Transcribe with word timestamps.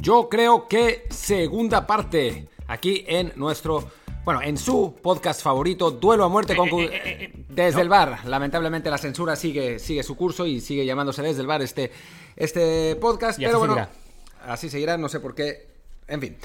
Yo 0.00 0.28
creo 0.28 0.68
que 0.68 1.06
segunda 1.10 1.86
parte 1.86 2.48
aquí 2.66 3.04
en 3.06 3.32
nuestro 3.36 3.90
bueno, 4.28 4.42
en 4.42 4.58
su 4.58 4.94
podcast 5.00 5.40
favorito, 5.40 5.90
Duelo 5.90 6.24
a 6.24 6.28
Muerte 6.28 6.54
con... 6.54 6.68
Eh, 6.68 6.84
eh, 6.84 7.00
eh, 7.02 7.32
desde 7.48 7.80
el 7.80 7.88
bar. 7.88 8.26
Lamentablemente 8.26 8.90
la 8.90 8.98
censura 8.98 9.36
sigue, 9.36 9.78
sigue 9.78 10.02
su 10.02 10.16
curso 10.16 10.44
y 10.44 10.60
sigue 10.60 10.84
llamándose 10.84 11.22
Desde 11.22 11.40
el 11.40 11.46
bar 11.46 11.62
este, 11.62 11.90
este 12.36 12.94
podcast. 12.96 13.38
pero 13.38 13.58
bueno, 13.58 13.88
así 14.44 14.68
seguirá, 14.68 14.98
no 14.98 15.08
sé 15.08 15.20
por 15.20 15.34
qué. 15.34 15.66
En 16.08 16.20
fin, 16.20 16.36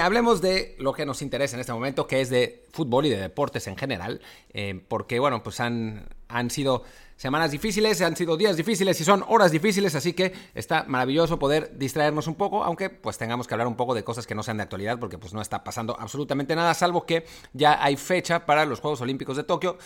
hablemos 0.00 0.40
de 0.40 0.74
lo 0.78 0.94
que 0.94 1.04
nos 1.04 1.20
interesa 1.20 1.56
en 1.56 1.60
este 1.60 1.72
momento, 1.74 2.06
que 2.06 2.22
es 2.22 2.30
de 2.30 2.64
fútbol 2.72 3.04
y 3.04 3.10
de 3.10 3.18
deportes 3.18 3.66
en 3.66 3.76
general, 3.76 4.22
porque 4.88 5.18
bueno, 5.18 5.42
pues 5.42 5.60
han, 5.60 6.08
han 6.28 6.48
sido 6.50 6.82
semanas 7.18 7.50
difíciles, 7.50 8.00
han 8.00 8.16
sido 8.16 8.36
días 8.36 8.56
difíciles 8.56 8.98
y 9.00 9.04
son 9.04 9.24
horas 9.26 9.50
difíciles, 9.50 9.94
así 9.96 10.12
que 10.12 10.32
está 10.54 10.84
maravilloso 10.84 11.38
poder 11.38 11.76
distraernos 11.76 12.28
un 12.28 12.36
poco, 12.36 12.62
aunque 12.62 12.90
pues 12.90 13.18
tengamos 13.18 13.48
que 13.48 13.54
hablar 13.54 13.66
un 13.66 13.76
poco 13.76 13.92
de 13.92 14.04
cosas 14.04 14.26
que 14.26 14.36
no 14.36 14.44
sean 14.44 14.56
de 14.56 14.62
actualidad, 14.62 14.98
porque 15.00 15.18
pues 15.18 15.34
no 15.34 15.42
está 15.42 15.64
pasando 15.64 15.98
absolutamente 15.98 16.54
nada, 16.54 16.72
salvo 16.74 17.04
que 17.04 17.26
ya 17.52 17.82
hay 17.84 17.96
fecha 17.96 18.46
para 18.46 18.64
los 18.64 18.80
Juegos 18.80 19.00
Olímpicos 19.00 19.36
de 19.36 19.42
Tokio. 19.42 19.78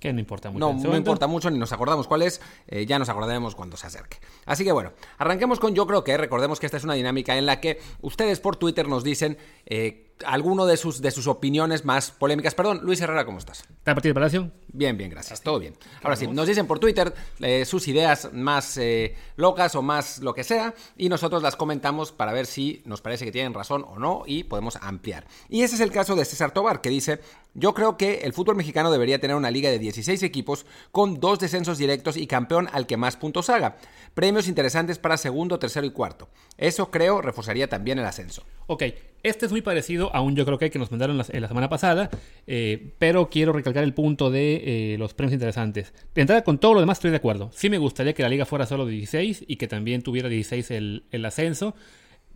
Que 0.00 0.12
no 0.14 0.18
importa 0.18 0.50
mucho. 0.50 0.72
No, 0.72 0.90
no 0.90 0.96
importa 0.96 1.26
mucho, 1.26 1.50
ni 1.50 1.58
nos 1.58 1.72
acordamos 1.72 2.08
cuál 2.08 2.22
es, 2.22 2.40
eh, 2.66 2.86
ya 2.86 2.98
nos 2.98 3.10
acordaremos 3.10 3.54
cuando 3.54 3.76
se 3.76 3.86
acerque. 3.86 4.16
Así 4.46 4.64
que 4.64 4.72
bueno, 4.72 4.92
arranquemos 5.18 5.60
con 5.60 5.74
yo 5.74 5.86
creo 5.86 6.02
que, 6.02 6.16
recordemos 6.16 6.58
que 6.58 6.66
esta 6.66 6.78
es 6.78 6.84
una 6.84 6.94
dinámica 6.94 7.36
en 7.36 7.44
la 7.44 7.60
que 7.60 7.78
ustedes 8.00 8.40
por 8.40 8.56
Twitter 8.56 8.88
nos 8.88 9.04
dicen... 9.04 9.36
Eh, 9.66 10.06
alguno 10.24 10.66
de 10.66 10.76
sus, 10.76 11.00
de 11.00 11.10
sus 11.10 11.26
opiniones 11.26 11.84
más 11.84 12.10
polémicas. 12.10 12.54
Perdón, 12.54 12.80
Luis 12.82 13.00
Herrera, 13.00 13.24
¿cómo 13.24 13.38
estás? 13.38 13.60
¿Está 13.60 13.94
partido 13.94 14.10
de 14.10 14.14
preparación? 14.14 14.52
Bien, 14.72 14.96
bien, 14.96 15.10
gracias. 15.10 15.40
Todo 15.42 15.58
bien. 15.58 15.74
Ahora 16.02 16.16
sí, 16.16 16.26
nos 16.26 16.46
dicen 16.46 16.66
por 16.66 16.78
Twitter 16.78 17.12
eh, 17.40 17.64
sus 17.64 17.88
ideas 17.88 18.30
más 18.32 18.76
eh, 18.76 19.16
locas 19.36 19.74
o 19.74 19.82
más 19.82 20.18
lo 20.18 20.34
que 20.34 20.44
sea 20.44 20.74
y 20.96 21.08
nosotros 21.08 21.42
las 21.42 21.56
comentamos 21.56 22.12
para 22.12 22.32
ver 22.32 22.46
si 22.46 22.82
nos 22.84 23.00
parece 23.00 23.24
que 23.24 23.32
tienen 23.32 23.54
razón 23.54 23.84
o 23.88 23.98
no 23.98 24.22
y 24.26 24.44
podemos 24.44 24.76
ampliar. 24.80 25.26
Y 25.48 25.62
ese 25.62 25.74
es 25.74 25.80
el 25.80 25.90
caso 25.90 26.14
de 26.14 26.24
César 26.24 26.52
Tobar, 26.52 26.80
que 26.80 26.90
dice, 26.90 27.20
yo 27.54 27.74
creo 27.74 27.96
que 27.96 28.20
el 28.22 28.32
fútbol 28.32 28.56
mexicano 28.56 28.90
debería 28.90 29.20
tener 29.20 29.36
una 29.36 29.50
liga 29.50 29.70
de 29.70 29.78
16 29.78 30.22
equipos 30.22 30.66
con 30.92 31.20
dos 31.20 31.38
descensos 31.38 31.78
directos 31.78 32.16
y 32.16 32.26
campeón 32.26 32.68
al 32.72 32.86
que 32.86 32.96
más 32.96 33.16
puntos 33.16 33.50
haga. 33.50 33.76
Premios 34.14 34.48
interesantes 34.48 34.98
para 34.98 35.16
segundo, 35.16 35.58
tercero 35.58 35.86
y 35.86 35.90
cuarto. 35.90 36.28
Eso 36.58 36.90
creo 36.90 37.20
reforzaría 37.22 37.68
también 37.68 37.98
el 37.98 38.04
ascenso. 38.04 38.44
Ok, 38.66 38.84
este 39.22 39.46
es 39.46 39.52
muy 39.52 39.62
parecido 39.62 40.14
a 40.14 40.20
un 40.20 40.36
yo 40.36 40.44
creo 40.44 40.58
que 40.58 40.70
que 40.70 40.78
nos 40.78 40.90
mandaron 40.90 41.18
la, 41.18 41.26
la 41.28 41.48
semana 41.48 41.68
pasada, 41.68 42.08
eh, 42.46 42.92
pero 42.98 43.28
quiero 43.28 43.52
recalcar 43.52 43.84
el 43.84 43.94
punto 43.94 44.30
de 44.30 44.94
eh, 44.94 44.98
los 44.98 45.14
premios 45.14 45.34
interesantes. 45.34 45.92
De 46.14 46.20
entrada, 46.20 46.42
con 46.44 46.58
todo 46.58 46.74
lo 46.74 46.80
demás 46.80 46.98
estoy 46.98 47.10
de 47.10 47.16
acuerdo. 47.16 47.50
Sí 47.52 47.68
me 47.68 47.78
gustaría 47.78 48.12
que 48.12 48.22
la 48.22 48.28
liga 48.28 48.46
fuera 48.46 48.66
solo 48.66 48.86
de 48.86 48.92
16 48.92 49.44
y 49.46 49.56
que 49.56 49.68
también 49.68 50.02
tuviera 50.02 50.28
16 50.28 50.70
el, 50.70 51.04
el 51.10 51.24
ascenso. 51.24 51.74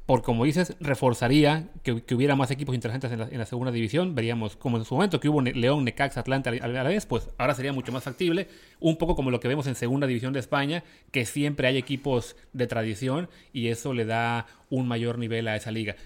Por 0.07 0.23
como 0.23 0.45
dices, 0.45 0.77
reforzaría 0.81 1.71
que, 1.83 1.93
hubiera 2.15 2.37
más 2.37 2.51
equipos 2.51 2.75
interesantes 2.75 3.11
en 3.11 3.39
la, 3.39 3.47
segunda 3.47 3.73
división. 3.73 4.15
Veríamos, 4.15 4.55
como 4.55 4.77
en 4.77 4.85
su 4.85 4.95
momento 4.95 5.19
que 5.19 5.31
hubo 5.31 5.41
León, 5.41 5.85
Necax, 5.85 6.19
Atlanta 6.19 6.51
a 6.51 6.69
la 6.69 6.83
vez, 6.83 7.07
pues 7.07 7.31
ahora 7.39 7.55
sería 7.55 7.73
mucho 7.73 7.91
más 7.91 8.05
factible. 8.05 8.49
Un 8.81 8.99
poco 8.99 9.17
como 9.17 9.31
lo 9.31 9.41
que 9.41 9.49
vemos 9.49 9.67
en 9.67 9.75
segunda 9.75 10.07
división 10.07 10.35
de 10.35 10.41
España, 10.41 10.85
que 11.11 11.25
siempre 11.25 11.69
hay 11.69 11.79
equipos 11.79 12.37
de 12.53 12.67
tradición 12.67 13.31
y 13.55 13.69
eso 13.69 13.95
le 13.95 14.05
da 14.05 14.47
un 14.69 14.87
mayor 14.87 15.19
nivel 15.19 15.49
a 15.49 15.57
esa 15.57 15.71
liga. 15.71 15.97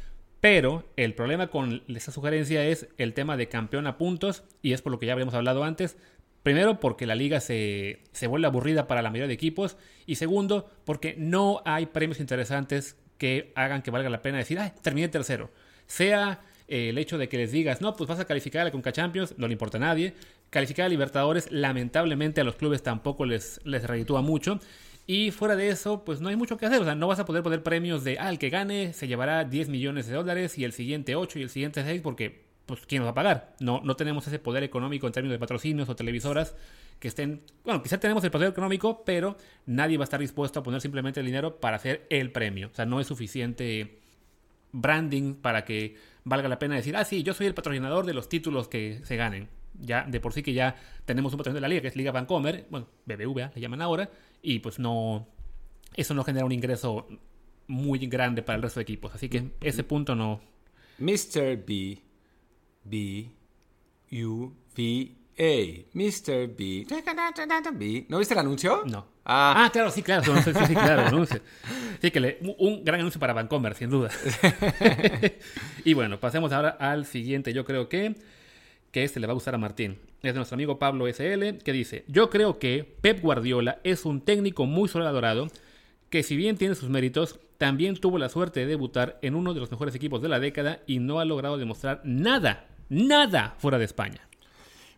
Pero 0.40 0.84
el 0.96 1.14
problema 1.14 1.48
con 1.48 1.82
esa 1.88 2.12
sugerencia 2.12 2.64
es 2.64 2.88
el 2.98 3.12
tema 3.14 3.36
de 3.36 3.48
campeón 3.48 3.88
a 3.88 3.98
puntos, 3.98 4.44
y 4.62 4.72
es 4.72 4.82
por 4.82 4.92
lo 4.92 5.00
que 5.00 5.06
ya 5.06 5.12
habíamos 5.12 5.34
hablado 5.34 5.64
antes. 5.64 5.96
Primero, 6.44 6.78
porque 6.78 7.06
la 7.06 7.16
liga 7.16 7.40
se, 7.40 7.98
vuelve 8.28 8.46
aburrida 8.46 8.86
para 8.86 9.02
la 9.02 9.10
mayoría 9.10 9.26
de 9.26 9.34
equipos. 9.34 9.76
Y 10.06 10.14
segundo, 10.14 10.70
porque 10.84 11.16
no 11.18 11.60
hay 11.64 11.86
premios 11.86 12.20
interesantes 12.20 12.96
que 13.18 13.52
hagan 13.54 13.82
que 13.82 13.90
valga 13.90 14.08
la 14.08 14.22
pena 14.22 14.38
decir, 14.38 14.58
ah, 14.58 14.72
terminé 14.82 15.08
tercero. 15.08 15.50
Sea 15.86 16.40
eh, 16.68 16.90
el 16.90 16.98
hecho 16.98 17.18
de 17.18 17.28
que 17.28 17.36
les 17.36 17.52
digas, 17.52 17.80
no, 17.80 17.96
pues 17.96 18.08
vas 18.08 18.20
a 18.20 18.24
calificar 18.24 18.62
a 18.62 18.64
la 18.66 18.70
Conca 18.70 18.92
Champions, 18.92 19.34
no 19.36 19.46
le 19.46 19.52
importa 19.52 19.78
a 19.78 19.80
nadie. 19.80 20.14
Calificar 20.50 20.86
a 20.86 20.88
Libertadores, 20.88 21.50
lamentablemente 21.50 22.40
a 22.40 22.44
los 22.44 22.56
clubes 22.56 22.82
tampoco 22.82 23.26
les, 23.26 23.60
les 23.64 23.84
mucho. 24.22 24.60
Y 25.06 25.30
fuera 25.30 25.56
de 25.56 25.70
eso, 25.70 26.04
pues 26.04 26.20
no 26.20 26.28
hay 26.28 26.36
mucho 26.36 26.58
que 26.58 26.66
hacer. 26.66 26.80
O 26.80 26.84
sea, 26.84 26.94
no 26.94 27.08
vas 27.08 27.18
a 27.18 27.24
poder 27.24 27.42
poner 27.42 27.62
premios 27.62 28.04
de, 28.04 28.18
ah, 28.18 28.28
el 28.28 28.38
que 28.38 28.50
gane 28.50 28.92
se 28.92 29.08
llevará 29.08 29.44
10 29.44 29.70
millones 29.70 30.06
de 30.06 30.14
dólares 30.14 30.58
y 30.58 30.64
el 30.64 30.72
siguiente 30.72 31.16
8 31.16 31.38
y 31.38 31.42
el 31.42 31.50
siguiente 31.50 31.82
6 31.82 32.02
porque, 32.02 32.44
pues, 32.66 32.80
¿quién 32.86 33.00
nos 33.00 33.06
va 33.06 33.12
a 33.12 33.14
pagar? 33.14 33.54
No, 33.58 33.80
no 33.82 33.96
tenemos 33.96 34.26
ese 34.26 34.38
poder 34.38 34.62
económico 34.62 35.06
en 35.06 35.14
términos 35.14 35.34
de 35.34 35.38
patrocinios 35.38 35.88
o 35.88 35.96
televisoras 35.96 36.54
que 36.98 37.08
estén... 37.08 37.42
Bueno, 37.64 37.82
quizá 37.82 37.98
tenemos 37.98 38.24
el 38.24 38.30
poder 38.30 38.50
económico, 38.50 39.04
pero 39.04 39.36
nadie 39.66 39.96
va 39.96 40.04
a 40.04 40.04
estar 40.04 40.20
dispuesto 40.20 40.60
a 40.60 40.62
poner 40.62 40.80
simplemente 40.80 41.20
el 41.20 41.26
dinero 41.26 41.60
para 41.60 41.76
hacer 41.76 42.06
el 42.10 42.32
premio. 42.32 42.68
O 42.72 42.74
sea, 42.74 42.86
no 42.86 43.00
es 43.00 43.06
suficiente 43.06 43.98
branding 44.72 45.34
para 45.34 45.64
que 45.64 45.96
valga 46.24 46.48
la 46.48 46.58
pena 46.58 46.74
decir, 46.74 46.96
ah, 46.96 47.04
sí, 47.04 47.22
yo 47.22 47.34
soy 47.34 47.46
el 47.46 47.54
patrocinador 47.54 48.04
de 48.04 48.14
los 48.14 48.28
títulos 48.28 48.68
que 48.68 49.00
se 49.04 49.16
ganen. 49.16 49.48
Ya, 49.80 50.04
de 50.04 50.20
por 50.20 50.32
sí 50.32 50.42
que 50.42 50.52
ya 50.52 50.76
tenemos 51.04 51.32
un 51.32 51.38
patrocinador 51.38 51.62
de 51.62 51.68
la 51.68 51.68
liga, 51.68 51.82
que 51.82 51.88
es 51.88 51.96
Liga 51.96 52.10
Vancomer, 52.10 52.66
bueno, 52.70 52.88
BBVA 53.06 53.52
le 53.54 53.60
llaman 53.60 53.80
ahora, 53.80 54.10
y 54.42 54.58
pues 54.58 54.78
no, 54.78 55.28
eso 55.94 56.14
no 56.14 56.24
genera 56.24 56.44
un 56.44 56.52
ingreso 56.52 57.06
muy 57.68 57.98
grande 58.06 58.42
para 58.42 58.56
el 58.56 58.62
resto 58.62 58.80
de 58.80 58.82
equipos. 58.82 59.14
Así 59.14 59.28
que 59.28 59.52
ese 59.60 59.84
punto 59.84 60.14
no. 60.14 60.40
Mr. 60.98 61.64
B, 61.64 62.02
B, 62.84 63.30
U, 64.24 64.52
V, 64.76 65.17
A. 65.38 65.86
Mr. 65.92 66.48
B. 66.56 66.86
¿No 68.08 68.18
viste 68.18 68.34
el 68.34 68.40
anuncio? 68.40 68.82
No. 68.86 69.06
Ah, 69.24 69.64
ah 69.66 69.70
claro, 69.70 69.90
sí, 69.90 70.02
claro. 70.02 70.24
Sí, 70.42 70.52
sí, 70.66 70.74
claro, 70.74 71.02
anuncio. 71.06 71.40
Sí, 72.00 72.10
que 72.10 72.38
un 72.58 72.84
gran 72.84 73.00
anuncio 73.00 73.20
para 73.20 73.32
Vancomer, 73.32 73.74
sin 73.74 73.90
duda. 73.90 74.10
y 75.84 75.94
bueno, 75.94 76.18
pasemos 76.18 76.52
ahora 76.52 76.70
al 76.70 77.06
siguiente. 77.06 77.52
Yo 77.52 77.64
creo 77.64 77.88
que 77.88 78.14
que 78.90 79.04
este 79.04 79.20
le 79.20 79.26
va 79.26 79.32
a 79.32 79.34
gustar 79.34 79.54
a 79.54 79.58
Martín. 79.58 79.98
Es 80.22 80.32
de 80.32 80.38
nuestro 80.38 80.54
amigo 80.54 80.78
Pablo 80.78 81.06
SL, 81.06 81.58
que 81.58 81.72
dice, 81.72 82.04
yo 82.08 82.30
creo 82.30 82.58
que 82.58 82.96
Pep 83.00 83.20
Guardiola 83.20 83.78
es 83.84 84.04
un 84.04 84.20
técnico 84.20 84.66
muy 84.66 84.88
sobrevalorado, 84.88 85.48
que 86.10 86.22
si 86.22 86.36
bien 86.36 86.56
tiene 86.56 86.74
sus 86.74 86.88
méritos, 86.88 87.38
también 87.58 87.96
tuvo 87.96 88.18
la 88.18 88.28
suerte 88.28 88.60
de 88.60 88.66
debutar 88.66 89.18
en 89.22 89.34
uno 89.34 89.54
de 89.54 89.60
los 89.60 89.70
mejores 89.70 89.94
equipos 89.94 90.22
de 90.22 90.28
la 90.28 90.40
década 90.40 90.80
y 90.86 91.00
no 91.00 91.20
ha 91.20 91.24
logrado 91.24 91.58
demostrar 91.58 92.00
nada, 92.04 92.66
nada 92.88 93.56
fuera 93.58 93.78
de 93.78 93.84
España. 93.84 94.27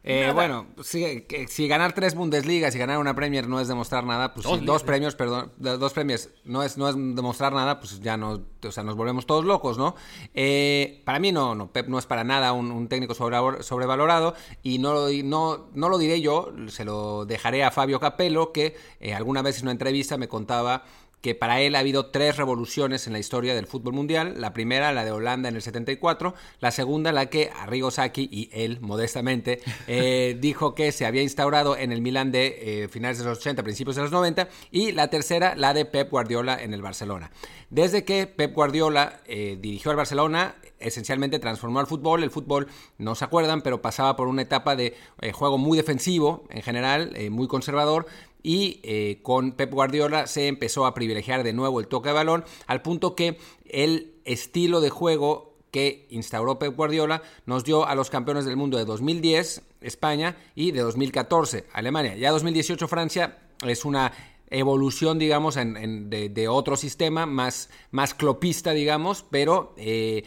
Eh, 0.03 0.31
bueno, 0.35 0.67
si, 0.83 1.27
si, 1.49 1.69
ganar 1.69 1.93
tres 1.93 2.15
Bundesligas 2.15 2.75
y 2.75 2.79
ganar 2.79 2.97
una 2.99 3.15
Premier 3.15 3.47
no 3.47 3.61
es 3.61 3.69
demostrar 3.69 4.05
nada, 4.05 4.33
pues 4.33 4.47
dos, 4.63 4.83
premios, 4.83 5.15
perdón, 5.15 5.53
dos 5.59 5.93
premios 5.93 6.31
no 6.45 6.63
es, 6.63 6.79
no 6.79 6.89
es 6.89 6.95
demostrar 6.97 7.53
nada, 7.53 7.81
pues 7.81 8.01
ya 8.01 8.17
no, 8.17 8.41
o 8.65 8.73
sea, 8.73 8.83
nos 8.83 8.97
volvemos 8.97 9.27
todos 9.27 9.45
locos, 9.45 9.77
¿no? 9.77 9.95
Eh, 10.33 11.03
para 11.05 11.19
mí 11.19 11.33
no, 11.33 11.55
no, 11.55 11.71
Pep 11.71 11.89
no 11.89 11.99
es 11.99 12.07
para 12.07 12.25
nada 12.25 12.55
un, 12.55 12.89
técnico 12.89 13.15
sobrevalorado 13.15 14.35
y 14.63 14.79
no 14.79 14.95
lo, 14.95 15.09
no, 15.23 15.69
no 15.75 15.89
lo 15.91 15.99
diré 15.99 16.23
yo, 16.23 16.51
se 16.69 16.87
lo 16.87 17.27
dejaré 17.27 17.63
a 17.63 17.71
Fabio 17.71 18.01
Capello, 18.01 18.53
que 18.53 18.77
eh, 19.01 19.13
alguna 19.13 19.43
vez 19.43 19.59
en 19.59 19.65
una 19.65 19.73
entrevista 19.73 20.17
me 20.17 20.29
contaba 20.29 20.85
que 21.21 21.35
para 21.35 21.61
él 21.61 21.75
ha 21.75 21.81
habido 21.81 22.07
tres 22.07 22.37
revoluciones 22.37 23.07
en 23.07 23.13
la 23.13 23.19
historia 23.19 23.55
del 23.55 23.67
fútbol 23.67 23.93
mundial. 23.93 24.35
La 24.39 24.55
primera, 24.55 24.93
la 24.93 25.05
de 25.05 25.13
Holanda 25.13 25.49
en 25.49 25.57
el 25.57 25.63
74. 25.63 26.35
La 26.61 26.71
segunda, 26.71 27.13
la 27.13 27.27
que 27.27 27.51
Arrigo 27.55 27.91
Sacchi 27.91 28.29
y 28.31 28.49
él, 28.53 28.79
modestamente, 28.81 29.61
eh, 29.87 30.37
dijo 30.41 30.75
que 30.75 30.93
se 30.93 31.05
había 31.05 31.23
instaurado 31.23 31.77
en 31.77 31.93
el 31.93 32.01
Milan 32.01 32.33
de 32.33 32.85
eh, 32.85 32.89
finales 32.89 33.19
de 33.19 33.25
los 33.25 33.39
80, 33.39 33.63
principios 33.63 33.97
de 33.97 34.03
los 34.03 34.13
90. 34.13 34.49
Y 34.71 34.93
la 34.93 35.09
tercera, 35.09 35.55
la 35.57 35.75
de 35.75 35.85
Pep 35.85 36.11
Guardiola 36.11 36.61
en 36.61 36.73
el 36.73 36.81
Barcelona. 36.81 37.31
Desde 37.69 38.05
que 38.05 38.27
Pep 38.27 38.55
Guardiola 38.55 39.21
eh, 39.27 39.59
dirigió 39.61 39.91
al 39.91 39.99
Barcelona, 39.99 40.57
esencialmente 40.79 41.39
transformó 41.39 41.81
al 41.81 41.87
fútbol. 41.87 42.23
El 42.23 42.31
fútbol, 42.31 42.69
no 42.97 43.15
se 43.15 43.27
acuerdan, 43.27 43.61
pero 43.61 43.83
pasaba 43.83 44.17
por 44.17 44.27
una 44.27 44.43
etapa 44.43 44.75
de 44.75 44.97
juego 45.33 45.59
muy 45.59 45.77
defensivo 45.77 46.45
en 46.49 46.63
general, 46.63 47.15
muy 47.31 47.47
conservador, 47.47 48.07
y 48.43 48.81
eh, 48.83 49.21
con 49.23 49.53
Pep 49.53 49.73
Guardiola 49.73 50.27
se 50.27 50.49
empezó 50.49 50.87
a 50.87 50.95
privilegiar 50.95 51.43
de 51.43 51.53
nuevo 51.53 51.81
el 51.81 51.89
toque 51.89 52.09
de 52.09 52.15
balón 52.15 52.45
al 52.67 52.83
punto 52.83 53.15
que 53.15 53.39
el 53.65 54.15
estilo 54.25 54.81
de 54.81 54.91
juego 54.91 55.55
que 55.71 56.07
instauró 56.11 56.59
Pep 56.59 56.75
Guardiola 56.75 57.23
nos 57.47 57.65
dio 57.65 57.87
a 57.87 57.95
los 57.95 58.11
campeones 58.11 58.45
del 58.45 58.57
mundo 58.57 58.79
de 58.79 58.85
2010 58.85 59.63
España 59.81 60.37
y 60.55 60.73
de 60.73 60.81
2014 60.81 61.67
Alemania. 61.73 62.17
Ya 62.17 62.31
2018 62.33 62.89
Francia 62.89 63.39
es 63.67 63.85
una 63.85 64.13
evolución, 64.51 65.19
digamos, 65.19 65.55
de, 65.55 66.49
otro 66.49 66.77
sistema 66.77 67.25
más, 67.25 67.71
más 67.93 68.15
clopista, 68.15 68.73
digamos, 68.73 69.25
pero 69.31 69.75
eh, 69.77 70.25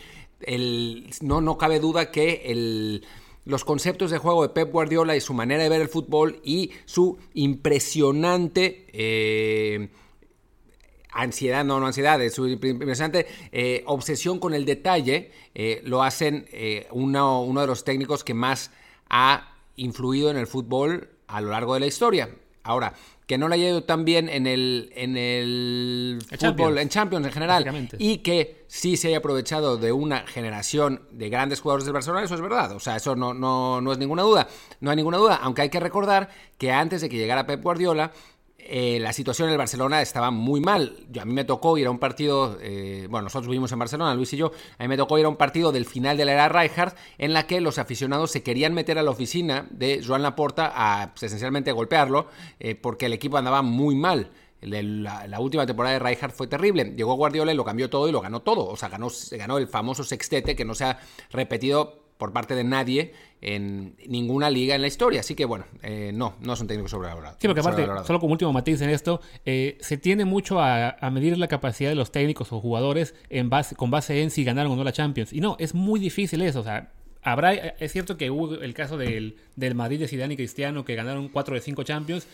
no, 1.21 1.42
no 1.42 1.57
cabe 1.57 1.80
duda 1.80 2.10
que 2.10 2.44
el 2.45 3.06
los 3.45 3.66
conceptos 3.66 4.12
de 4.12 4.18
juego 4.18 4.44
de 4.44 4.50
Pep 4.50 4.72
Guardiola 4.72 5.16
y 5.16 5.22
su 5.22 5.34
manera 5.34 5.63
de 5.63 5.69
ver 5.69 5.81
el 5.81 5.90
fútbol 5.90 6.40
y 6.44 6.72
su 6.86 7.18
impresionante 7.34 8.88
eh, 8.94 9.90
ansiedad, 11.12 11.66
no, 11.66 11.80
no 11.80 11.88
ansiedad, 11.88 12.19
su 12.30 12.48
impresionante 12.48 13.28
eh, 13.51 13.84
obsesión 13.86 14.40
con 14.40 14.54
el 14.54 14.66
detalle, 14.66 15.31
eh, 15.54 15.81
lo 15.84 16.04
hacen 16.04 16.48
uno, 16.92 17.44
uno 17.44 17.62
de 17.62 17.68
los 17.68 17.84
técnicos 17.84 18.24
que 18.24 18.34
más 18.34 18.72
ha 19.10 19.56
influido 19.75 20.31
en 20.31 20.38
el 20.38 20.48
fútbol 20.48 21.10
a 21.28 21.42
lo 21.42 21.51
largo 21.51 21.74
de 21.74 21.81
la 21.81 21.88
historia. 21.88 22.30
Ahora, 22.63 22.94
que 23.28 23.38
no 23.38 23.48
le 23.48 23.56
haya 23.56 23.70
ido 23.70 23.84
tan 23.84 24.06
bien 24.06 24.30
en 24.30 24.48
el, 24.48 24.92
en 24.96 25.18
el, 25.18 26.20
fútbol, 26.40 26.78
en 26.78 26.90
Champions 26.90 27.25
en 27.25 27.31
general, 27.31 27.90
y 27.98 28.18
que 28.18 28.66
sí 28.68 28.98
se 28.98 29.08
haya 29.10 29.18
aprovechado 29.18 29.78
de 29.78 29.92
una 29.92 30.28
generación 30.28 31.04
de 31.12 31.30
grandes 31.30 31.62
jugadores 31.62 31.86
del 31.86 31.94
Barcelona, 31.94 32.24
eso 32.24 32.36
es 32.36 32.42
verdad. 32.42 32.74
O 32.74 32.80
sea, 32.80 32.98
eso 32.98 33.16
no, 33.16 33.34
no, 33.34 33.81
no 33.81 33.92
es 33.92 33.98
ninguna 33.98 34.24
duda. 34.24 34.48
No 34.81 34.90
hay 34.90 34.98
ninguna 34.98 35.18
duda, 35.18 35.40
aunque 35.42 35.62
hay 35.62 35.70
que 35.70 35.80
recordar 35.80 36.30
que 36.58 36.72
antes 36.72 37.02
de 37.02 37.10
que 37.10 37.18
llegara 37.18 37.46
Pep 37.46 37.62
Guardiola, 37.62 38.12
eh, 38.65 39.00
la 39.00 39.13
situación 39.13 39.48
en 39.48 39.54
el 39.54 39.57
Barcelona 39.57 40.01
estaba 40.01 40.31
muy 40.31 40.62
mal. 40.62 40.98
Yo, 41.10 41.21
a 41.21 41.25
mí 41.25 41.33
me 41.33 41.44
tocó 41.44 41.77
ir 41.77 41.88
a 41.88 41.92
un 41.92 42.00
partido, 42.00 42.57
eh, 42.62 43.07
bueno, 43.10 43.24
nosotros 43.24 43.48
vivimos 43.48 43.71
en 43.71 43.80
Barcelona, 43.80 44.13
Luis 44.15 44.33
y 44.33 44.38
yo, 44.38 44.51
a 44.77 44.83
mí 44.83 44.88
me 44.88 44.98
tocó 44.98 45.18
ir 45.18 45.25
a 45.25 45.30
un 45.30 45.36
partido 45.36 45.71
del 45.71 45.86
final 45.86 46.18
de 46.18 46.25
la 46.25 46.33
era 46.33 46.50
Rijkaard 46.50 46.94
en 47.18 47.33
la 47.33 47.45
que 47.45 47.62
los 47.62 47.77
aficionados 47.77 48.31
se 48.31 48.44
querían 48.44 48.74
meter 48.74 48.98
a 48.98 49.04
la 49.04 49.12
oficina 49.12 49.68
de 49.69 50.01
Joan 50.06 50.21
Laporta 50.21 50.71
a 50.75 51.12
pues, 51.12 51.24
esencialmente 51.24 51.71
golpearlo 51.71 52.27
eh, 52.60 52.75
porque 52.75 53.07
el 53.07 53.13
equipo 53.13 53.38
andaba 53.38 53.62
muy 53.62 53.95
mal. 53.95 54.31
La, 54.62 55.27
la, 55.27 55.39
última 55.42 55.65
temporada 55.65 56.00
de 56.00 56.00
Rijkaard 56.00 56.31
fue 56.31 56.48
terrible. 56.48 56.94
Llegó 56.95 57.15
Guardiola 57.15 57.51
y 57.51 57.56
lo 57.56 57.65
cambió 57.65 57.89
todo 57.89 58.07
y 58.07 58.13
lo 58.13 58.21
ganó 58.21 58.42
todo. 58.42 58.65
O 58.68 58.77
sea, 58.77 58.88
ganó, 58.88 59.10
ganó 59.31 59.57
el 59.57 59.68
famoso 59.68 60.06
sextete 60.06 60.56
que 60.56 60.63
no 60.63 60.74
se 60.74 60.86
ha 60.86 61.00
repetido 61.31 62.02
por 62.24 62.31
parte 62.31 62.56
de 62.56 62.64
nadie 62.64 63.12
en 63.42 63.98
ninguna 64.08 64.50
liga 64.50 64.75
en 64.75 64.81
la 64.81 64.88
historia. 64.88 65.20
Así 65.20 65.36
que 65.36 65.44
bueno, 65.44 65.66
eh, 65.81 66.12
no, 66.14 66.36
no 66.40 66.56
son 66.56 66.68
técnicos 66.68 66.92
sobrevalorados. 66.92 67.38
Sí, 67.42 67.48
porque 67.50 67.60
aparte, 67.60 67.86
solo 68.06 68.22
como 68.22 68.31
último 68.31 68.54
matiz 68.54 68.80
en 68.80 68.90
esto, 68.90 69.20
eh, 69.46 69.78
se 69.81 69.98
tiene 69.98 70.24
mucho 70.24 70.62
a, 70.62 70.96
medir 71.12 71.38
la 71.38 71.50
capacidad 71.50 71.90
de 71.90 71.96
los 71.96 72.14
técnicos 72.14 72.54
o 72.54 72.62
jugadores 72.62 73.14
en 73.30 73.50
base, 73.50 73.75
con 73.75 73.92
base 73.92 74.24
en 74.24 74.31
si 74.31 74.46
ganaron 74.46 74.72
o 74.72 74.78
no 74.78 74.86
la 74.86 74.94
Champions. 74.94 75.34
Y 75.34 75.42
no, 75.42 75.58
es 75.60 75.75
muy 75.75 76.00
difícil 76.00 76.42
eso. 76.44 76.62
O 76.62 76.64
sea, 76.64 76.94
habrá, 77.24 77.54
es 77.54 77.92
cierto 77.92 78.16
que 78.16 78.31
hubo 78.31 78.54
el 78.54 78.74
caso 78.74 78.98
del, 78.98 79.36
del 79.58 79.75
Madrid 79.75 80.00
de 80.00 80.08
Zidane 80.08 80.36
y 80.36 80.38
Cristiano 80.38 80.86
que 80.86 80.96
ganaron 80.96 81.28
4 81.28 81.56
de 81.56 81.60
5 81.60 81.84
Champions, 81.84 82.25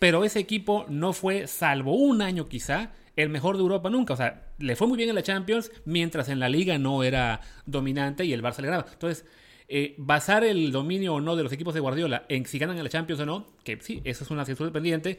pero 0.00 0.24
ese 0.24 0.40
equipo 0.40 0.86
no 0.88 1.12
fue, 1.12 1.46
salvo 1.46 1.94
un 1.94 2.20
año 2.20 2.48
quizá, 2.48 2.90
el 3.16 3.30
mejor 3.30 3.56
de 3.56 3.62
Europa 3.62 3.90
nunca. 3.90 4.14
O 4.14 4.16
sea, 4.16 4.52
le 4.58 4.76
fue 4.76 4.86
muy 4.86 4.96
bien 4.96 5.08
en 5.08 5.14
la 5.14 5.22
Champions, 5.22 5.72
mientras 5.84 6.28
en 6.28 6.38
la 6.38 6.48
liga 6.48 6.78
no 6.78 7.02
era 7.02 7.40
dominante 7.64 8.24
y 8.24 8.32
el 8.32 8.42
Barça 8.42 8.58
le 8.58 8.66
ganaba. 8.66 8.86
Entonces, 8.92 9.24
eh, 9.68 9.94
basar 9.98 10.44
el 10.44 10.70
dominio 10.70 11.14
o 11.14 11.20
no 11.20 11.34
de 11.34 11.42
los 11.42 11.52
equipos 11.52 11.74
de 11.74 11.80
Guardiola 11.80 12.24
en 12.28 12.46
si 12.46 12.58
ganan 12.58 12.76
en 12.76 12.84
la 12.84 12.90
Champions 12.90 13.20
o 13.22 13.26
no, 13.26 13.46
que 13.64 13.78
sí, 13.80 14.00
eso 14.04 14.22
es 14.22 14.30
una 14.30 14.42
actitud 14.42 14.70
pendiente, 14.70 15.18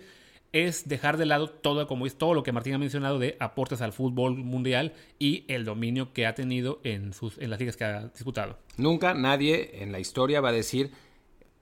es 0.54 0.88
dejar 0.88 1.18
de 1.18 1.26
lado 1.26 1.50
todo, 1.50 1.86
como 1.88 2.06
es 2.06 2.18
todo 2.18 2.34
lo 2.34 2.44
que 2.44 2.54
Martín 2.54 2.74
ha 2.74 2.78
mencionado 2.78 3.20
de 3.20 3.36
aportes 3.40 3.82
al 3.82 3.92
fútbol 3.92 4.38
mundial 4.38 4.94
y 5.20 5.44
el 5.50 5.66
dominio 5.66 6.14
que 6.14 6.26
ha 6.26 6.36
tenido 6.36 6.80
en, 6.84 7.12
sus, 7.12 7.38
en 7.40 7.50
las 7.50 7.60
ligas 7.60 7.76
que 7.76 7.84
ha 7.84 8.08
disputado. 8.08 8.58
Nunca 8.78 9.14
nadie 9.14 9.84
en 9.84 9.92
la 9.92 10.00
historia 10.00 10.40
va 10.40 10.50
a 10.50 10.54
decir 10.54 10.92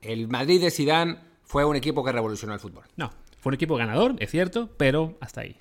el 0.00 0.28
Madrid 0.28 0.60
de 0.60 0.70
Zidane 0.70 1.16
fue 1.42 1.64
un 1.64 1.74
equipo 1.74 2.04
que 2.04 2.12
revolucionó 2.12 2.54
el 2.54 2.60
fútbol. 2.60 2.84
No, 2.96 3.10
fue 3.40 3.50
un 3.50 3.54
equipo 3.54 3.76
ganador, 3.76 4.14
es 4.20 4.30
cierto, 4.30 4.70
pero 4.76 5.16
hasta 5.20 5.40
ahí. 5.40 5.56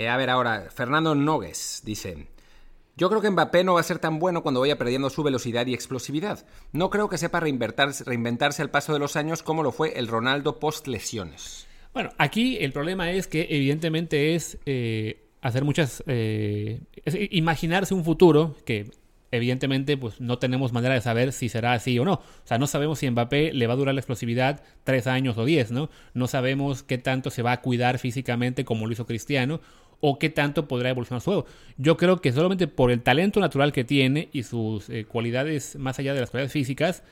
Eh, 0.00 0.08
a 0.08 0.16
ver, 0.16 0.30
ahora, 0.30 0.68
Fernando 0.74 1.14
Nogues 1.14 1.82
dice: 1.84 2.26
Yo 2.96 3.10
creo 3.10 3.20
que 3.20 3.28
Mbappé 3.28 3.64
no 3.64 3.74
va 3.74 3.80
a 3.80 3.82
ser 3.82 3.98
tan 3.98 4.18
bueno 4.18 4.42
cuando 4.42 4.60
vaya 4.60 4.78
perdiendo 4.78 5.10
su 5.10 5.22
velocidad 5.22 5.66
y 5.66 5.74
explosividad. 5.74 6.46
No 6.72 6.88
creo 6.88 7.10
que 7.10 7.18
sepa 7.18 7.38
reinventarse, 7.38 8.04
reinventarse 8.04 8.62
al 8.62 8.70
paso 8.70 8.94
de 8.94 8.98
los 8.98 9.16
años 9.16 9.42
como 9.42 9.62
lo 9.62 9.72
fue 9.72 9.98
el 9.98 10.08
Ronaldo 10.08 10.58
post 10.58 10.86
lesiones. 10.86 11.66
Bueno, 11.92 12.08
aquí 12.16 12.56
el 12.60 12.72
problema 12.72 13.10
es 13.10 13.26
que 13.26 13.46
evidentemente 13.50 14.34
es 14.34 14.56
eh, 14.64 15.28
hacer 15.42 15.64
muchas... 15.64 16.02
Eh, 16.06 16.80
imaginarse 17.30 17.92
un 17.92 18.02
futuro 18.02 18.56
que 18.64 18.90
evidentemente 19.32 19.98
pues 19.98 20.18
no 20.18 20.38
tenemos 20.38 20.72
manera 20.72 20.94
de 20.94 21.02
saber 21.02 21.34
si 21.34 21.50
será 21.50 21.74
así 21.74 21.98
o 21.98 22.06
no. 22.06 22.14
O 22.14 22.22
sea, 22.44 22.56
no 22.56 22.66
sabemos 22.66 23.00
si 23.00 23.10
Mbappé 23.10 23.52
le 23.52 23.66
va 23.66 23.74
a 23.74 23.76
durar 23.76 23.94
la 23.94 24.00
explosividad 24.00 24.62
tres 24.82 25.06
años 25.06 25.36
o 25.36 25.44
diez, 25.44 25.70
¿no? 25.70 25.90
No 26.14 26.26
sabemos 26.26 26.82
qué 26.82 26.96
tanto 26.96 27.28
se 27.28 27.42
va 27.42 27.52
a 27.52 27.60
cuidar 27.60 27.98
físicamente 27.98 28.64
como 28.64 28.86
lo 28.86 28.94
hizo 28.94 29.04
Cristiano 29.04 29.60
o 30.00 30.18
qué 30.18 30.30
tanto 30.30 30.66
podrá 30.66 30.90
evolucionar 30.90 31.20
su 31.20 31.30
juego. 31.30 31.46
Yo 31.76 31.96
creo 31.96 32.20
que 32.20 32.32
solamente 32.32 32.66
por 32.66 32.90
el 32.90 33.02
talento 33.02 33.40
natural 33.40 33.72
que 33.72 33.84
tiene 33.84 34.28
y 34.32 34.42
sus 34.42 34.88
eh, 34.88 35.04
cualidades 35.04 35.76
más 35.76 35.98
allá 35.98 36.14
de 36.14 36.20
las 36.20 36.30
cualidades 36.30 36.52
físicas, 36.52 37.02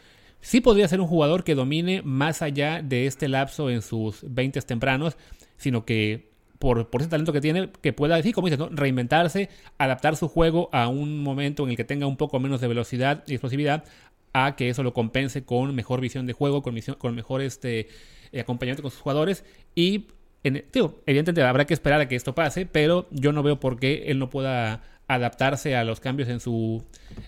sí 0.41 0.61
podría 0.61 0.89
ser 0.89 1.01
un 1.01 1.07
jugador 1.07 1.45
que 1.45 1.55
domine 1.55 2.03
más 2.03 2.43
allá 2.43 2.83
de 2.83 3.07
este 3.07 3.29
lapso 3.29 3.71
en 3.71 3.83
sus 3.83 4.21
20 4.23 4.61
tempranos, 4.63 5.17
sino 5.57 5.85
que 5.85 6.29
por, 6.59 6.89
ese 6.99 7.09
talento 7.09 7.33
que 7.33 7.41
tiene, 7.41 7.71
que 7.81 7.93
pueda 7.93 8.17
decir, 8.17 8.35
como 8.35 8.49
dices, 8.49 8.67
reinventarse, 8.73 9.49
adaptar 9.79 10.17
su 10.17 10.29
juego 10.29 10.69
a 10.73 10.89
un 10.89 11.23
momento 11.23 11.65
en 11.65 11.71
el 11.71 11.77
que 11.77 11.85
tenga 11.85 12.07
un 12.07 12.17
poco 12.17 12.41
menos 12.41 12.61
de 12.61 12.69
velocidad 12.69 13.23
y 13.27 13.35
explosividad, 13.35 13.85
a 14.33 14.57
que 14.57 14.69
eso 14.69 14.83
lo 14.83 14.93
compense 14.93 15.45
con 15.45 15.75
mejor 15.75 16.01
visión 16.01 16.27
de 16.27 16.33
juego, 16.33 16.63
con, 16.63 16.79
con 16.99 17.15
mejor 17.15 17.43
este, 17.43 17.89
eh, 18.33 18.41
acompañamiento 18.41 18.83
con 18.83 18.91
sus 18.91 19.01
jugadores 19.01 19.45
y 19.75 20.09
evidentemente 20.43 21.43
habrá 21.43 21.67
que 21.67 21.75
esperar 21.75 22.01
a 22.01 22.09
que 22.09 22.17
esto 22.17 22.35
pase, 22.35 22.67
pero 22.67 23.07
yo 23.11 23.33
no 23.33 23.43
veo 23.43 23.61
por 23.61 23.79
qué 23.79 24.05
él 24.07 24.19
no 24.19 24.31
pueda 24.31 24.83
adaptarse 25.09 25.75
a 25.75 25.85
los 25.85 26.01
cambios 26.01 26.29
en 26.29 26.39
su, 26.39 26.85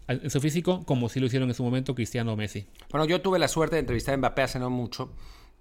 en 0.06 0.30
su 0.30 0.40
físico 0.40 0.84
como 0.84 1.08
si 1.08 1.18
lo 1.18 1.26
hicieron 1.26 1.48
en 1.48 1.54
su 1.54 1.64
momento 1.64 1.94
Cristiano 1.94 2.36
Messi. 2.36 2.66
Bueno, 2.90 3.06
yo 3.06 3.20
tuve 3.20 3.38
la 3.38 3.48
suerte 3.48 3.76
de 3.76 3.80
entrevistar 3.80 4.14
a 4.14 4.18
Mbappé 4.18 4.42
hace 4.42 4.58
no 4.58 4.68
mucho 4.68 5.12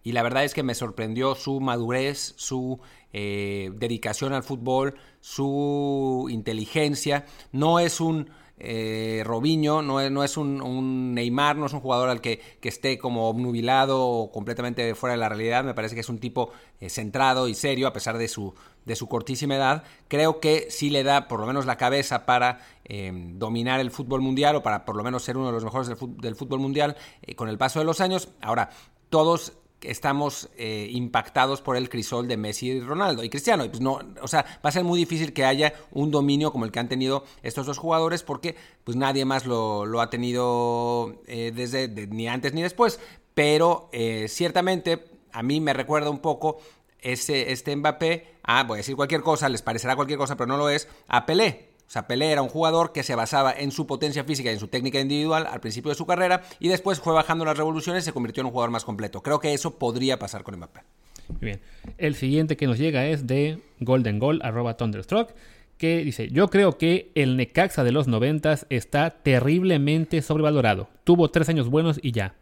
y 0.03 0.11
la 0.11 0.23
verdad 0.23 0.43
es 0.43 0.53
que 0.53 0.63
me 0.63 0.75
sorprendió 0.75 1.35
su 1.35 1.59
madurez, 1.59 2.33
su 2.37 2.79
eh, 3.11 3.71
dedicación 3.75 4.33
al 4.33 4.43
fútbol, 4.43 4.95
su 5.19 6.27
inteligencia. 6.29 7.25
No 7.51 7.79
es 7.79 7.99
un 7.99 8.29
eh, 8.59 9.23
Robinho, 9.25 9.81
no 9.81 10.01
es, 10.01 10.11
no 10.11 10.23
es 10.23 10.37
un, 10.37 11.13
Neymar, 11.13 11.55
no 11.55 11.65
es 11.65 11.73
un 11.73 11.79
jugador 11.79 12.09
al 12.09 12.21
que, 12.21 12.41
esté 12.61 12.97
como 12.99 13.29
obnubilado 13.29 14.05
o 14.05 14.31
completamente 14.31 14.93
fuera 14.95 15.13
de 15.13 15.19
la 15.19 15.29
realidad. 15.29 15.63
Me 15.63 15.73
parece 15.73 15.95
que 15.95 16.01
es 16.01 16.09
un 16.09 16.19
tipo 16.19 16.51
eh, 16.79 16.89
centrado 16.89 17.47
y 17.47 17.55
serio 17.55 17.87
a 17.87 17.93
pesar 17.93 18.17
de 18.17 18.27
su, 18.27 18.53
de 18.85 18.95
su 18.95 19.07
cortísima 19.07 19.55
edad. 19.55 19.83
Creo 20.07 20.39
que 20.39 20.67
sí 20.69 20.89
le 20.89 21.03
da 21.03 21.27
por 21.27 21.39
lo 21.39 21.47
menos 21.47 21.65
la 21.65 21.77
cabeza 21.77 22.25
para 22.25 22.59
em, 22.83 23.39
dominar 23.39 23.79
el 23.79 23.91
fútbol 23.91 24.21
mundial 24.21 24.57
o 24.57 24.63
para 24.63 24.85
por 24.85 24.95
lo 24.95 25.03
menos 25.03 25.23
ser 25.23 25.37
uno 25.37 25.47
de 25.47 25.53
los 25.53 25.63
mejores 25.63 25.87
del 25.87 26.35
fútbol 26.35 26.59
mundial 26.59 26.97
con 27.35 27.49
el 27.49 27.57
paso 27.57 27.79
de 27.79 27.85
los 27.85 28.01
años. 28.01 28.29
Ahora, 28.41 28.69
todos 29.09 29.53
estamos 29.81 30.49
eh, 30.57 30.87
impactados 30.91 31.61
por 31.61 31.75
el 31.75 31.89
crisol 31.89 32.27
de 32.27 32.37
Messi 32.37 32.69
y 32.69 32.79
Ronaldo 32.81 33.23
y 33.23 33.29
Cristiano. 33.29 33.65
Pues 33.67 33.81
no, 33.81 33.99
o 34.21 34.27
sea, 34.27 34.45
va 34.63 34.69
a 34.69 34.71
ser 34.71 34.83
muy 34.83 34.99
difícil 34.99 35.33
que 35.33 35.45
haya 35.45 35.73
un 35.91 36.11
dominio 36.11 36.51
como 36.51 36.65
el 36.65 36.71
que 36.71 36.79
han 36.79 36.89
tenido 36.89 37.23
estos 37.43 37.65
dos 37.65 37.77
jugadores 37.77 38.23
porque 38.23 38.55
pues 38.83 38.97
nadie 38.97 39.25
más 39.25 39.45
lo, 39.45 40.01
ha 40.01 40.09
tenido 40.09 41.21
eh, 41.27 41.51
desde 41.53 41.87
ni 42.07 42.27
antes 42.27 42.53
ni 42.53 42.61
después. 42.61 42.99
Pero 43.33 43.89
eh, 43.93 44.27
ciertamente 44.27 45.05
a 45.31 45.43
mí 45.43 45.61
me 45.61 45.73
recuerda 45.73 46.09
un 46.09 46.19
poco 46.19 46.59
ese, 47.01 47.51
este 47.51 47.75
Mbappé 47.75 48.39
a, 48.43 48.63
voy 48.63 48.77
a 48.77 48.77
decir 48.77 48.95
cualquier 48.95 49.21
cosa, 49.21 49.47
les 49.47 49.61
parecerá 49.61 49.95
cualquier 49.95 50.17
cosa, 50.17 50.35
pero 50.35 50.47
no 50.47 50.57
lo 50.57 50.69
es, 50.69 50.87
a 51.07 51.25
Pelé. 51.25 51.68
O 51.89 51.91
sea, 51.91 52.05
Pelé 52.05 52.31
era 52.31 52.43
un 52.43 52.49
jugador 52.49 52.91
que 52.91 53.01
se 53.01 53.15
basaba 53.15 53.51
en 53.51 53.71
su 53.71 53.87
potencia 53.87 54.23
física 54.23 54.51
y 54.51 54.53
en 54.53 54.59
su 54.59 54.67
técnica 54.67 54.99
individual 54.99 55.47
al 55.47 55.59
principio 55.59 55.89
de 55.89 55.95
su 55.95 56.05
carrera 56.05 56.43
y 56.59 56.67
después 56.67 56.99
fue 56.99 57.13
bajando 57.13 57.45
las 57.45 57.57
revoluciones 57.57 58.03
y 58.03 58.05
se 58.05 58.13
convirtió 58.13 58.41
en 58.41 58.45
un 58.45 58.51
jugador 58.51 58.69
más 58.69 58.85
completo. 58.85 59.23
Creo 59.23 59.39
que 59.39 59.55
eso 59.55 59.79
podría 59.79 60.19
pasar 60.19 60.43
con 60.43 60.55
Mbappé. 60.55 60.81
Muy 61.29 61.39
bien. 61.39 61.61
El 61.97 62.13
siguiente 62.13 62.57
que 62.57 62.67
nos 62.67 62.77
llega 62.77 63.07
es 63.07 63.25
de 63.25 63.63
Golden 63.79 64.19
Goal, 64.19 64.39
arroba 64.43 64.77
Thunderstruck, 64.77 65.31
que 65.79 66.03
dice, 66.03 66.29
yo 66.29 66.51
creo 66.51 66.77
que 66.77 67.11
el 67.15 67.37
Necaxa 67.37 67.83
de 67.83 67.91
los 67.91 68.07
noventas 68.07 68.67
está 68.69 69.09
terriblemente 69.09 70.21
sobrevalorado. 70.21 70.89
Tuvo 71.03 71.31
tres 71.31 71.49
años 71.49 71.69
buenos 71.69 71.99
y 72.03 72.11
ya. 72.11 72.35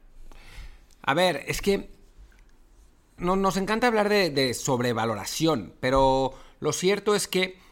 A 1.03 1.13
ver, 1.13 1.45
es 1.47 1.61
que 1.61 1.89
no, 3.15 3.37
nos 3.37 3.55
encanta 3.55 3.87
hablar 3.87 4.09
de 4.09 4.53
sobrevaloración, 4.53 5.71
pero 5.79 6.33
lo 6.59 6.73
cierto 6.73 7.15
es 7.15 7.29
que 7.29 7.65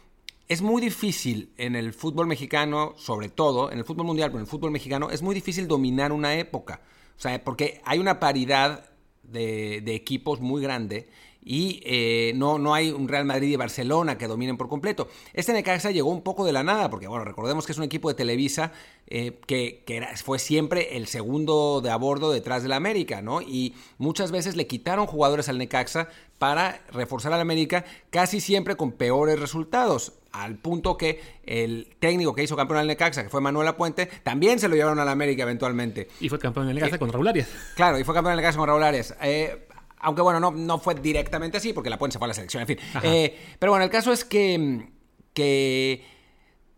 es 0.48 0.62
muy 0.62 0.80
difícil 0.80 1.52
en 1.56 1.74
el 1.74 1.92
fútbol 1.92 2.26
mexicano, 2.26 2.94
sobre 2.96 3.28
todo, 3.28 3.72
en 3.72 3.78
el 3.78 3.84
fútbol 3.84 4.06
mundial, 4.06 4.30
pero 4.30 4.38
en 4.38 4.44
el 4.44 4.50
fútbol 4.50 4.70
mexicano, 4.70 5.10
es 5.10 5.22
muy 5.22 5.34
difícil 5.34 5.66
dominar 5.66 6.12
una 6.12 6.36
época. 6.36 6.80
O 7.16 7.20
sea, 7.20 7.42
porque 7.42 7.80
hay 7.84 7.98
una 7.98 8.20
paridad 8.20 8.90
de, 9.24 9.82
equipos 9.94 10.40
muy 10.40 10.62
grande 10.62 11.08
y 11.42 11.80
eh, 11.84 12.32
no, 12.34 12.58
no 12.58 12.74
hay 12.74 12.90
un 12.90 13.08
Real 13.08 13.24
Madrid 13.24 13.52
y 13.52 13.56
Barcelona 13.56 14.18
que 14.18 14.26
dominen 14.26 14.56
por 14.56 14.68
completo. 14.68 15.08
Este 15.32 15.52
Necaxa 15.52 15.90
llegó 15.90 16.10
un 16.10 16.22
poco 16.22 16.44
de 16.44 16.52
la 16.52 16.62
nada, 16.62 16.90
porque 16.90 17.08
bueno, 17.08 17.24
recordemos 17.24 17.66
que 17.66 17.72
es 17.72 17.78
un 17.78 17.84
equipo 17.84 18.08
de 18.08 18.14
Televisa 18.14 18.72
eh, 19.06 19.38
que, 19.46 19.84
fue 20.24 20.38
siempre 20.38 20.96
el 20.96 21.06
segundo 21.06 21.80
de 21.80 21.90
a 21.90 21.96
bordo 21.96 22.32
detrás 22.32 22.62
del 22.62 22.72
América, 22.72 23.22
¿no? 23.22 23.42
Y 23.42 23.74
muchas 23.98 24.32
veces 24.32 24.56
le 24.56 24.66
quitaron 24.66 25.06
jugadores 25.06 25.48
al 25.48 25.58
Necaxa 25.58 26.08
para 26.38 26.84
reforzar 26.92 27.32
al 27.32 27.40
América, 27.40 27.84
casi 28.10 28.40
siempre 28.40 28.76
con 28.76 28.92
peores 28.92 29.38
resultados 29.38 30.14
al 30.42 30.56
punto 30.56 30.96
que 30.96 31.20
el 31.44 31.96
técnico 31.98 32.34
que 32.34 32.42
hizo 32.42 32.56
campeón 32.56 32.80
al 32.80 32.86
Necaxa, 32.86 33.22
que 33.22 33.28
fue 33.28 33.40
Manuel 33.40 33.68
Apuente, 33.68 34.06
también 34.22 34.58
se 34.58 34.68
lo 34.68 34.76
llevaron 34.76 34.98
al 34.98 35.08
América 35.08 35.42
eventualmente. 35.42 36.08
Y 36.20 36.28
fue 36.28 36.38
campeón 36.38 36.66
del 36.66 36.76
Necaxa 36.76 36.98
con 36.98 37.12
Raúl 37.12 37.28
Arias. 37.28 37.48
Claro, 37.74 37.98
y 37.98 38.04
fue 38.04 38.14
campeón 38.14 38.32
del 38.32 38.42
Necaxa 38.42 38.58
con 38.58 38.68
Raúl 38.68 38.82
Arias. 38.82 39.14
Eh, 39.22 39.68
aunque 39.98 40.22
bueno, 40.22 40.40
no, 40.40 40.50
no 40.50 40.78
fue 40.78 40.94
directamente 40.94 41.56
así, 41.56 41.72
porque 41.72 41.90
la 41.90 41.98
Puente 41.98 42.14
se 42.14 42.18
fue 42.18 42.26
a 42.26 42.28
la 42.28 42.34
selección, 42.34 42.60
en 42.60 42.66
fin. 42.66 42.78
Eh, 43.02 43.36
pero 43.58 43.72
bueno, 43.72 43.84
el 43.84 43.90
caso 43.90 44.12
es 44.12 44.24
que, 44.24 44.88
que 45.32 46.04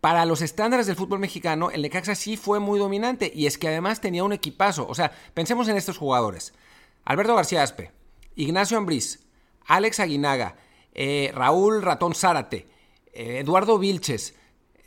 para 0.01 0.25
los 0.25 0.41
estándares 0.41 0.87
del 0.87 0.95
fútbol 0.95 1.19
mexicano, 1.19 1.71
el 1.71 1.81
Necaxa 1.81 2.15
sí 2.15 2.37
fue 2.37 2.59
muy 2.59 2.79
dominante, 2.79 3.31
y 3.33 3.45
es 3.45 3.57
que 3.57 3.67
además 3.67 3.99
tenía 3.99 4.23
un 4.23 4.33
equipazo. 4.33 4.87
O 4.87 4.95
sea, 4.95 5.11
pensemos 5.33 5.67
en 5.67 5.77
estos 5.77 5.97
jugadores. 5.97 6.53
Alberto 7.03 7.35
García 7.35 7.63
Aspe, 7.63 7.91
Ignacio 8.35 8.77
Ambriz, 8.77 9.19
Alex 9.65 9.99
Aguinaga, 9.99 10.55
eh, 10.93 11.31
Raúl 11.33 11.81
Ratón 11.81 12.15
Zárate, 12.15 12.67
eh, 13.13 13.39
Eduardo 13.39 13.77
Vilches. 13.77 14.35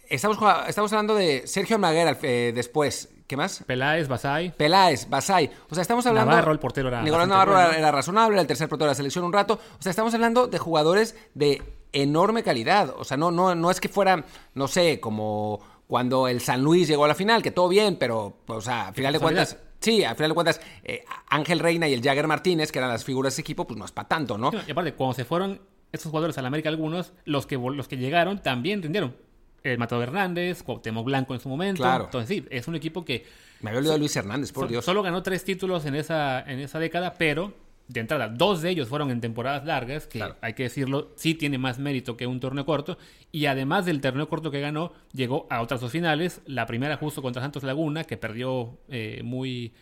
Estamos, 0.09 0.39
estamos 0.69 0.93
hablando 0.93 1.15
de 1.15 1.47
Sergio 1.47 1.79
Maguera 1.79 2.19
eh, 2.23 2.53
después. 2.55 3.09
¿Qué 3.27 3.37
más? 3.37 3.65
Peláez, 3.67 4.09
Basay. 4.09 4.51
Peláez, 4.51 5.09
Basay. 5.09 5.51
O 5.71 5.75
sea, 5.75 5.83
estamos 5.83 6.05
hablando. 6.05 6.31
Navarro, 6.31 6.53
el 6.53 6.59
portero 6.59 6.89
era. 6.89 7.03
Nicolás 7.03 7.29
Navarro 7.29 7.59
era 7.73 7.91
razonable, 7.91 8.35
era 8.35 8.43
el 8.43 8.47
tercer 8.47 8.69
portero 8.69 8.89
de 8.89 8.91
la 8.91 8.95
selección 8.95 9.25
un 9.25 9.33
rato. 9.33 9.59
O 9.79 9.83
sea, 9.83 9.91
estamos 9.91 10.13
hablando 10.13 10.49
de 10.49 10.59
jugadores 10.59 11.17
de 11.35 11.63
enorme 11.93 12.43
calidad. 12.43 12.95
O 12.99 13.05
sea, 13.05 13.17
no, 13.17 13.31
no, 13.31 13.55
no 13.55 13.71
es 13.71 13.81
que 13.81 13.89
fuera, 13.89 14.25
no 14.55 14.69
sé, 14.69 15.01
como 15.01 15.61
cuando 15.87 16.29
el 16.29 16.41
San 16.41 16.63
Luis 16.63 16.89
llegó 16.89 17.05
a 17.05 17.09
la 17.09 17.15
final, 17.15 17.43
que 17.43 17.51
todo 17.51 17.69
bien, 17.69 17.97
pero, 17.97 18.39
o 18.47 18.61
sea, 18.61 18.89
a 18.89 18.93
final 18.93 19.13
de 19.13 19.19
cuentas. 19.19 19.57
Sí, 19.79 20.05
a 20.05 20.15
final 20.15 20.31
de 20.31 20.35
cuentas, 20.35 20.61
eh, 20.85 21.05
Ángel 21.29 21.59
Reina 21.59 21.89
y 21.89 21.93
el 21.93 22.03
Jagger 22.03 22.29
Martínez, 22.29 22.71
que 22.71 22.79
eran 22.79 22.91
las 22.91 23.05
figuras 23.05 23.33
de 23.33 23.35
ese 23.35 23.41
equipo, 23.43 23.67
pues 23.67 23.79
no 23.79 23.85
es 23.85 23.93
para 23.93 24.09
tanto, 24.09 24.39
¿no? 24.39 24.51
Y 24.67 24.71
aparte, 24.71 24.95
cuando 24.95 25.15
se 25.15 25.25
fueron 25.25 25.61
estos 25.93 26.11
jugadores 26.11 26.37
a 26.39 26.43
la 26.43 26.49
América, 26.49 26.69
algunos, 26.69 27.13
los 27.25 27.47
que, 27.47 27.57
los 27.57 27.89
que 27.89 27.97
llegaron 27.97 28.43
también 28.43 28.83
rindieron. 28.83 29.15
El 29.63 29.79
Matado 29.79 30.03
Hernández, 30.03 30.63
Cuauhtémoc 30.65 31.05
Blanco 31.05 31.35
en 31.35 31.41
su 31.41 31.49
momento. 31.49 31.83
Claro. 31.83 32.07
Entonces, 32.07 32.29
sí, 32.29 32.47
es 32.51 32.67
un 32.67 32.75
equipo 32.75 33.05
que. 33.05 33.25
Me 33.61 33.71
había 33.71 33.79
olvidado 33.79 33.99
Luis 33.99 34.17
Hernández, 34.17 34.51
por 34.51 34.69
Dios. 34.69 34.85
Solo 34.85 35.03
ganó 35.03 35.23
tres 35.23 35.45
títulos 35.45 35.87
en 35.87 35.95
esa, 35.95 36.41
en 36.41 36.59
esa 36.59 36.81
década, 36.81 37.15
pero 37.17 37.55
de 37.93 38.01
entrada, 38.01 38.29
dos 38.29 38.63
de 38.63 38.71
ellos 38.71 38.89
fueron 38.89 39.11
en 39.11 39.21
temporadas 39.21 39.65
largas, 39.65 40.07
que 40.07 40.25
hay 40.41 40.55
que 40.55 40.65
decirlo, 40.65 41.13
sí 41.17 41.35
tiene 41.35 41.59
más 41.59 41.79
mérito 41.79 42.17
que 42.17 42.27
un 42.27 42.41
torneo 42.41 42.65
corto. 42.65 42.99
Y 43.31 43.47
además 43.47 43.85
del 43.85 44.01
torneo 44.01 44.29
corto 44.29 44.51
que 44.51 44.61
ganó, 44.61 44.93
llegó 45.13 45.47
a 45.51 45.61
otras 45.61 45.81
dos 45.81 45.93
finales. 45.93 46.41
La 46.47 46.67
primera 46.67 46.97
justo 46.97 47.23
contra 47.23 47.43
Santos 47.43 47.63
Laguna, 47.63 48.05
que 48.05 48.17
perdió 48.17 48.79
eh, 48.89 49.21
muy... 49.25 49.73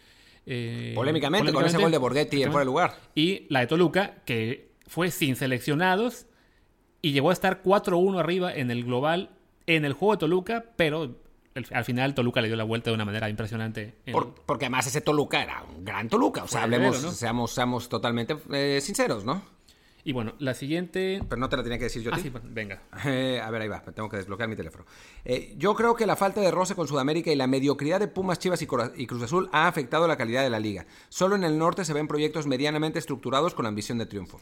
Eh, 0.46 0.92
polémicamente, 0.94 1.52
con 1.52 1.64
ese 1.64 1.78
gol 1.78 1.90
de 1.90 1.98
Borghetti 1.98 2.42
en 2.42 2.50
fuera 2.50 2.60
de 2.60 2.66
lugar. 2.66 2.94
Y 3.14 3.46
la 3.50 3.60
de 3.60 3.66
Toluca, 3.66 4.16
que 4.24 4.69
fue 4.90 5.12
sin 5.12 5.37
seleccionados 5.37 6.26
y 7.00 7.12
llegó 7.12 7.30
a 7.30 7.32
estar 7.32 7.62
4-1 7.62 8.18
arriba 8.18 8.52
en 8.52 8.73
el 8.73 8.82
global 8.82 9.30
en 9.66 9.85
el 9.85 9.92
juego 9.92 10.14
de 10.14 10.18
Toluca, 10.18 10.64
pero 10.75 11.14
al 11.73 11.85
final 11.85 12.12
Toluca 12.12 12.40
le 12.40 12.49
dio 12.49 12.56
la 12.56 12.64
vuelta 12.64 12.90
de 12.90 12.97
una 12.97 13.04
manera 13.04 13.30
impresionante. 13.30 13.94
porque 14.47 14.64
además 14.64 14.88
ese 14.88 15.00
Toluca 15.00 15.44
era 15.44 15.62
un 15.62 15.85
gran 15.85 16.09
Toluca. 16.09 16.42
O 16.42 16.49
sea, 16.49 16.64
hablemos, 16.64 16.97
seamos, 16.97 17.52
seamos 17.52 17.88
totalmente 17.88 18.37
eh, 18.52 18.80
sinceros, 18.82 19.25
¿no? 19.25 19.40
Y 20.02 20.12
bueno, 20.12 20.35
la 20.40 20.54
siguiente. 20.54 21.23
Pero 21.28 21.38
no 21.38 21.49
te 21.49 21.56
la 21.56 21.62
tenía 21.62 21.78
que 21.78 21.85
decir 21.85 22.02
yo. 22.02 22.11
Ah, 22.12 22.18
sí, 22.18 22.32
venga. 22.42 22.82
Eh, 23.04 23.40
a 23.44 23.49
ver, 23.49 23.62
ahí 23.62 23.68
va, 23.68 23.82
tengo 23.82 24.09
que 24.09 24.16
desbloquear 24.16 24.49
mi 24.49 24.56
teléfono. 24.56 24.87
Eh, 25.25 25.54
yo 25.56 25.76
creo 25.76 25.94
que 25.94 26.04
la 26.04 26.16
falta 26.16 26.40
de 26.40 26.50
roce 26.50 26.75
con 26.75 26.88
Sudamérica 26.88 27.30
y 27.30 27.37
la 27.37 27.47
mediocridad 27.47 28.00
de 28.00 28.09
Pumas, 28.09 28.40
Chivas 28.40 28.61
y 28.61 28.66
Cruz 29.06 29.23
Azul 29.23 29.49
ha 29.52 29.68
afectado 29.68 30.09
la 30.09 30.16
calidad 30.16 30.42
de 30.42 30.50
la 30.50 30.59
liga. 30.59 30.87
Solo 31.11 31.37
en 31.37 31.44
el 31.44 31.59
norte 31.59 31.85
se 31.85 31.92
ven 31.92 32.09
proyectos 32.09 32.49
medianamente 32.49 32.99
estructurados 32.99 33.54
con 33.54 33.66
ambición 33.66 33.99
de 33.99 34.06
triunfo. 34.06 34.40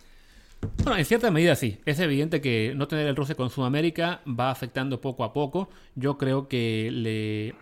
Bueno, 0.61 0.97
en 0.97 1.05
cierta 1.05 1.31
medida 1.31 1.55
sí. 1.55 1.79
Es 1.85 2.01
evidente 2.01 2.41
que 2.41 2.73
no 2.75 2.89
tener 2.89 3.07
el 3.07 3.17
roce 3.17 3.35
con 3.35 3.51
Sudamérica 3.51 4.23
va 4.27 4.51
afectando 4.51 5.01
poco 5.01 5.25
a 5.25 5.33
poco. 5.33 5.69
Yo 5.95 6.19
creo 6.19 6.49
que 6.49 6.91
le. 6.93 7.55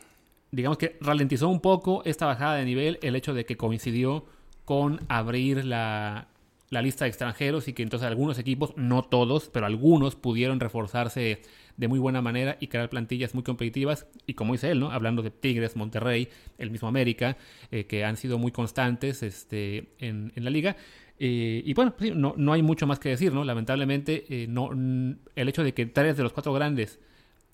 Digamos 0.52 0.78
que 0.78 0.96
ralentizó 1.00 1.48
un 1.48 1.60
poco 1.60 2.02
esta 2.04 2.26
bajada 2.26 2.56
de 2.56 2.64
nivel 2.64 2.98
el 3.02 3.16
hecho 3.16 3.34
de 3.34 3.44
que 3.44 3.56
coincidió 3.56 4.24
con 4.64 5.00
abrir 5.08 5.64
la, 5.64 6.28
la 6.70 6.82
lista 6.82 7.04
de 7.04 7.08
extranjeros 7.08 7.68
y 7.68 7.72
que 7.72 7.82
entonces 7.82 8.06
algunos 8.06 8.38
equipos, 8.38 8.72
no 8.76 9.02
todos, 9.02 9.48
pero 9.48 9.66
algunos 9.66 10.16
pudieron 10.16 10.60
reforzarse 10.60 11.42
de 11.76 11.88
muy 11.88 11.98
buena 11.98 12.22
manera 12.22 12.56
y 12.60 12.68
crear 12.68 12.88
plantillas 12.88 13.34
muy 13.34 13.42
competitivas. 13.42 14.06
Y 14.26 14.34
como 14.34 14.54
dice 14.54 14.70
él, 14.70 14.80
¿no? 14.80 14.90
Hablando 14.90 15.22
de 15.22 15.30
Tigres, 15.30 15.76
Monterrey, 15.76 16.28
el 16.58 16.70
mismo 16.70 16.88
América, 16.88 17.36
eh, 17.70 17.86
que 17.86 18.04
han 18.04 18.16
sido 18.16 18.38
muy 18.38 18.50
constantes 18.50 19.22
este, 19.22 19.88
en, 19.98 20.32
en 20.34 20.44
la 20.44 20.50
liga. 20.50 20.76
Eh, 21.18 21.62
y 21.64 21.74
bueno, 21.74 21.94
pues 21.96 22.14
no, 22.14 22.34
no, 22.36 22.52
hay 22.52 22.62
mucho 22.62 22.86
más 22.86 22.98
que 22.98 23.08
decir, 23.08 23.32
¿no? 23.32 23.44
Lamentablemente, 23.44 24.26
eh, 24.28 24.46
no, 24.48 24.70
el 24.72 25.48
hecho 25.48 25.64
de 25.64 25.72
que 25.72 25.86
tres 25.86 26.16
de 26.16 26.22
los 26.22 26.32
cuatro 26.32 26.52
grandes 26.52 26.98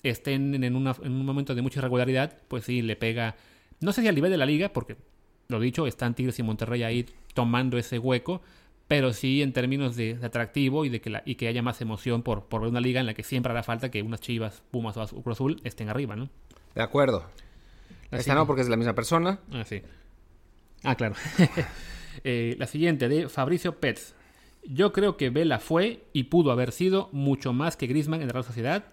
estén 0.03 0.55
en, 0.55 0.65
en, 0.65 0.75
un 0.75 1.25
momento 1.27 1.55
de 1.55 1.63
mucha 1.63 1.79
irregularidad, 1.79 2.37
pues 2.49 2.65
sí, 2.65 2.83
le 2.83 2.97
pega, 2.97 3.37
no 3.81 3.93
sé 3.93 4.03
si 4.03 4.09
al 4.09 4.15
nivel 4.17 4.33
de 4.33 4.37
la 4.37 4.47
liga, 4.47 4.73
porque 4.73 4.97
lo 5.49 5.61
dicho, 5.61 5.87
están 5.87 6.15
Tigres 6.15 6.39
y 6.39 6.43
Monterrey 6.43 6.83
ahí 6.83 7.07
tomando 7.35 7.79
ese 7.79 7.99
hueco, 7.99 8.43
pero 8.89 9.13
sí 9.13 9.43
en 9.43 9.53
términos 9.53 9.95
de, 9.95 10.19
atractivo 10.23 10.85
y 10.85 10.89
de 10.89 11.01
que, 11.01 11.11
la, 11.11 11.23
y 11.25 11.37
que 11.37 11.47
haya 11.47 11.63
más 11.63 11.81
emoción 11.81 12.23
por, 12.23 12.47
por 12.47 12.63
ver 12.63 12.71
una 12.71 12.81
liga 12.81 13.01
en 13.01 13.07
la 13.07 13.15
que 13.15 13.23
siempre 13.23 13.53
hará 13.53 13.63
falta 13.63 13.91
que 13.91 14.03
unas 14.03 14.21
Chivas, 14.21 14.63
Pumas 14.71 14.97
o 14.97 15.23
Cruz 15.23 15.37
Azul 15.37 15.61
estén 15.63 15.89
arriba, 15.89 16.17
¿no? 16.17 16.29
De 16.75 16.83
acuerdo. 16.83 17.27
Esta 18.11 18.35
no, 18.35 18.47
porque 18.47 18.63
es 18.63 18.69
la 18.69 18.77
misma 18.77 18.95
persona. 18.95 19.39
Ah, 19.53 19.65
sí. 19.65 19.83
Ah, 20.83 20.95
claro. 20.97 21.15
Eh, 22.25 22.57
la 22.59 22.67
siguiente, 22.67 23.09
de 23.09 23.29
Fabricio 23.29 23.79
Pets. 23.81 24.15
Yo 24.65 24.93
creo 24.93 25.17
que 25.17 25.31
Vela 25.31 25.59
fue 25.59 26.05
y 26.13 26.25
pudo 26.25 26.53
haber 26.53 26.73
sido 26.73 27.09
mucho 27.13 27.53
más 27.53 27.77
que 27.77 27.87
Grisman 27.87 28.21
en 28.21 28.29
la 28.29 28.33
Real 28.33 28.45
Sociedad 28.45 28.85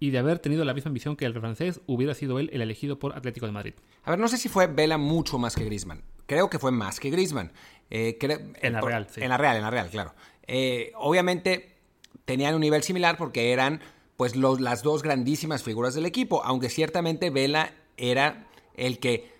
y 0.00 0.10
de 0.10 0.18
haber 0.18 0.38
tenido 0.38 0.64
la 0.64 0.74
misma 0.74 0.90
ambición 0.90 1.16
que 1.16 1.24
el 1.24 1.32
francés, 1.32 1.80
hubiera 1.86 2.14
sido 2.14 2.38
él 2.38 2.50
el 2.52 2.60
elegido 2.60 2.98
por 2.98 3.16
Atlético 3.16 3.46
de 3.46 3.52
Madrid. 3.52 3.74
A 4.02 4.10
ver, 4.10 4.18
no 4.18 4.28
sé 4.28 4.36
si 4.36 4.48
fue 4.48 4.66
Vela 4.66 4.98
mucho 4.98 5.38
más 5.38 5.56
que 5.56 5.64
Grisman. 5.64 6.02
Creo 6.26 6.50
que 6.50 6.58
fue 6.58 6.72
más 6.72 7.00
que 7.00 7.10
Grisman. 7.10 7.52
Eh, 7.90 8.18
en 8.60 8.72
la 8.72 8.80
Real, 8.80 9.06
sí. 9.10 9.22
En 9.22 9.30
la 9.30 9.38
Real, 9.38 9.56
en 9.56 9.62
la 9.62 9.70
Real, 9.70 9.88
claro. 9.88 10.14
Eh, 10.46 10.92
obviamente 10.96 11.76
tenían 12.24 12.54
un 12.54 12.60
nivel 12.60 12.82
similar 12.82 13.16
porque 13.16 13.52
eran 13.52 13.80
pues 14.16 14.36
los, 14.36 14.60
las 14.60 14.82
dos 14.82 15.02
grandísimas 15.02 15.62
figuras 15.62 15.94
del 15.94 16.06
equipo, 16.06 16.44
aunque 16.44 16.68
ciertamente 16.68 17.30
Vela 17.30 17.72
era 17.96 18.46
el 18.76 18.98
que 18.98 19.33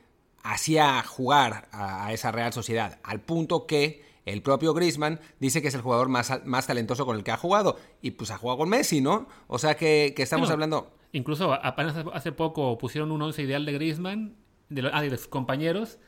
hacía 0.45 1.03
jugar 1.03 1.69
a, 1.73 2.13
esa 2.13 2.31
Real 2.31 2.53
Sociedad, 2.53 3.01
al 3.03 3.21
punto 3.21 3.67
que 3.67 4.05
el 4.27 4.43
propio 4.43 4.73
Griezmann 4.75 5.19
dice 5.41 5.61
que 5.61 5.69
es 5.69 5.75
el 5.75 5.81
jugador 5.81 6.09
más, 6.09 6.45
más 6.45 6.67
talentoso 6.67 7.05
con 7.05 7.17
el 7.17 7.25
que 7.25 7.33
ha 7.33 7.37
jugado. 7.37 7.79
Y 8.01 8.13
pues 8.13 8.31
ha 8.31 8.39
jugado 8.39 8.59
con 8.59 8.69
Messi, 8.69 9.01
¿no? 9.01 9.27
O 9.49 9.59
sea 9.59 9.77
que, 9.77 10.15
estamos 10.17 10.51
hablando... 10.51 10.93
Incluso 11.13 11.53
apenas 11.53 11.97
hace 12.13 12.33
poco 12.33 12.77
pusieron 12.77 13.13
un 13.13 13.23
once 13.23 13.43
ideal 13.43 13.65
de 13.65 13.73
Griezmann, 13.73 14.37
de, 14.69 14.91
ah, 14.93 15.01
de 15.01 15.11
los 15.11 15.29
compañeros, 15.29 15.99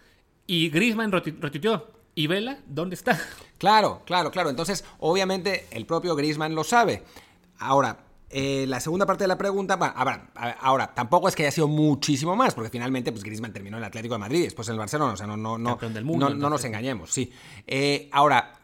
y 0.47 0.71
Griezmann 0.71 1.13
retuiteó. 1.13 1.91
¿Y 2.15 2.27
Vela 2.27 2.59
dónde 2.67 2.95
está? 2.95 3.19
Claro, 3.59 4.03
claro, 4.05 4.31
claro. 4.31 4.51
Entonces, 4.51 4.85
obviamente, 4.99 5.67
el 5.71 5.87
propio 5.87 6.15
Griezmann 6.17 6.55
lo 6.55 6.65
sabe. 6.65 7.03
Ahora, 7.59 8.06
eh, 8.29 8.65
la 8.67 8.81
segunda 8.81 9.07
parte 9.07 9.25
de 9.25 9.29
la 9.29 9.39
pregunta, 9.39 9.75
ahora, 9.75 10.31
ahora, 10.61 10.93
tampoco 10.93 11.29
es 11.29 11.37
que 11.37 11.45
haya 11.45 11.53
sido 11.53 11.69
muchísimo 11.69 12.35
más, 12.35 12.55
porque 12.55 12.71
finalmente 12.71 13.13
pues 13.13 13.23
Griezmann 13.23 13.53
terminó 13.53 13.77
en 13.77 13.85
el 13.85 13.87
Atlético 13.87 14.15
de 14.15 14.19
Madrid, 14.19 14.43
después 14.43 14.67
en 14.69 14.73
el 14.73 14.79
Barcelona, 14.81 15.13
o 15.13 15.17
sea, 15.17 15.29
no, 15.29 15.37
no, 15.37 15.59
no, 15.59 15.79
no, 15.79 16.51
nos 16.51 16.65
engañemos, 16.65 17.13
sí. 17.13 17.31
Eh, 17.69 18.09
ahora, 18.11 18.59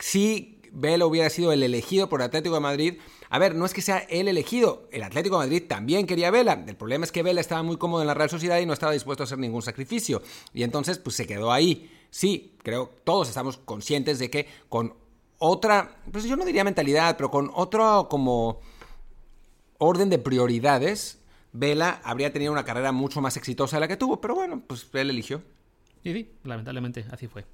si 0.00 0.60
Vela 0.72 1.06
hubiera 1.06 1.30
sido 1.30 1.52
el 1.52 1.62
elegido 1.62 2.08
por 2.08 2.22
Atlético 2.22 2.56
de 2.56 2.60
Madrid, 2.60 2.94
a 3.30 3.38
ver, 3.38 3.54
no 3.54 3.66
es 3.66 3.72
que 3.72 3.82
sea 3.82 3.98
el 3.98 4.26
elegido, 4.26 4.88
el 4.90 5.04
Atlético 5.04 5.38
de 5.38 5.46
Madrid 5.46 5.62
también 5.68 6.06
quería 6.06 6.32
Vela, 6.32 6.64
el 6.66 6.76
problema 6.76 7.04
es 7.04 7.12
que 7.12 7.22
Vela 7.22 7.40
estaba 7.40 7.62
muy 7.62 7.76
cómodo 7.76 8.00
en 8.00 8.08
la 8.08 8.14
Real 8.14 8.30
Sociedad 8.30 8.58
y 8.58 8.66
no 8.66 8.72
estaba 8.72 8.92
dispuesto 8.92 9.22
a 9.22 9.26
hacer 9.26 9.38
ningún 9.38 9.62
sacrificio, 9.62 10.22
y 10.52 10.64
entonces 10.64 10.98
pues 10.98 11.14
se 11.14 11.26
quedó 11.26 11.52
ahí. 11.52 11.90
Sí, 12.10 12.56
creo, 12.62 12.90
todos 13.04 13.28
estamos 13.28 13.58
conscientes 13.58 14.18
de 14.18 14.30
que 14.30 14.46
con 14.68 14.94
otra, 15.38 15.96
pues 16.10 16.24
yo 16.24 16.36
no 16.36 16.44
diría 16.44 16.64
mentalidad, 16.64 17.16
pero 17.16 17.30
con 17.30 17.50
otro 17.54 18.08
como 18.08 18.60
orden 19.78 20.10
de 20.10 20.18
prioridades, 20.18 21.20
Vela 21.52 22.00
habría 22.02 22.32
tenido 22.32 22.52
una 22.52 22.64
carrera 22.64 22.92
mucho 22.92 23.20
más 23.20 23.36
exitosa 23.36 23.76
de 23.76 23.80
la 23.80 23.88
que 23.88 23.96
tuvo, 23.96 24.20
pero 24.20 24.34
bueno, 24.34 24.62
pues 24.66 24.88
él 24.92 25.10
eligió. 25.10 25.42
Y 26.02 26.12
sí, 26.12 26.32
lamentablemente 26.42 27.04
así 27.10 27.28
fue. 27.28 27.44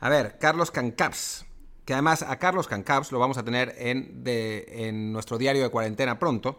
A 0.00 0.08
ver, 0.08 0.38
Carlos 0.38 0.70
Cancaps, 0.70 1.44
que 1.84 1.92
además 1.92 2.22
a 2.22 2.38
Carlos 2.38 2.66
Cancaps 2.66 3.12
lo 3.12 3.18
vamos 3.18 3.38
a 3.38 3.44
tener 3.44 3.74
en, 3.78 4.22
en 4.26 5.12
nuestro 5.12 5.38
diario 5.38 5.62
de 5.62 5.68
cuarentena 5.68 6.18
pronto, 6.18 6.58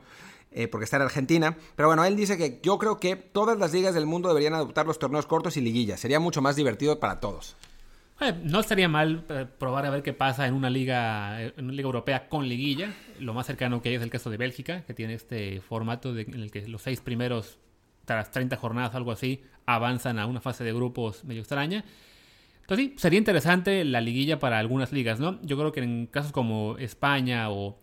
eh, 0.52 0.68
porque 0.68 0.86
está 0.86 0.96
en 0.98 1.02
Argentina. 1.02 1.58
Pero 1.76 1.90
bueno, 1.90 2.06
él 2.06 2.16
dice 2.16 2.38
que 2.38 2.60
yo 2.64 2.78
creo 2.78 2.98
que 2.98 3.16
todas 3.16 3.58
las 3.58 3.74
ligas 3.74 3.94
del 3.94 4.06
mundo 4.06 4.30
deberían 4.30 4.54
adoptar 4.54 4.86
los 4.86 5.00
torneos 5.00 5.26
cortos 5.26 5.58
y 5.58 5.62
liguillas. 5.62 6.00
Sería 6.00 6.20
mucho 6.20 6.42
más 6.42 6.56
divertido 6.56 7.00
para 7.00 7.20
todos. 7.20 7.58
Eh, 8.22 8.34
no 8.44 8.62
estaría 8.62 8.88
mal 8.88 9.26
eh, 9.28 9.46
probar 9.58 9.86
a 9.86 9.90
ver 9.90 10.02
qué 10.02 10.14
pasa 10.14 10.48
en 10.48 10.54
una 10.54 10.70
liga, 10.70 11.42
en 11.42 11.66
una 11.66 11.74
liga 11.74 11.86
europea 11.86 12.30
con 12.30 12.48
liguilla. 12.48 12.94
Lo 13.20 13.34
más 13.34 13.46
cercano 13.46 13.82
que 13.82 13.90
hay 13.90 13.96
es 13.96 14.02
el 14.02 14.10
caso 14.10 14.30
de 14.30 14.38
Bélgica, 14.38 14.84
que 14.86 14.94
tiene 14.94 15.16
este 15.16 15.60
formato 15.60 16.18
en 16.18 16.34
el 16.34 16.52
que 16.52 16.66
los 16.68 16.82
seis 16.82 17.02
primeros, 17.02 17.60
tras 18.06 18.32
30 18.32 18.56
jornadas, 18.56 18.96
algo 18.96 19.12
así, 19.12 19.44
avanzan 19.66 20.18
a 20.20 20.28
una 20.28 20.40
fase 20.40 20.64
de 20.64 20.72
grupos 20.72 21.26
medio 21.26 21.42
extraña. 21.42 21.84
Entonces 22.62 22.88
sí, 22.88 22.94
sería 22.98 23.20
interesante 23.20 23.84
la 23.84 24.02
liguilla 24.02 24.40
para 24.40 24.60
algunas 24.60 24.92
ligas, 24.94 25.20
¿no? 25.20 25.40
Yo 25.44 25.58
creo 25.58 25.72
que 25.72 25.82
en 25.82 26.08
casos 26.08 26.32
como 26.32 26.78
España 26.78 27.52
o... 27.52 27.78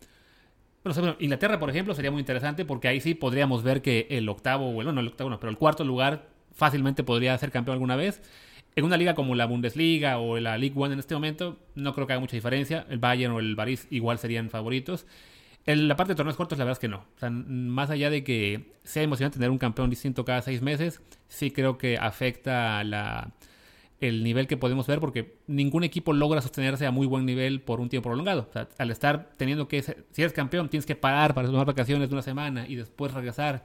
Bueno, 0.83 1.15
Inglaterra, 1.19 1.59
por 1.59 1.69
ejemplo, 1.69 1.93
sería 1.93 2.11
muy 2.11 2.19
interesante 2.19 2.65
porque 2.65 2.89
ahí 2.89 2.99
sí 2.99 3.13
podríamos 3.13 3.63
ver 3.63 3.81
que 3.81 4.07
el 4.09 4.27
octavo, 4.27 4.73
bueno, 4.73 4.91
no 4.91 4.99
el 4.99 5.07
octavo, 5.07 5.29
no, 5.29 5.39
pero 5.39 5.51
el 5.51 5.57
cuarto 5.57 5.85
lugar 5.85 6.27
fácilmente 6.53 7.03
podría 7.03 7.37
ser 7.37 7.51
campeón 7.51 7.75
alguna 7.75 7.95
vez. 7.95 8.21
En 8.75 8.85
una 8.85 8.97
liga 8.97 9.13
como 9.13 9.35
la 9.35 9.45
Bundesliga 9.45 10.17
o 10.17 10.39
la 10.39 10.57
League 10.57 10.73
One 10.75 10.93
en 10.93 10.99
este 10.99 11.13
momento, 11.13 11.59
no 11.75 11.93
creo 11.93 12.07
que 12.07 12.13
haga 12.13 12.19
mucha 12.19 12.35
diferencia. 12.35 12.85
El 12.89 12.99
Bayern 12.99 13.33
o 13.33 13.39
el 13.39 13.55
Paris 13.55 13.87
igual 13.91 14.17
serían 14.17 14.49
favoritos. 14.49 15.05
En 15.65 15.87
la 15.87 15.95
parte 15.95 16.13
de 16.13 16.15
torneos 16.17 16.35
cortos, 16.35 16.57
la 16.57 16.65
verdad 16.65 16.77
es 16.77 16.79
que 16.79 16.89
no. 16.89 16.97
O 16.97 17.19
sea, 17.19 17.29
más 17.29 17.89
allá 17.89 18.09
de 18.09 18.23
que 18.23 18.73
sea 18.83 19.03
emocionante 19.03 19.37
tener 19.37 19.51
un 19.51 19.57
campeón 19.57 19.89
distinto 19.89 20.25
cada 20.25 20.41
seis 20.41 20.61
meses, 20.61 21.01
sí 21.27 21.51
creo 21.51 21.77
que 21.77 21.97
afecta 21.97 22.83
la, 22.83 23.31
el 24.01 24.23
nivel 24.23 24.47
que 24.47 24.57
podemos 24.57 24.87
ver 24.87 24.99
porque 24.99 25.37
ningún 25.47 25.83
equipo 25.83 26.11
logra 26.11 26.41
sostenerse 26.41 26.85
a 26.85 26.91
muy 26.91 27.07
buen 27.07 27.25
nivel 27.25 27.61
por 27.61 27.79
un 27.79 27.89
tiempo 27.89 28.09
prolongado. 28.09 28.47
O 28.49 28.51
sea, 28.51 28.67
al 28.77 28.91
estar 28.91 29.31
teniendo 29.37 29.67
que, 29.67 29.81
si 29.81 30.21
eres 30.21 30.33
campeón, 30.33 30.67
tienes 30.67 30.85
que 30.85 30.95
parar 30.95 31.33
para 31.33 31.47
tomar 31.47 31.65
vacaciones 31.65 32.09
de 32.09 32.15
una 32.15 32.23
semana 32.23 32.67
y 32.67 32.75
después 32.75 33.13
regresar 33.13 33.63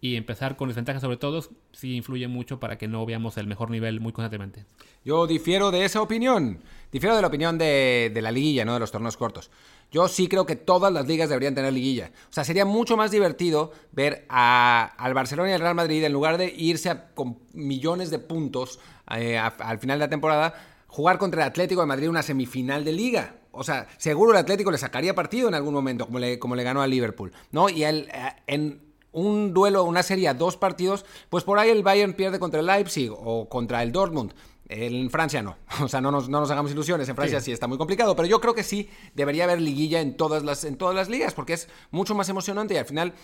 y 0.00 0.16
empezar 0.16 0.56
con 0.56 0.68
desventajas 0.68 1.02
sobre 1.02 1.16
todos, 1.16 1.50
sí 1.72 1.96
influye 1.96 2.28
mucho 2.28 2.60
para 2.60 2.78
que 2.78 2.88
no 2.88 3.04
veamos 3.06 3.36
el 3.38 3.46
mejor 3.46 3.70
nivel 3.70 4.00
muy 4.00 4.12
constantemente. 4.12 4.64
Yo 5.04 5.26
difiero 5.26 5.70
de 5.70 5.84
esa 5.84 6.02
opinión. 6.02 6.60
Difiero 6.92 7.16
de 7.16 7.22
la 7.22 7.28
opinión 7.28 7.58
de, 7.58 8.10
de 8.12 8.22
la 8.22 8.30
liguilla, 8.30 8.64
¿no? 8.64 8.74
De 8.74 8.80
los 8.80 8.90
torneos 8.90 9.16
cortos. 9.16 9.50
Yo 9.90 10.08
sí 10.08 10.28
creo 10.28 10.46
que 10.46 10.56
todas 10.56 10.92
las 10.92 11.06
ligas 11.06 11.28
deberían 11.28 11.54
tener 11.54 11.72
liguilla. 11.72 12.10
O 12.28 12.32
sea, 12.32 12.44
sería 12.44 12.64
mucho 12.64 12.96
más 12.96 13.10
divertido 13.10 13.72
ver 13.92 14.26
a, 14.28 14.92
al 14.98 15.14
Barcelona 15.14 15.50
y 15.50 15.52
al 15.52 15.60
Real 15.60 15.74
Madrid, 15.74 16.04
en 16.04 16.12
lugar 16.12 16.38
de 16.38 16.52
irse 16.56 16.92
con 17.14 17.38
millones 17.52 18.10
de 18.10 18.18
puntos 18.18 18.80
eh, 19.16 19.38
al 19.38 19.78
final 19.78 19.98
de 19.98 20.04
la 20.04 20.10
temporada, 20.10 20.54
jugar 20.88 21.18
contra 21.18 21.42
el 21.42 21.48
Atlético 21.48 21.80
de 21.80 21.86
Madrid 21.86 22.08
una 22.08 22.22
semifinal 22.22 22.84
de 22.84 22.92
liga. 22.92 23.36
O 23.52 23.64
sea, 23.64 23.86
seguro 23.96 24.32
el 24.32 24.38
Atlético 24.38 24.70
le 24.70 24.78
sacaría 24.78 25.14
partido 25.14 25.48
en 25.48 25.54
algún 25.54 25.72
momento, 25.72 26.06
como 26.06 26.18
le, 26.18 26.38
como 26.38 26.56
le 26.56 26.62
ganó 26.62 26.82
a 26.82 26.86
Liverpool. 26.86 27.32
¿no? 27.52 27.68
Y 27.68 27.84
eh, 27.84 28.06
en 28.46 28.85
un 29.16 29.54
duelo, 29.54 29.84
una 29.84 30.02
serie 30.02 30.28
a 30.28 30.34
dos 30.34 30.56
partidos, 30.58 31.06
pues 31.30 31.42
por 31.42 31.58
ahí 31.58 31.70
el 31.70 31.82
Bayern 31.82 32.12
pierde 32.12 32.38
contra 32.38 32.60
el 32.60 32.66
Leipzig 32.66 33.10
o 33.10 33.48
contra 33.48 33.82
el 33.82 33.90
Dortmund. 33.90 34.34
En 34.68 35.10
Francia 35.10 35.42
no, 35.42 35.56
o 35.80 35.88
sea, 35.88 36.00
no 36.00 36.10
nos, 36.10 36.28
no 36.28 36.38
nos 36.40 36.50
hagamos 36.50 36.70
ilusiones, 36.72 37.08
en 37.08 37.16
Francia 37.16 37.40
sí. 37.40 37.50
está 37.50 37.66
muy 37.66 37.78
complicado, 37.78 38.14
pero 38.14 38.28
yo 38.28 38.40
creo 38.40 38.54
que 38.54 38.62
sí 38.62 38.90
debería 39.14 39.44
haber 39.44 39.60
liguilla 39.60 40.00
en 40.00 40.16
todas, 40.16 40.44
las, 40.44 40.64
en 40.64 40.76
todas 40.76 40.94
las 40.94 41.08
ligas, 41.08 41.32
porque 41.32 41.54
es 41.54 41.68
mucho 41.90 42.14
más 42.14 42.28
emocionante 42.28 42.74
y 42.74 42.76
al 42.76 42.84
final, 42.84 43.14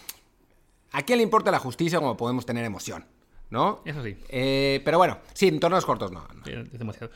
¿a 0.93 1.03
quién 1.03 1.19
le 1.19 1.25
importa 1.25 1.51
la 1.51 1.59
justicia 1.59 1.99
como 1.99 2.17
podemos 2.17 2.47
tener 2.47 2.65
emoción? 2.65 3.05
¿No? 3.51 3.83
Eso 3.85 4.03
sí. 4.03 4.17
Eh, 4.31 4.81
pero 4.87 4.97
bueno, 4.97 5.19
sí, 5.35 5.49
en 5.49 5.61
torneos 5.61 5.85
cortos 5.85 6.11
no. 6.11 6.27
no. 6.35 6.47
Es 6.47 6.79
demasiado. 6.79 7.13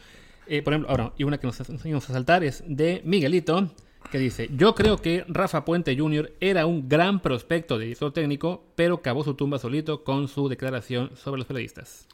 Eh, 0.46 0.60
por 0.60 0.74
ejemplo, 0.74 0.90
ahora, 0.90 1.12
y 1.16 1.24
una 1.24 1.38
que 1.38 1.46
nos 1.46 1.58
enseñamos 1.60 2.10
a 2.10 2.12
saltar 2.12 2.44
es 2.44 2.62
de 2.66 3.00
Miguelito, 3.06 3.70
que 4.08 4.18
dice, 4.18 4.48
yo 4.54 4.74
creo 4.74 4.98
que 4.98 5.24
Rafa 5.28 5.64
Puente 5.64 5.96
Jr. 5.96 6.32
era 6.40 6.66
un 6.66 6.88
gran 6.88 7.20
prospecto 7.20 7.78
de 7.78 7.84
director 7.84 8.12
técnico, 8.12 8.64
pero 8.74 9.02
cavó 9.02 9.24
su 9.24 9.34
tumba 9.34 9.58
solito 9.58 10.04
con 10.04 10.28
su 10.28 10.48
declaración 10.48 11.16
sobre 11.16 11.38
los 11.38 11.46
periodistas. 11.46 12.06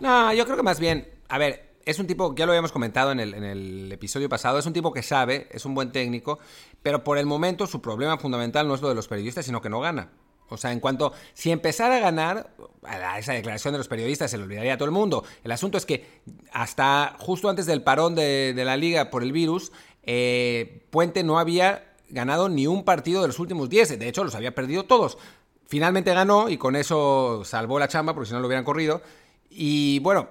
No, 0.00 0.32
yo 0.32 0.44
creo 0.44 0.56
que 0.56 0.62
más 0.62 0.80
bien, 0.80 1.08
a 1.28 1.38
ver, 1.38 1.72
es 1.84 1.98
un 1.98 2.06
tipo, 2.06 2.34
ya 2.34 2.46
lo 2.46 2.52
habíamos 2.52 2.72
comentado 2.72 3.12
en 3.12 3.20
el, 3.20 3.34
en 3.34 3.44
el, 3.44 3.92
episodio 3.92 4.28
pasado, 4.28 4.58
es 4.58 4.66
un 4.66 4.72
tipo 4.72 4.92
que 4.92 5.02
sabe, 5.02 5.48
es 5.50 5.64
un 5.64 5.74
buen 5.74 5.92
técnico, 5.92 6.38
pero 6.82 7.04
por 7.04 7.18
el 7.18 7.26
momento 7.26 7.66
su 7.66 7.80
problema 7.80 8.18
fundamental 8.18 8.66
no 8.66 8.74
es 8.74 8.82
lo 8.82 8.88
de 8.88 8.94
los 8.94 9.08
periodistas, 9.08 9.44
sino 9.44 9.60
que 9.60 9.68
no 9.68 9.80
gana. 9.80 10.10
O 10.48 10.58
sea, 10.58 10.72
en 10.72 10.80
cuanto, 10.80 11.14
si 11.32 11.50
empezara 11.50 11.96
a 11.96 12.00
ganar, 12.00 12.50
a 12.82 13.18
esa 13.18 13.32
declaración 13.32 13.72
de 13.72 13.78
los 13.78 13.88
periodistas 13.88 14.30
se 14.30 14.36
le 14.36 14.44
olvidaría 14.44 14.74
a 14.74 14.76
todo 14.76 14.84
el 14.84 14.90
mundo. 14.90 15.24
El 15.44 15.52
asunto 15.52 15.78
es 15.78 15.86
que 15.86 16.20
hasta 16.52 17.16
justo 17.18 17.48
antes 17.48 17.64
del 17.64 17.82
parón 17.82 18.14
de, 18.14 18.52
de 18.54 18.64
la 18.64 18.76
liga 18.76 19.08
por 19.08 19.22
el 19.22 19.32
virus, 19.32 19.72
eh, 20.02 20.86
Puente 20.90 21.22
no 21.22 21.38
había 21.38 21.94
ganado 22.08 22.48
ni 22.48 22.66
un 22.66 22.84
partido 22.84 23.22
de 23.22 23.28
los 23.28 23.38
últimos 23.38 23.68
10, 23.68 23.98
de 23.98 24.08
hecho 24.08 24.24
los 24.24 24.34
había 24.34 24.54
perdido 24.54 24.84
todos. 24.84 25.18
Finalmente 25.66 26.12
ganó 26.12 26.50
y 26.50 26.58
con 26.58 26.76
eso 26.76 27.42
salvó 27.44 27.78
la 27.78 27.88
chamba, 27.88 28.12
porque 28.14 28.28
si 28.28 28.34
no 28.34 28.40
lo 28.40 28.46
hubieran 28.46 28.64
corrido. 28.64 29.00
Y 29.48 29.98
bueno, 30.00 30.28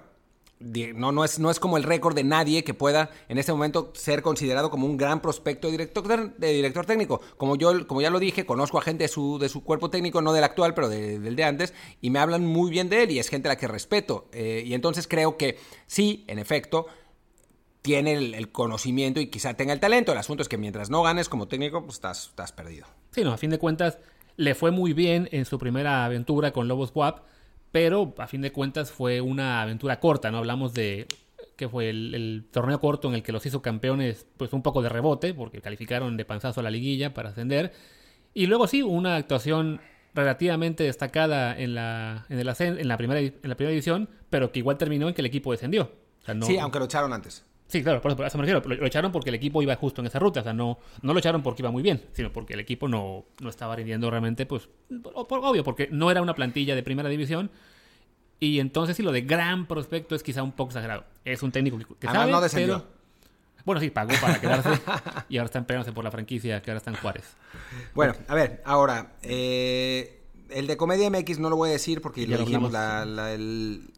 no, 0.94 1.24
es, 1.24 1.38
no 1.38 1.50
es 1.50 1.58
como 1.58 1.76
el 1.76 1.82
récord 1.82 2.14
de 2.14 2.24
nadie 2.24 2.64
que 2.64 2.74
pueda 2.74 3.10
en 3.28 3.38
este 3.38 3.52
momento 3.52 3.92
ser 3.94 4.22
considerado 4.22 4.70
como 4.70 4.86
un 4.86 4.96
gran 4.96 5.20
prospecto 5.20 5.68
de 5.68 5.72
director, 5.72 6.86
técnico. 6.86 7.20
Como 7.36 7.56
yo, 7.56 7.86
como 7.86 8.00
ya 8.00 8.10
lo 8.10 8.18
dije, 8.18 8.46
conozco 8.46 8.78
a 8.78 8.82
gente 8.82 9.04
de 9.04 9.08
su, 9.08 9.62
cuerpo 9.64 9.90
técnico, 9.90 10.22
no 10.22 10.32
del 10.32 10.44
actual, 10.44 10.74
pero 10.74 10.88
de, 10.88 11.18
del 11.18 11.36
de 11.36 11.44
antes, 11.44 11.74
y 12.00 12.10
me 12.10 12.18
hablan 12.18 12.46
muy 12.46 12.70
bien 12.70 12.88
de 12.88 13.02
él 13.02 13.10
y 13.10 13.18
es 13.18 13.28
gente 13.28 13.48
a 13.48 13.52
la 13.52 13.56
que 13.56 13.66
respeto. 13.66 14.28
Eh, 14.32 14.62
y 14.64 14.74
entonces 14.74 15.08
creo 15.08 15.36
que 15.36 15.58
sí, 15.86 16.24
en 16.28 16.38
efecto, 16.38 16.86
tiene 17.82 18.14
el, 18.14 18.34
el, 18.34 18.50
conocimiento 18.50 19.20
y 19.20 19.26
quizá 19.26 19.54
tenga 19.54 19.72
el 19.72 19.80
talento. 19.80 20.12
El 20.12 20.18
asunto 20.18 20.42
es 20.42 20.48
que 20.48 20.56
mientras 20.56 20.88
no 20.88 21.02
ganes 21.02 21.28
como 21.28 21.48
técnico, 21.48 21.82
pues 21.82 21.94
estás, 21.94 22.28
estás 22.28 22.52
perdido. 22.52 22.86
Sí, 23.10 23.24
no, 23.24 23.32
a 23.32 23.36
fin 23.36 23.50
de 23.50 23.58
cuentas, 23.58 23.98
le 24.36 24.54
fue 24.54 24.70
muy 24.70 24.92
bien 24.92 25.28
en 25.32 25.44
su 25.44 25.58
primera 25.58 26.04
aventura 26.04 26.52
con 26.52 26.68
Lobos 26.68 26.92
WAP 26.94 27.20
pero 27.72 28.14
a 28.18 28.26
fin 28.26 28.42
de 28.42 28.52
cuentas 28.52 28.92
fue 28.92 29.20
una 29.20 29.62
aventura 29.62 29.98
corta, 29.98 30.30
¿no? 30.30 30.38
Hablamos 30.38 30.74
de 30.74 31.08
que 31.56 31.68
fue 31.68 31.88
el, 31.88 32.14
el, 32.14 32.46
torneo 32.50 32.78
corto 32.78 33.08
en 33.08 33.14
el 33.14 33.22
que 33.22 33.32
los 33.32 33.44
hizo 33.46 33.62
campeones, 33.62 34.26
pues 34.36 34.52
un 34.52 34.62
poco 34.62 34.82
de 34.82 34.88
rebote, 34.88 35.32
porque 35.34 35.60
calificaron 35.60 36.16
de 36.16 36.24
panzazo 36.24 36.60
a 36.60 36.62
la 36.62 36.70
liguilla 36.70 37.14
para 37.14 37.30
ascender. 37.30 37.72
Y 38.34 38.46
luego 38.46 38.66
sí, 38.66 38.82
una 38.82 39.16
actuación 39.16 39.80
relativamente 40.14 40.84
destacada 40.84 41.58
en 41.58 41.74
la, 41.74 42.26
en, 42.28 42.38
el 42.38 42.54
en 42.60 42.88
la, 42.88 42.96
primera, 42.98 43.20
en 43.20 43.34
la 43.42 43.56
primera 43.56 43.70
división, 43.70 44.08
pero 44.28 44.52
que 44.52 44.58
igual 44.58 44.76
terminó 44.76 45.08
en 45.08 45.14
que 45.14 45.22
el 45.22 45.26
equipo 45.26 45.52
descendió. 45.52 45.92
O 46.20 46.24
sea, 46.24 46.34
no, 46.34 46.46
sí, 46.46 46.58
aunque 46.58 46.78
lo 46.78 46.84
echaron 46.84 47.12
antes. 47.12 47.44
Sí, 47.68 47.82
claro, 47.82 48.02
por 48.02 48.12
eso 48.12 48.38
me 48.38 48.44
refiero. 48.44 48.62
Lo, 48.66 48.74
lo, 48.74 48.86
echaron 48.86 49.12
porque 49.12 49.30
el 49.30 49.34
equipo 49.34 49.62
iba 49.62 49.74
justo 49.76 50.02
en 50.02 50.06
esa 50.06 50.18
ruta. 50.18 50.40
O 50.40 50.42
sea, 50.42 50.52
no, 50.52 50.78
no 51.00 51.12
lo 51.12 51.18
echaron 51.18 51.42
porque 51.42 51.62
iba 51.62 51.70
muy 51.70 51.82
bien, 51.82 52.02
sino 52.12 52.32
porque 52.32 52.54
el 52.54 52.60
equipo 52.60 52.86
no, 52.88 53.24
no 53.40 53.48
estaba 53.48 53.76
rindiendo 53.76 54.10
realmente, 54.10 54.44
pues, 54.44 54.68
por, 55.02 55.26
por, 55.26 55.38
obvio, 55.42 55.64
porque 55.64 55.88
no 55.90 56.10
era 56.10 56.20
una 56.20 56.34
plantilla 56.34 56.74
de 56.74 56.82
primera 56.82 57.08
división. 57.08 57.50
Y 58.40 58.58
entonces, 58.58 58.96
sí, 58.96 59.02
lo 59.02 59.12
de 59.12 59.22
gran 59.22 59.66
prospecto 59.66 60.14
es 60.14 60.22
quizá 60.22 60.42
un 60.42 60.52
poco 60.52 60.70
exagerado. 60.70 61.04
Es 61.24 61.42
un 61.42 61.52
técnico 61.52 61.78
que, 61.78 61.86
que 61.94 62.06
sabe, 62.08 62.30
no 62.30 62.40
pero... 62.52 62.84
Bueno, 63.64 63.80
sí, 63.80 63.90
pagó 63.90 64.12
para 64.20 64.40
quedarse 64.40 64.70
y 65.28 65.38
ahora 65.38 65.46
están 65.46 65.64
peleándose 65.64 65.92
por 65.92 66.04
la 66.04 66.10
franquicia 66.10 66.60
que 66.60 66.70
ahora 66.70 66.78
está 66.78 66.90
en 66.90 66.96
Juárez. 66.96 67.24
Bueno, 67.94 68.14
a 68.26 68.34
ver, 68.34 68.60
ahora, 68.64 69.12
eh, 69.22 70.20
el 70.50 70.66
de 70.66 70.76
Comedia 70.76 71.08
MX 71.10 71.38
no 71.38 71.48
lo 71.50 71.56
voy 71.56 71.70
a 71.70 71.72
decir 71.72 72.00
porque 72.00 72.26
ya 72.26 72.36
lo 72.36 72.44
dijimos 72.44 72.72
la, 72.72 73.04
la, 73.04 73.32
el, 73.32 73.91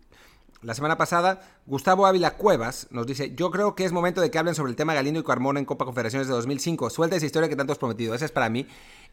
la 0.64 0.74
semana 0.74 0.96
pasada, 0.96 1.40
Gustavo 1.66 2.06
Ávila 2.06 2.36
Cuevas 2.36 2.88
nos 2.90 3.06
dice, 3.06 3.34
yo 3.36 3.50
creo 3.50 3.74
que 3.74 3.84
es 3.84 3.92
momento 3.92 4.20
de 4.20 4.30
que 4.30 4.38
hablen 4.38 4.54
sobre 4.54 4.70
el 4.70 4.76
tema 4.76 4.94
Galindo 4.94 5.20
y 5.20 5.22
Carmona 5.22 5.58
en 5.58 5.66
Copa 5.66 5.84
Confederaciones 5.84 6.26
de 6.26 6.34
2005. 6.34 6.88
Suelta 6.88 7.16
esa 7.16 7.26
historia 7.26 7.48
que 7.48 7.56
tanto 7.56 7.72
has 7.72 7.78
prometido. 7.78 8.14
Esa 8.14 8.24
es 8.24 8.32
para 8.32 8.48
mí. 8.48 8.66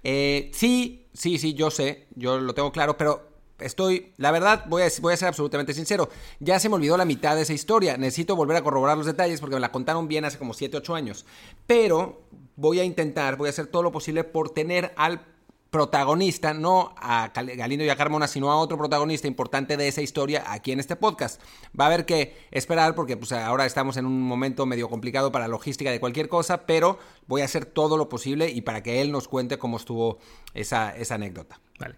Eh, 0.04 0.50
sí, 0.54 1.08
sí, 1.14 1.38
sí, 1.38 1.54
yo 1.54 1.70
sé, 1.70 2.08
yo 2.16 2.40
lo 2.40 2.54
tengo 2.54 2.72
claro, 2.72 2.98
pero 2.98 3.28
estoy, 3.60 4.14
la 4.18 4.32
verdad, 4.32 4.64
voy 4.68 4.84
a, 4.84 4.88
voy 5.02 5.14
a 5.14 5.18
ser 5.18 5.28
absolutamente 5.28 5.74
sincero. 5.74 6.10
Ya 6.40 6.58
se 6.60 6.70
me 6.70 6.76
olvidó 6.76 6.96
la 6.96 7.06
mitad 7.06 7.36
de 7.36 7.42
esa 7.42 7.54
historia. 7.54 7.98
Necesito 7.98 8.38
volver 8.38 8.56
a 8.56 8.64
corroborar 8.64 8.98
los 8.98 9.06
detalles 9.06 9.42
porque 9.42 9.56
me 9.56 9.62
la 9.62 9.74
contaron 9.74 10.08
bien 10.08 10.24
hace 10.24 10.38
como 10.38 10.54
7, 10.54 10.78
8 10.78 10.96
años. 10.96 11.26
Pero 11.68 12.22
voy 12.56 12.80
a 12.80 12.86
intentar, 12.86 13.36
voy 13.36 13.48
a 13.48 13.50
hacer 13.50 13.68
todo 13.68 13.84
lo 13.84 13.92
posible 13.92 14.24
por 14.24 14.52
tener 14.52 14.94
al 14.96 15.26
protagonista, 15.72 16.54
no 16.54 16.94
a 16.98 17.32
Galindo 17.34 17.86
y 17.86 17.90
a 17.90 17.96
Carmona, 17.96 18.28
sino 18.28 18.52
a 18.52 18.58
otro 18.58 18.78
protagonista 18.78 19.28
importante 19.28 19.78
de 19.78 19.88
esa 19.88 20.02
historia 20.02 20.44
aquí 20.48 20.74
en 20.74 20.82
este 20.82 20.98
podcast. 20.98 21.42
Va 21.80 21.86
a 21.86 21.88
haber 21.88 22.06
que 22.06 22.36
esperar 22.52 22.94
porque 22.94 23.16
pues, 23.16 23.32
ahora 23.32 23.66
estamos 23.66 23.96
en 23.96 24.06
un 24.06 24.22
momento 24.22 24.66
medio 24.66 24.90
complicado 24.90 25.32
para 25.32 25.46
la 25.46 25.52
logística 25.52 25.90
de 25.90 26.02
cualquier 26.02 26.28
cosa, 26.28 26.66
pero 26.66 27.00
voy 27.26 27.42
a 27.42 27.46
hacer 27.46 27.66
todo 27.66 27.96
lo 27.98 28.10
posible 28.10 28.50
y 28.50 28.62
para 28.62 28.84
que 28.84 29.02
él 29.02 29.14
nos 29.14 29.30
cuente 29.30 29.58
cómo 29.58 29.78
estuvo 29.78 30.20
esa, 30.54 30.96
esa 30.96 31.16
anécdota. 31.16 31.62
Vale. 31.80 31.96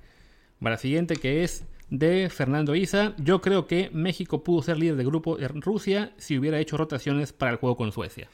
Para 0.60 0.76
la 0.76 0.80
siguiente 0.80 1.16
que 1.16 1.44
es 1.44 1.66
de 1.90 2.30
Fernando 2.30 2.76
Isa. 2.76 3.14
Yo 3.18 3.42
creo 3.42 3.68
que 3.68 3.90
México 3.92 4.44
pudo 4.44 4.64
ser 4.64 4.78
líder 4.78 4.96
de 4.96 5.06
grupo 5.06 5.40
en 5.40 5.62
Rusia 5.62 6.14
si 6.18 6.38
hubiera 6.38 6.60
hecho 6.60 6.78
rotaciones 6.78 7.34
para 7.34 7.52
el 7.52 7.58
juego 7.58 7.78
con 7.78 7.92
Suecia. 7.92 8.30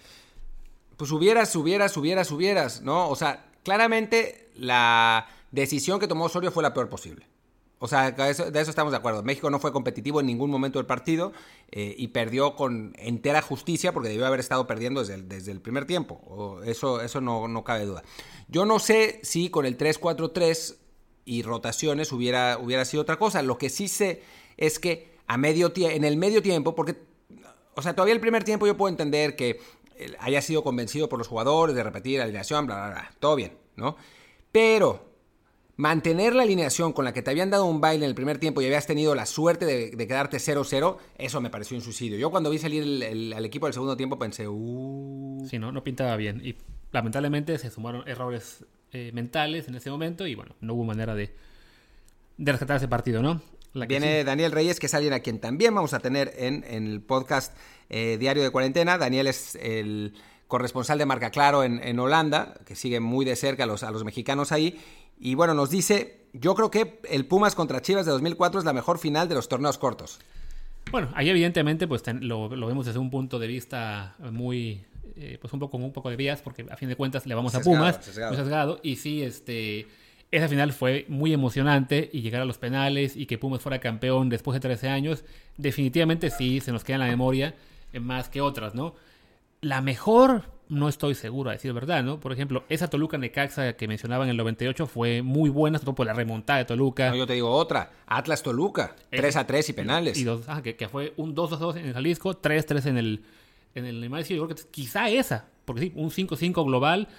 Pues 0.96 1.12
hubieras, 1.12 1.56
hubieras, 1.56 1.96
hubieras, 1.98 2.32
hubieras, 2.32 2.82
¿no? 2.82 3.10
O 3.10 3.16
sea, 3.16 3.49
claramente 3.64 4.50
la 4.56 5.28
decisión 5.52 6.00
que 6.00 6.08
tomó 6.08 6.26
Osorio 6.26 6.52
fue 6.52 6.64
la 6.64 6.74
peor 6.74 6.90
posible. 6.90 7.28
O 7.82 7.88
sea, 7.88 8.12
de 8.12 8.30
eso, 8.30 8.46
estamos 8.50 8.92
de 8.92 8.98
acuerdo. 8.98 9.24
México 9.24 9.50
no 9.50 9.58
fue 9.58 9.72
competitivo 9.72 10.20
en 10.20 10.26
ningún 10.26 10.52
momento 10.52 10.80
del 10.80 10.86
partido 10.86 11.32
eh, 11.72 11.96
y 11.98 12.10
perdió 12.10 12.58
con 12.58 12.94
entera 12.98 13.42
justicia 13.42 13.94
porque 13.94 14.10
debió 14.10 14.26
haber 14.26 14.42
estado 14.42 14.68
perdiendo 14.68 15.00
desde 15.00 15.14
el, 15.14 15.30
desde 15.30 15.54
el 15.54 15.62
primer 15.62 15.86
tiempo. 15.86 16.60
Eso 16.66 17.02
eso 17.02 17.22
no, 17.22 17.48
no, 17.48 17.64
cabe 17.64 17.86
duda. 17.86 18.04
Yo 18.50 18.66
no 18.66 18.80
sé 18.80 19.22
si 19.24 19.50
con 19.50 19.66
el 19.66 19.78
3-4-3 19.78 20.76
y 21.24 21.42
rotaciones 21.42 22.12
hubiera, 22.12 22.58
hubiera 22.62 22.84
sido 22.84 23.02
otra 23.02 23.18
cosa. 23.18 23.42
Lo 23.44 23.58
que 23.58 23.70
sí 23.70 23.88
sé 23.88 24.24
es 24.58 24.78
que 24.78 25.18
a 25.28 25.38
medio 25.38 25.72
en 25.76 26.04
el 26.04 26.18
medio 26.18 26.42
tiempo, 26.42 26.76
porque, 26.76 26.98
o 27.76 27.82
sea, 27.82 27.94
todavía 27.96 28.14
el 28.14 28.20
primer 28.20 28.44
tiempo 28.44 28.68
yo 28.68 28.76
puedo 28.76 28.90
entender 28.90 29.38
que 29.38 29.62
haya 30.20 30.42
sido 30.42 30.64
convencido 30.64 31.10
por 31.10 31.20
los 31.20 31.28
jugadores 31.28 31.76
de 31.76 31.84
repetir 31.84 32.18
la 32.18 32.24
alineación, 32.24 32.66
bla, 32.66 32.76
bla, 32.76 32.90
bla, 32.90 33.12
todo 33.20 33.36
bien, 33.36 33.58
¿no? 33.76 33.96
Pero 34.52 35.10
mantener 35.80 36.36
la 36.36 36.44
alineación 36.44 36.92
con 36.92 37.06
la 37.06 37.14
que 37.14 37.22
te 37.22 37.32
habían 37.32 37.50
dado 37.50 37.64
un 37.64 37.80
baile 37.80 38.04
en 38.04 38.10
el 38.10 38.16
primer 38.16 38.38
tiempo 38.38 38.62
y 38.62 38.66
habías 38.66 38.86
tenido 38.86 39.16
la 39.16 39.26
suerte 39.26 39.66
de, 39.66 40.08
quedarte 40.08 40.36
0-0, 40.36 40.98
eso 41.18 41.40
me 41.40 41.50
pareció 41.50 41.78
un 41.78 41.82
suicidio. 41.82 42.18
Yo 42.18 42.32
cuando 42.32 42.50
vi 42.50 42.58
salir 42.58 42.84
al 43.34 43.46
equipo 43.46 43.66
del 43.66 43.74
segundo 43.74 43.96
tiempo 43.96 44.20
pensé, 44.20 44.46
uh... 44.46 45.48
Sí, 45.50 45.58
no, 45.58 45.72
no 45.72 45.82
pintaba 45.82 46.18
bien. 46.18 46.42
Y 46.44 46.56
lamentablemente 46.92 47.58
se 47.58 47.70
sumaron 47.70 48.06
errores 48.10 48.66
eh, 48.92 49.12
mentales 49.14 49.70
en 49.70 49.76
ese 49.76 49.90
momento 49.90 50.28
y 50.28 50.36
bueno, 50.36 50.54
no 50.60 50.74
hubo 50.74 50.84
manera 50.84 51.16
de, 51.16 51.34
de 52.36 52.52
rescatar 52.52 52.76
ese 52.76 52.90
partido, 52.90 53.22
¿no? 53.22 53.42
Viene 53.74 54.20
sí. 54.20 54.26
Daniel 54.26 54.52
Reyes, 54.52 54.80
que 54.80 54.88
es 54.88 54.94
alguien 54.94 55.14
a 55.14 55.20
quien 55.20 55.40
también 55.40 55.76
vamos 55.76 55.94
a 55.94 56.00
tener 56.00 56.34
en, 56.38 56.64
en 56.68 56.88
el 56.88 57.02
podcast 57.02 57.56
eh, 57.90 58.18
Diario 58.20 58.44
de 58.44 58.50
Cuarentena. 58.50 58.98
Daniel 58.98 59.28
es 59.28 59.56
el 59.56 60.14
corresponsal 60.48 60.98
de 60.98 61.06
Marca 61.06 61.30
Claro 61.30 61.64
en, 61.64 61.80
en 61.84 62.00
Holanda, 62.00 62.56
que 62.66 62.76
sigue 62.76 63.00
muy 63.00 63.26
de 63.26 63.36
cerca 63.36 63.64
a 63.64 63.68
los, 63.68 63.84
a 63.84 63.92
los 63.92 64.04
mexicanos 64.04 64.52
ahí. 64.52 64.80
Y 65.20 65.36
bueno, 65.36 65.54
nos 65.54 65.70
dice, 65.70 66.26
yo 66.34 66.56
creo 66.56 66.72
que 66.72 67.00
el 67.10 67.26
Pumas 67.26 67.56
contra 67.56 67.82
Chivas 67.82 68.06
de 68.06 68.12
2004 68.12 68.60
es 68.60 68.66
la 68.66 68.74
mejor 68.74 68.98
final 68.98 69.30
de 69.30 69.36
los 69.36 69.48
torneos 69.48 69.78
cortos. 69.78 70.20
Bueno, 70.92 71.10
ahí 71.14 71.30
evidentemente 71.30 71.88
pues 71.88 72.04
lo, 72.22 72.50
vemos 72.50 72.86
desde 72.86 73.00
un 73.00 73.12
punto 73.12 73.38
de 73.38 73.48
vista 73.48 74.16
muy, 74.32 74.84
eh, 75.16 75.38
pues 75.40 75.54
un 75.54 75.60
poco 75.60 75.78
un 75.78 75.94
poco 75.94 76.10
de 76.10 76.16
vías, 76.16 76.42
porque 76.42 76.66
a 76.70 76.76
fin 76.78 76.90
de 76.90 76.96
cuentas 76.96 77.26
le 77.28 77.36
vamos 77.36 77.54
a 77.54 77.62
Pumas, 77.62 77.98
muy 77.98 78.36
sesgado, 78.36 78.80
y 78.82 78.96
sí, 78.96 79.22
este, 79.22 79.88
esa 80.32 80.48
final 80.48 80.74
fue 80.74 81.06
muy 81.08 81.34
emocionante 81.34 82.10
y 82.14 82.22
llegar 82.22 82.42
a 82.42 82.46
los 82.46 82.58
penales 82.58 83.16
y 83.16 83.26
que 83.26 83.38
Pumas 83.38 83.62
fuera 83.62 83.80
campeón 83.80 84.30
después 84.30 84.54
de 84.54 84.60
13 84.60 84.90
años, 84.90 85.24
definitivamente 85.58 86.30
sí, 86.30 86.60
se 86.60 86.72
nos 86.72 86.84
queda 86.84 86.96
en 86.96 87.02
la 87.02 87.08
memoria 87.08 87.56
eh, 87.94 88.00
más 88.00 88.30
que 88.30 88.42
otras, 88.42 88.76
¿no? 88.76 88.96
La 89.62 89.82
mejor, 89.82 90.44
no 90.70 90.88
estoy 90.88 91.16
seguro 91.16 91.50
a 91.50 91.54
decir 91.54 91.74
verdad, 91.74 92.04
¿no? 92.04 92.20
Por 92.20 92.32
ejemplo, 92.32 92.64
esa 92.70 92.90
Toluca 92.90 93.18
Necaxa 93.18 93.74
que 93.74 93.88
mencionaba 93.88 94.24
en 94.24 94.30
el 94.30 94.38
98 94.38 94.86
fue 94.86 95.22
muy 95.22 95.50
buena, 95.50 95.80
sobre 95.80 95.94
por 95.94 96.06
la 96.06 96.14
remontada 96.14 96.60
de 96.60 96.66
Toluca. 96.66 97.10
No, 97.10 97.16
yo 97.16 97.28
te 97.28 97.34
digo 97.34 97.50
otra, 97.50 97.92
Atlas 98.06 98.44
Toluca, 98.44 98.96
3 99.10 99.36
a 99.36 99.48
3 99.48 99.70
y 99.70 99.74
penales. 99.74 100.18
Y 100.18 100.24
dos, 100.24 100.44
ah, 100.48 100.62
que, 100.62 100.88
fue 100.88 101.14
un 101.18 101.34
2 101.34 101.54
a 101.54 101.56
2 101.58 101.76
en 101.78 101.86
el 101.88 101.94
Jalisco, 101.94 102.38
3 102.38 102.66
3 102.66 102.86
en 102.86 102.98
el 102.98 103.24
en 103.76 103.86
el 103.86 104.02
Yo 104.26 104.46
creo 104.46 104.48
que 104.48 104.56
quizá 104.72 105.10
esa, 105.10 105.48
porque 105.66 105.82
sí, 105.82 105.94
un 105.96 106.10
5-5 106.10 106.66
global, 106.66 107.08
pues 107.08 107.18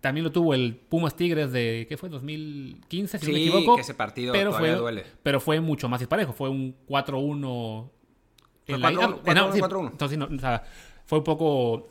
también 0.00 0.24
lo 0.24 0.32
tuvo 0.32 0.54
el 0.54 0.76
Pumas 0.76 1.14
Tigres 1.14 1.52
de, 1.52 1.86
¿qué 1.88 1.96
fue? 1.96 2.08
2015, 2.08 3.18
si 3.18 3.26
no 3.26 3.32
me 3.32 3.38
equivoco. 3.38 3.76
que 3.76 3.82
ese 3.82 3.94
partido 3.94 4.32
pero 4.32 4.52
fue, 4.52 4.72
duele. 4.72 5.04
Pero 5.22 5.40
fue 5.40 5.60
mucho 5.60 5.88
más 5.88 6.00
disparejo, 6.00 6.32
fue 6.32 6.48
un 6.48 6.74
4-1 6.88 7.90
en 8.66 8.80
la 8.80 8.92
4-1. 8.92 9.90
Entonces, 9.90 10.18
no, 10.18 10.24
o 10.24 10.38
sea, 10.38 10.62
fue 11.04 11.18
un 11.18 11.24
poco 11.24 11.90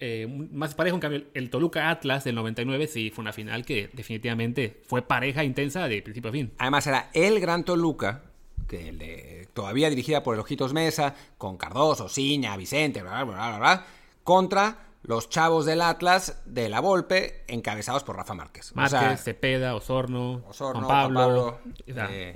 eh, 0.00 0.26
más 0.52 0.74
parejo. 0.74 0.96
En 0.96 1.00
cambio, 1.00 1.24
el 1.34 1.50
Toluca 1.50 1.90
Atlas 1.90 2.24
del 2.24 2.34
99 2.34 2.86
sí 2.88 3.10
fue 3.10 3.22
una 3.22 3.32
final 3.32 3.64
que 3.64 3.90
definitivamente 3.92 4.82
fue 4.84 5.02
pareja 5.02 5.44
intensa 5.44 5.86
de 5.88 6.02
principio 6.02 6.30
a 6.30 6.32
fin. 6.32 6.52
Además, 6.58 6.86
era 6.86 7.10
el 7.14 7.38
gran 7.40 7.64
Toluca, 7.64 8.22
que 8.66 8.92
de, 8.92 9.48
todavía 9.54 9.88
dirigida 9.88 10.22
por 10.22 10.34
el 10.34 10.40
Ojitos 10.40 10.72
Mesa, 10.72 11.14
con 11.38 11.56
Cardoso, 11.56 12.08
Ciña, 12.08 12.56
Vicente, 12.56 13.02
bla, 13.02 13.22
bla, 13.22 13.34
bla, 13.34 13.58
bla, 13.58 13.86
contra 14.24 14.85
los 15.06 15.28
chavos 15.28 15.64
del 15.66 15.82
Atlas 15.82 16.42
de 16.46 16.68
la 16.68 16.80
Volpe, 16.80 17.44
encabezados 17.46 18.02
por 18.02 18.16
Rafa 18.16 18.34
Márquez. 18.34 18.74
Márquez, 18.74 19.22
Cepeda, 19.22 19.76
Osorno, 19.76 20.42
Juan 20.58 20.86
Pablo, 20.86 21.60
eh, 21.86 22.32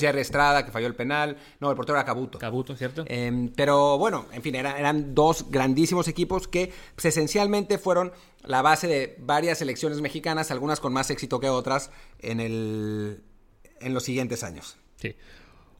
Jerry 0.00 0.20
Estrada, 0.20 0.64
que 0.64 0.70
falló 0.70 0.86
el 0.86 0.94
penal. 0.94 1.36
No, 1.58 1.70
el 1.70 1.76
portero 1.76 1.98
era 1.98 2.04
Cabuto. 2.04 2.38
Cabuto, 2.38 2.76
¿cierto? 2.76 3.04
Em, 3.08 3.48
pero 3.48 3.98
bueno, 3.98 4.26
en 4.32 4.42
fin, 4.42 4.54
eran 4.54 5.12
dos 5.12 5.50
grandísimos 5.50 6.06
equipos 6.06 6.46
que 6.46 6.72
pues, 6.94 7.06
esencialmente 7.06 7.78
fueron 7.78 8.12
la 8.44 8.62
base 8.62 8.86
de 8.86 9.16
varias 9.18 9.58
selecciones 9.58 10.00
mexicanas, 10.00 10.52
algunas 10.52 10.78
con 10.78 10.92
más 10.92 11.10
éxito 11.10 11.40
que 11.40 11.48
otras, 11.48 11.90
en, 12.20 12.38
el, 12.38 13.24
en 13.80 13.92
los 13.92 14.04
siguientes 14.04 14.44
años. 14.44 14.76
Sí. 14.96 15.16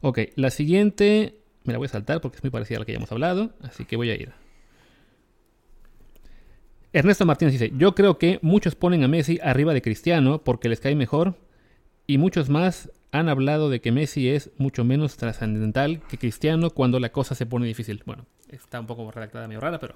Ok, 0.01 0.19
la 0.35 0.49
siguiente 0.49 1.39
me 1.63 1.71
la 1.71 1.79
voy 1.79 1.85
a 1.85 1.89
saltar 1.89 2.19
porque 2.19 2.37
es 2.37 2.43
muy 2.43 2.51
parecida 2.51 2.77
a 2.77 2.79
la 2.79 2.85
que 2.85 2.91
ya 2.91 2.97
hemos 2.97 3.11
hablado, 3.13 3.51
así 3.61 3.85
que 3.85 3.95
voy 3.95 4.09
a 4.09 4.15
ir. 4.15 4.44
Ernesto 6.95 7.25
Martínez 7.25 7.51
dice, 7.51 7.73
yo 7.75 7.93
creo 7.93 8.17
que 8.17 8.39
muchos 8.41 8.75
ponen 8.75 9.03
a 9.03 9.09
Messi 9.09 9.37
arriba 9.43 9.73
de 9.73 9.81
Cristiano 9.81 10.41
porque 10.41 10.69
les 10.69 10.79
cae 10.79 10.95
mejor 10.95 11.35
y 12.07 12.17
muchos 12.17 12.47
más 12.49 12.89
han 13.11 13.27
hablado 13.27 13.69
de 13.69 13.81
que 13.81 13.91
Messi 13.91 14.29
es 14.29 14.51
mucho 14.57 14.85
menos 14.85 15.17
trascendental 15.17 16.01
que 16.07 16.17
Cristiano 16.17 16.69
cuando 16.69 17.01
la 17.01 17.11
cosa 17.11 17.35
se 17.35 17.45
pone 17.45 17.67
difícil. 17.67 18.01
Bueno, 18.05 18.27
está 18.47 18.79
un 18.79 18.87
poco 18.87 19.11
redactada 19.11 19.45
medio 19.45 19.59
rara, 19.59 19.77
pero... 19.77 19.95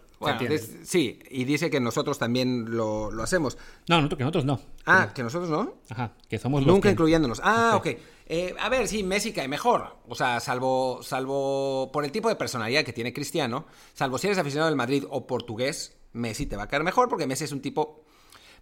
sí, 0.84 1.18
y 1.30 1.46
dice 1.46 1.70
que 1.70 1.80
nosotros 1.80 2.20
también 2.20 2.76
lo, 2.76 3.10
hacemos. 3.24 3.58
No, 3.88 4.10
que 4.10 4.18
nosotros 4.18 4.44
no. 4.44 4.60
Ah, 4.86 5.14
que 5.16 5.24
nosotros 5.24 5.50
no. 5.50 5.76
Ajá, 5.90 6.12
que 6.28 6.38
somos 6.38 6.66
los 6.66 6.74
Nunca 6.74 6.92
incluyéndonos. 6.92 7.40
Ah, 7.42 7.76
ok. 7.78 7.88
Eh, 8.26 8.56
a 8.60 8.68
ver, 8.68 8.90
sí, 8.90 9.04
Messi 9.04 9.32
cae 9.32 9.48
mejor. 9.48 10.00
O 10.10 10.16
sea, 10.16 10.42
salvo, 10.42 11.00
salvo 11.02 11.92
por 11.94 12.04
el 12.04 12.12
tipo 12.12 12.28
de 12.28 12.36
personalidad 12.36 12.84
que 12.84 12.92
tiene 12.92 13.14
Cristiano, 13.14 13.68
salvo 13.94 14.18
si 14.18 14.28
eres 14.28 14.38
aficionado 14.38 14.70
del 14.70 14.76
Madrid 14.76 15.06
o 15.10 15.26
portugués, 15.26 15.99
Messi 16.14 16.46
te 16.46 16.56
va 16.56 16.64
a 16.64 16.68
caer 16.68 16.84
mejor 16.84 17.10
porque 17.10 17.28
Messi 17.28 17.44
es 17.46 17.52
un 17.52 17.62
tipo, 17.62 18.04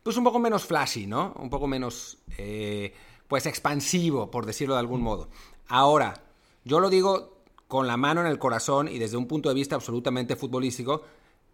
pues 0.04 0.18
un 0.18 0.24
poco 0.24 0.40
menos 0.40 0.66
flashy, 0.66 1.08
¿no? 1.08 1.34
Un 1.40 1.50
poco 1.50 1.68
menos, 1.68 2.20
eh, 2.38 2.94
pues 3.28 3.46
expansivo, 3.46 4.30
por 4.32 4.46
decirlo 4.46 4.74
de 4.76 4.80
algún 4.80 5.02
modo. 5.02 5.30
Ahora, 5.68 6.24
yo 6.64 6.80
lo 6.80 6.90
digo 6.90 7.38
con 7.68 7.88
la 7.88 7.98
mano 7.98 8.22
en 8.22 8.28
el 8.28 8.40
corazón 8.40 8.88
y 8.88 9.00
desde 9.00 9.18
un 9.18 9.28
punto 9.28 9.50
de 9.50 9.56
vista 9.56 9.76
absolutamente 9.76 10.36
futbolístico, 10.36 11.04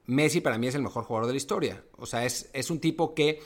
Messi 0.06 0.42
para 0.42 0.58
mí 0.58 0.68
es 0.68 0.76
el 0.76 0.84
mejor 0.84 1.06
jugador 1.06 1.28
de 1.28 1.34
la 1.34 1.38
historia. 1.38 1.84
O 1.98 2.06
sea, 2.06 2.26
es, 2.26 2.50
es 2.54 2.70
un 2.70 2.80
tipo 2.80 3.14
que 3.14 3.40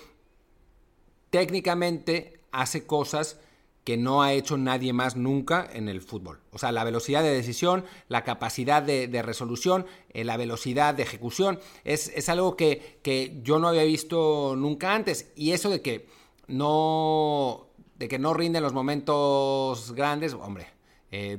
técnicamente 1.30 2.42
hace 2.52 2.86
cosas 2.86 3.40
que 3.88 3.96
no 3.96 4.22
ha 4.22 4.34
hecho 4.34 4.58
nadie 4.58 4.92
más 4.92 5.16
nunca 5.16 5.66
en 5.72 5.88
el 5.88 6.02
fútbol. 6.02 6.42
O 6.52 6.58
sea, 6.58 6.74
la 6.74 6.84
velocidad 6.84 7.24
de 7.24 7.30
decisión, 7.34 7.86
la 8.10 8.26
capacidad 8.26 8.84
de, 8.84 9.22
resolución, 9.22 9.86
eh, 10.10 10.26
la 10.26 10.36
velocidad 10.36 10.94
de 10.94 11.04
ejecución, 11.04 11.58
es, 11.86 12.28
algo 12.28 12.58
que, 12.58 13.00
que, 13.02 13.40
yo 13.44 13.60
no 13.60 13.70
había 13.70 13.86
visto 13.86 14.56
nunca 14.58 14.94
antes. 14.94 15.32
Y 15.38 15.54
eso 15.54 15.70
de 15.70 15.82
que 15.82 16.06
no, 16.48 17.68
de 17.96 18.10
que 18.10 18.20
no 18.20 18.34
rinden 18.34 18.62
los 18.62 18.74
momentos 18.74 19.94
grandes, 19.94 20.34
hombre, 20.34 20.68
eh, 21.10 21.38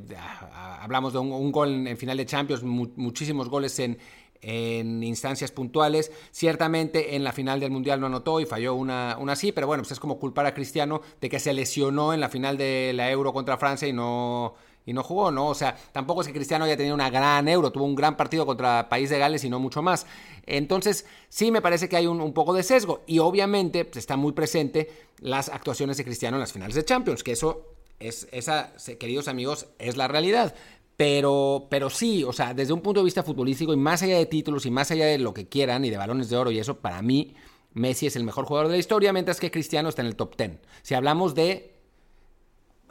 hablamos 0.81 1.13
de 1.13 1.19
un, 1.19 1.53
gol 1.53 1.87
en, 1.87 1.99
final 1.99 2.17
de 2.17 2.25
Champions, 2.25 2.63
muchísimos 2.63 3.51
goles 3.51 3.79
en, 3.79 3.99
en 4.43 5.03
instancias 5.03 5.51
puntuales. 5.53 6.13
Ciertamente 6.31 7.17
en 7.17 7.25
la 7.25 7.33
final 7.33 7.61
del 7.61 7.71
Mundial 7.71 8.01
no 8.01 8.07
anotó 8.07 8.41
y 8.41 8.47
falló 8.47 8.75
una, 8.75 9.17
una 9.21 9.33
así, 9.33 9.53
pero 9.53 9.67
bueno, 9.67 9.83
pues 9.83 9.93
es 9.93 10.01
como 10.01 10.19
culpar 10.19 10.47
a 10.47 10.55
Cristiano 10.55 11.01
de 11.21 11.29
que 11.29 11.41
se 11.41 11.53
lesionó 11.53 12.13
en 12.13 12.21
la 12.21 12.29
final 12.29 12.57
de 12.57 12.93
la 12.95 13.11
Euro 13.11 13.33
contra 13.33 13.57
Francia 13.57 13.89
y 13.89 13.93
no, 13.93 14.55
y 14.89 14.95
no 14.95 15.03
jugó, 15.03 15.31
¿no? 15.31 15.49
O 15.49 15.55
sea, 15.55 15.77
tampoco 15.93 16.23
es 16.23 16.29
que 16.29 16.33
Cristiano 16.33 16.65
haya 16.65 16.75
tenido 16.75 16.95
una 16.95 17.11
gran 17.11 17.47
Euro, 17.47 17.71
tuvo 17.71 17.85
un 17.85 17.95
gran 17.95 18.17
partido 18.17 18.47
contra 18.47 18.89
País 18.89 19.11
de 19.11 19.19
Gales 19.19 19.45
y 19.45 19.51
no 19.51 19.61
mucho 19.61 19.83
más. 19.83 20.07
Entonces, 20.47 21.05
sí 21.29 21.51
me 21.51 21.61
parece 21.61 21.91
que 21.91 21.97
hay 21.97 22.07
un, 22.07 22.33
poco 22.33 22.55
de 22.55 22.63
sesgo 22.63 23.03
y 23.07 23.19
obviamente 23.19 23.85
pues, 23.85 23.99
está 23.99 24.17
muy 24.17 24.33
presente 24.33 24.91
las 25.21 25.51
actuaciones 25.51 25.99
de 25.99 26.05
Cristiano 26.05 26.39
en 26.39 26.41
las 26.41 26.55
finales 26.55 26.75
de 26.75 26.87
Champions, 26.87 27.23
que 27.23 27.33
eso 27.33 27.67
es, 28.01 28.29
esa, 28.33 28.73
queridos 28.99 29.29
amigos, 29.29 29.67
es 29.79 29.99
la 29.99 30.09
realidad. 30.09 30.55
Pero, 30.99 31.69
pero 31.71 31.91
sí, 31.91 32.25
o 32.25 32.33
sea, 32.33 32.55
desde 32.55 32.73
un 32.73 32.81
punto 32.81 32.99
de 32.99 33.05
vista 33.05 33.23
futbolístico 33.23 33.73
y 33.73 33.77
más 33.77 34.03
allá 34.03 34.19
de 34.19 34.27
títulos 34.27 34.67
y 34.67 34.73
más 34.73 34.91
allá 34.91 35.07
de 35.07 35.19
lo 35.19 35.33
que 35.33 35.49
quieran 35.49 35.85
y 35.85 35.91
de 35.91 35.97
balones 35.97 36.29
de 36.29 36.37
oro 36.37 36.51
y 36.51 36.59
eso, 36.59 36.81
para 36.81 37.01
mí, 37.03 37.37
Messi 37.73 38.09
es 38.09 38.17
el 38.17 38.25
mejor 38.25 38.47
jugador 38.47 38.67
de 38.67 38.75
la 38.75 38.79
historia, 38.81 39.13
mientras 39.13 39.39
que 39.39 39.53
Cristiano 39.53 39.91
está 39.91 40.03
en 40.03 40.09
el 40.09 40.17
top 40.17 40.37
10. 40.37 40.59
Si 40.83 40.95
hablamos 40.95 41.37
de 41.37 41.73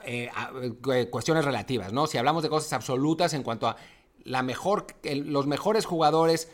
eh, 0.06 0.32
eh, 0.94 1.10
cuestiones 1.10 1.44
relativas, 1.44 1.92
¿no? 1.92 2.08
Si 2.08 2.18
hablamos 2.18 2.44
de 2.44 2.50
cosas 2.50 2.72
absolutas 2.72 3.34
en 3.34 3.44
cuanto 3.44 3.68
a 3.68 3.76
la 4.24 4.42
mejor, 4.42 4.88
los 5.04 5.46
mejores 5.46 5.86
jugadores 5.86 6.50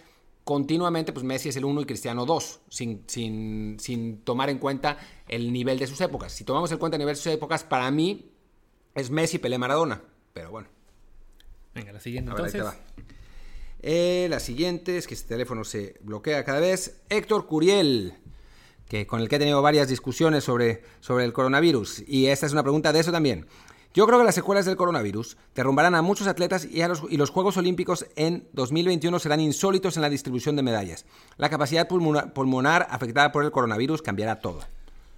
continuamente, 0.45 1.13
pues 1.13 1.23
Messi 1.23 1.49
es 1.49 1.55
el 1.55 1.65
1 1.65 1.81
y 1.81 1.85
Cristiano 1.85 2.25
2, 2.25 2.61
sin, 2.69 3.03
sin, 3.05 3.77
sin 3.79 4.21
tomar 4.21 4.49
en 4.49 4.57
cuenta 4.57 4.97
el 5.27 5.53
nivel 5.53 5.77
de 5.77 5.85
sus 5.85 6.01
épocas. 6.01 6.31
Si 6.31 6.45
tomamos 6.45 6.71
en 6.71 6.79
cuenta 6.79 6.95
el 6.95 7.01
nivel 7.01 7.13
de 7.13 7.21
sus 7.21 7.31
épocas, 7.31 7.63
para 7.63 7.91
mí 7.91 8.31
es 8.95 9.11
Messi, 9.11 9.37
Pelé, 9.37 9.59
Maradona. 9.59 10.01
Pero 10.33 10.49
bueno. 10.49 10.67
Venga, 11.73 11.91
la 11.91 11.99
siguiente 11.99 12.31
entonces. 12.31 12.63
Eh, 13.81 14.27
la 14.29 14.39
siguiente 14.39 14.97
es 14.97 15.07
que 15.07 15.13
este 15.13 15.27
teléfono 15.27 15.63
se 15.63 15.95
bloquea 16.01 16.43
cada 16.45 16.59
vez. 16.59 17.01
Héctor 17.09 17.45
Curiel, 17.47 18.13
que, 18.87 19.05
con 19.05 19.19
el 19.19 19.27
que 19.27 19.35
he 19.35 19.39
tenido 19.39 19.61
varias 19.61 19.89
discusiones 19.89 20.43
sobre, 20.45 20.83
sobre 21.01 21.25
el 21.25 21.33
coronavirus. 21.33 22.03
Y 22.07 22.27
esta 22.27 22.45
es 22.45 22.53
una 22.53 22.63
pregunta 22.63 22.93
de 22.93 22.99
eso 22.99 23.11
también. 23.11 23.45
Yo 23.93 24.07
creo 24.07 24.17
que 24.17 24.25
las 24.25 24.35
secuelas 24.35 24.65
del 24.65 24.75
coronavirus 24.75 25.37
derrumbarán 25.53 25.93
a 25.95 26.01
muchos 26.01 26.27
atletas 26.27 26.65
y, 26.65 26.81
a 26.81 26.87
los, 26.87 27.03
y 27.09 27.17
los 27.17 27.29
Juegos 27.29 27.57
Olímpicos 27.57 28.07
en 28.15 28.47
2021 28.53 29.19
serán 29.19 29.39
insólitos 29.39 29.97
en 29.97 30.01
la 30.01 30.09
distribución 30.09 30.55
de 30.55 30.63
medallas. 30.63 31.05
La 31.37 31.49
capacidad 31.49 31.87
pulmonar, 31.87 32.87
afectada 32.89 33.31
por 33.31 33.43
el 33.43 33.51
coronavirus 33.51 34.01
cambiará 34.01 34.39
todo. 34.39 34.61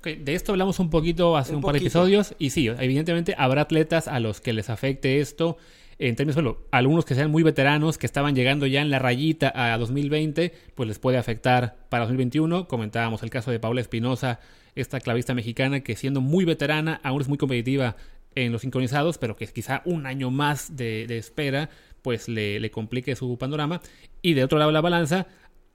de 0.03 0.35
esto 0.35 0.51
hablamos 0.51 0.79
un 0.79 0.89
poquito 0.89 1.37
hace 1.37 1.51
un, 1.51 1.57
un 1.57 1.61
par 1.61 1.73
de 1.73 1.79
episodios 1.79 2.35
y 2.37 2.49
sí, 2.49 2.67
evidentemente 2.67 3.33
habrá 3.37 3.61
atletas 3.61 4.09
a 4.09 4.19
los 4.19 4.41
que 4.41 4.51
les 4.51 4.69
afecte 4.69 5.21
esto 5.21 5.57
en 5.97 6.15
términos, 6.15 6.35
bueno, 6.35 6.57
algunos 6.71 7.05
que 7.05 7.15
sean 7.15 7.31
muy 7.31 7.43
veteranos, 7.43 7.97
que 7.97 8.05
estaban 8.05 8.35
llegando 8.35 8.65
ya 8.65 8.81
en 8.81 8.89
la 8.89 8.99
rayita 8.99 9.51
a 9.55 9.77
2020, 9.77 10.53
pues 10.75 10.87
les 10.87 10.99
puede 10.99 11.17
afectar 11.17 11.77
para 11.89 12.03
2021. 12.03 12.67
Comentábamos 12.67 13.23
el 13.23 13.29
caso 13.29 13.51
de 13.51 13.59
Paula 13.59 13.81
Espinosa, 13.81 14.39
esta 14.75 14.99
clavista 14.99 15.33
mexicana 15.33 15.79
que 15.79 15.95
siendo 15.95 16.19
muy 16.19 16.43
veterana, 16.43 16.99
aún 17.03 17.21
es 17.21 17.29
muy 17.29 17.37
competitiva 17.37 17.95
en 18.35 18.51
los 18.51 18.61
sincronizados, 18.61 19.17
pero 19.17 19.37
que 19.37 19.47
quizá 19.47 19.81
un 19.85 20.05
año 20.05 20.31
más 20.31 20.75
de, 20.75 21.05
espera, 21.17 21.69
pues 22.01 22.27
le, 22.27 22.59
le, 22.59 22.71
complique 22.71 23.15
su 23.15 23.37
panorama. 23.37 23.79
Y 24.21 24.33
de 24.33 24.43
otro 24.43 24.57
lado 24.57 24.71
de 24.71 24.73
la 24.73 24.81
balanza, 24.81 25.27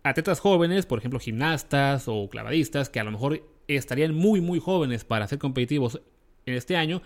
atletas 0.03 0.41
jóvenes, 0.41 0.85
por 0.85 0.99
ejemplo 0.99 1.19
gimnastas 1.19 2.05
o 2.09 2.29
clavadistas, 2.29 2.91
que 2.91 3.01
a 3.01 3.05
lo 3.05 3.11
mejor 3.11 3.43
estarían 3.69 4.15
muy 4.15 4.43
muy 4.43 4.61
jóvenes 4.61 5.05
para 5.05 5.27
ser 5.29 5.39
competitivos 5.39 6.03
en 6.45 6.55
este 6.55 6.77
año, 6.77 7.01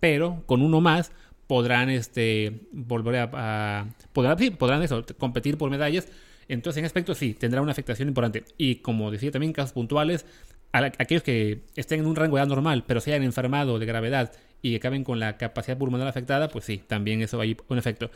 pero 0.00 0.42
con 0.46 0.60
uno 0.62 0.82
más 0.82 1.12
podrán 1.48 1.88
este 1.90 2.60
volver 2.70 3.28
a, 3.32 3.88
podrán, 4.12 4.38
sí, 4.38 4.50
podrán 4.50 4.82
eso, 4.82 5.04
competir 5.18 5.58
por 5.58 5.70
medallas. 5.70 6.06
Entonces, 6.46 6.78
en 6.78 6.84
aspecto 6.84 7.14
sí, 7.14 7.34
tendrá 7.34 7.60
una 7.60 7.72
afectación 7.72 8.06
importante. 8.06 8.44
Y 8.56 8.76
como 8.76 9.10
decía 9.10 9.32
también, 9.32 9.52
casos 9.52 9.72
puntuales, 9.72 10.24
aquellos 10.72 11.22
que 11.22 11.62
estén 11.74 12.00
en 12.00 12.06
un 12.06 12.14
rango 12.16 12.36
de 12.36 12.42
edad 12.42 12.48
normal, 12.48 12.84
pero 12.86 13.00
se 13.00 13.12
hayan 13.12 13.24
enfermado 13.24 13.78
de 13.78 13.86
gravedad 13.86 14.32
y 14.62 14.76
acaben 14.76 15.04
con 15.04 15.18
la 15.18 15.36
capacidad 15.36 15.78
pulmonar 15.78 16.06
afectada, 16.06 16.48
pues 16.48 16.66
sí, 16.66 16.82
también 16.86 17.22
eso 17.22 17.40
hay 17.40 17.56
un 17.68 17.78
efecto. 17.78 18.10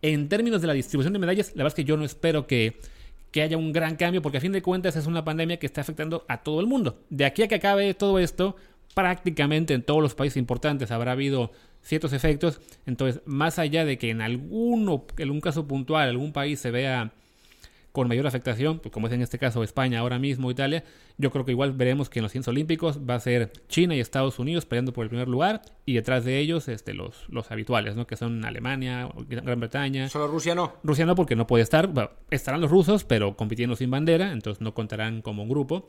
En 0.00 0.28
términos 0.28 0.60
de 0.60 0.68
la 0.68 0.72
distribución 0.72 1.12
de 1.12 1.18
medallas, 1.18 1.48
la 1.50 1.64
verdad 1.64 1.68
es 1.68 1.74
que 1.74 1.84
yo 1.84 1.96
no 1.96 2.04
espero 2.04 2.46
que, 2.46 2.80
que 3.32 3.42
haya 3.42 3.58
un 3.58 3.72
gran 3.72 3.96
cambio, 3.96 4.22
porque 4.22 4.38
a 4.38 4.40
fin 4.40 4.52
de 4.52 4.62
cuentas 4.62 4.96
es 4.96 5.06
una 5.06 5.24
pandemia 5.24 5.58
que 5.58 5.66
está 5.66 5.82
afectando 5.82 6.24
a 6.28 6.42
todo 6.42 6.60
el 6.60 6.66
mundo. 6.66 7.00
De 7.10 7.26
aquí 7.26 7.42
a 7.42 7.48
que 7.48 7.56
acabe 7.56 7.92
todo 7.94 8.18
esto, 8.18 8.56
prácticamente 8.94 9.74
en 9.74 9.82
todos 9.82 10.02
los 10.02 10.14
países 10.14 10.36
importantes 10.36 10.90
habrá 10.90 11.12
habido 11.12 11.52
ciertos 11.82 12.12
efectos. 12.12 12.60
Entonces, 12.86 13.22
más 13.24 13.58
allá 13.58 13.84
de 13.84 13.98
que 13.98 14.10
en 14.10 14.20
alguno, 14.20 15.06
en 15.16 15.30
un 15.30 15.40
caso 15.40 15.66
puntual, 15.66 16.08
algún 16.08 16.32
país 16.32 16.60
se 16.60 16.70
vea 16.70 17.12
con 17.92 18.06
mayor 18.06 18.26
afectación, 18.26 18.78
pues 18.78 18.92
como 18.92 19.06
es 19.06 19.12
en 19.12 19.22
este 19.22 19.38
caso 19.38 19.64
España 19.64 19.98
ahora 19.98 20.18
mismo, 20.18 20.50
Italia, 20.50 20.84
yo 21.16 21.30
creo 21.30 21.44
que 21.44 21.52
igual 21.52 21.72
veremos 21.72 22.08
que 22.08 22.20
en 22.20 22.24
los 22.24 22.32
Ciencias 22.32 22.48
Olímpicos 22.48 23.00
va 23.00 23.14
a 23.14 23.20
ser 23.20 23.50
China 23.68 23.96
y 23.96 24.00
Estados 24.00 24.38
Unidos 24.38 24.66
peleando 24.66 24.92
por 24.92 25.04
el 25.04 25.08
primer 25.08 25.26
lugar 25.26 25.62
y 25.84 25.94
detrás 25.94 26.24
de 26.24 26.38
ellos 26.38 26.68
este, 26.68 26.94
los, 26.94 27.24
los 27.28 27.50
habituales, 27.50 27.96
¿no? 27.96 28.06
que 28.06 28.16
son 28.16 28.44
Alemania, 28.44 29.08
Gran 29.26 29.58
Bretaña. 29.58 30.08
Solo 30.08 30.28
Rusia 30.28 30.54
no. 30.54 30.74
Rusia 30.84 31.06
no 31.06 31.14
porque 31.16 31.34
no 31.34 31.46
puede 31.46 31.64
estar, 31.64 31.90
estarán 32.30 32.60
los 32.60 32.70
rusos, 32.70 33.04
pero 33.04 33.36
compitiendo 33.36 33.74
sin 33.74 33.90
bandera, 33.90 34.32
entonces 34.32 34.60
no 34.60 34.74
contarán 34.74 35.22
como 35.22 35.42
un 35.42 35.48
grupo. 35.48 35.88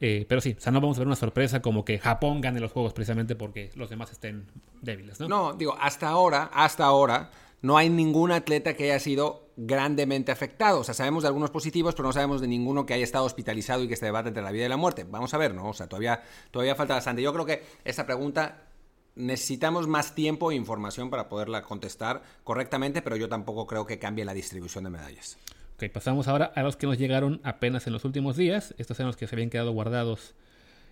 Eh, 0.00 0.26
pero 0.28 0.40
sí, 0.40 0.54
o 0.56 0.60
sea, 0.60 0.72
no 0.72 0.80
vamos 0.80 0.96
a 0.98 1.00
ver 1.00 1.06
una 1.06 1.16
sorpresa 1.16 1.62
como 1.62 1.84
que 1.84 1.98
Japón 1.98 2.40
gane 2.40 2.60
los 2.60 2.72
juegos 2.72 2.92
precisamente 2.92 3.34
porque 3.34 3.70
los 3.74 3.88
demás 3.88 4.12
estén 4.12 4.46
débiles, 4.82 5.20
¿no? 5.20 5.28
No, 5.28 5.52
digo, 5.54 5.76
hasta 5.80 6.08
ahora, 6.08 6.50
hasta 6.52 6.84
ahora, 6.84 7.30
no 7.62 7.78
hay 7.78 7.88
ningún 7.88 8.30
atleta 8.30 8.74
que 8.74 8.84
haya 8.84 9.00
sido 9.00 9.48
grandemente 9.56 10.30
afectado. 10.30 10.80
O 10.80 10.84
sea, 10.84 10.94
sabemos 10.94 11.22
de 11.22 11.28
algunos 11.28 11.50
positivos, 11.50 11.94
pero 11.94 12.08
no 12.08 12.12
sabemos 12.12 12.40
de 12.40 12.48
ninguno 12.48 12.84
que 12.84 12.94
haya 12.94 13.04
estado 13.04 13.24
hospitalizado 13.24 13.82
y 13.82 13.88
que 13.88 13.94
esté 13.94 14.06
debate 14.06 14.28
entre 14.28 14.42
la 14.42 14.52
vida 14.52 14.66
y 14.66 14.68
la 14.68 14.76
muerte. 14.76 15.04
Vamos 15.04 15.32
a 15.32 15.38
ver, 15.38 15.54
¿no? 15.54 15.70
O 15.70 15.72
sea, 15.72 15.88
todavía, 15.88 16.22
todavía 16.50 16.74
falta 16.74 16.94
bastante. 16.94 17.22
Yo 17.22 17.32
creo 17.32 17.46
que 17.46 17.64
esta 17.84 18.04
pregunta 18.04 18.66
necesitamos 19.14 19.88
más 19.88 20.14
tiempo 20.14 20.50
e 20.50 20.54
información 20.54 21.08
para 21.08 21.28
poderla 21.28 21.62
contestar 21.62 22.22
correctamente, 22.44 23.00
pero 23.00 23.16
yo 23.16 23.28
tampoco 23.28 23.66
creo 23.66 23.86
que 23.86 23.98
cambie 23.98 24.24
la 24.24 24.34
distribución 24.34 24.84
de 24.84 24.90
medallas. 24.90 25.38
Ok, 25.76 25.90
pasamos 25.92 26.26
ahora 26.26 26.52
a 26.54 26.62
los 26.62 26.76
que 26.76 26.86
nos 26.86 26.96
llegaron 26.96 27.38
apenas 27.44 27.86
en 27.86 27.92
los 27.92 28.06
últimos 28.06 28.34
días. 28.36 28.74
Estos 28.78 28.98
eran 28.98 29.08
los 29.08 29.16
que 29.16 29.26
se 29.26 29.34
habían 29.34 29.50
quedado 29.50 29.72
guardados 29.72 30.34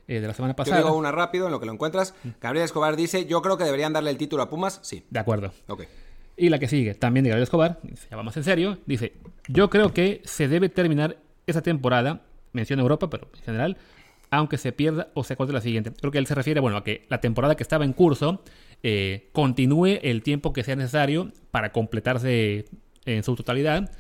eh, 0.09 0.21
de 0.21 0.27
la 0.27 0.35
semana 0.35 0.55
pasada. 0.55 0.79
Yo 0.79 0.85
digo 0.85 0.99
una 0.99 1.11
rápido 1.11 1.47
en 1.47 1.53
lo 1.53 1.59
que 1.59 1.65
lo 1.65 1.73
encuentras. 1.73 2.15
Mm. 2.23 2.29
Gabriel 2.39 2.67
Escobar 2.67 2.95
dice, 2.95 3.25
yo 3.25 3.41
creo 3.41 3.57
que 3.57 3.65
deberían 3.65 3.95
darle 3.95 4.11
el 4.11 4.19
título 4.19 4.43
a 4.43 4.51
Pumas. 4.51 4.81
Sí. 4.83 5.03
De 5.09 5.19
acuerdo. 5.19 5.55
Ok. 5.69 5.85
Y 6.37 6.51
la 6.51 6.59
que 6.59 6.69
sigue, 6.69 6.93
también 6.93 7.25
de 7.25 7.31
Gabriel 7.31 7.45
Escobar, 7.45 7.81
se 7.95 8.11
llama 8.11 8.25
más 8.25 8.37
en 8.37 8.45
serio, 8.45 8.77
dice, 8.85 9.15
yo 9.49 9.71
creo 9.71 9.95
que 9.95 10.21
se 10.25 10.49
debe 10.49 10.69
terminar 10.69 11.17
esa 11.47 11.63
temporada, 11.63 12.21
menciona 12.53 12.83
Europa, 12.83 13.09
pero 13.09 13.31
en 13.37 13.43
general, 13.43 13.79
aunque 14.29 14.59
se 14.59 14.73
pierda 14.73 15.09
o 15.15 15.25
se 15.25 15.35
corte 15.35 15.55
la 15.55 15.63
siguiente. 15.63 15.93
Creo 15.99 16.13
que 16.13 16.19
él 16.19 16.27
se 16.27 16.35
refiere, 16.35 16.61
bueno, 16.61 16.77
a 16.77 16.85
que 16.85 17.07
la 17.09 17.23
temporada 17.23 17.55
que 17.55 17.63
estaba 17.63 17.87
en 17.87 17.95
curso 17.95 18.43
eh, 18.83 19.31
continúe 19.33 20.01
el 20.03 20.23
tiempo 20.23 20.53
que 20.53 20.63
sea 20.63 20.77
necesario 20.77 21.33
para 21.51 21.73
completarse 21.73 22.67
en 23.07 23.23
su 23.23 23.35
totalidad 23.35 23.91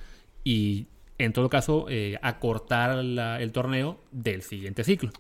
y 0.45 0.87
en 1.19 1.33
todo 1.33 1.49
caso 1.49 1.87
eh, 1.89 2.19
acortar 2.23 2.99
el 2.99 3.53
torneo 3.53 3.99
del 4.13 4.43
siguiente 4.43 4.85
ciclo. 4.85 5.11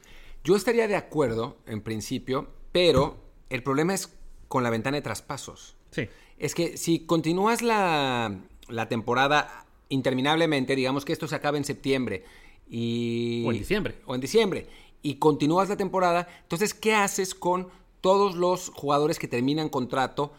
Yo 0.44 0.54
estaría 0.54 0.86
de 0.86 0.96
acuerdo 0.96 1.56
en 1.66 1.80
principio, 1.80 2.48
pero 2.70 3.16
el 3.50 3.62
problema 3.62 3.94
es 3.94 4.14
con 4.46 4.62
la 4.62 4.70
ventana 4.70 4.98
de 4.98 5.02
traspasos. 5.02 5.76
Sí 5.90 6.08
es 6.38 6.54
que 6.54 6.76
si 6.76 7.00
continúas 7.00 7.62
la, 7.62 8.40
temporada 8.88 9.66
interminablemente, 9.88 10.76
digamos 10.76 11.04
que 11.04 11.12
esto 11.12 11.28
se 11.28 11.34
acaba 11.34 11.56
en 11.56 11.64
septiembre 11.64 12.24
y... 12.68 13.44
O 13.46 13.52
en 13.52 13.58
diciembre. 13.58 13.94
O 14.06 14.14
en 14.14 14.20
diciembre. 14.20 14.66
Y 15.02 15.16
continúas 15.16 15.68
la 15.68 15.76
temporada, 15.76 16.28
entonces, 16.42 16.72
¿qué 16.74 16.94
haces 16.94 17.34
con 17.34 17.68
todos 18.00 18.36
los 18.36 18.70
jugadores 18.70 19.18
que 19.18 19.28
terminan 19.28 19.68
contrato 19.68 20.32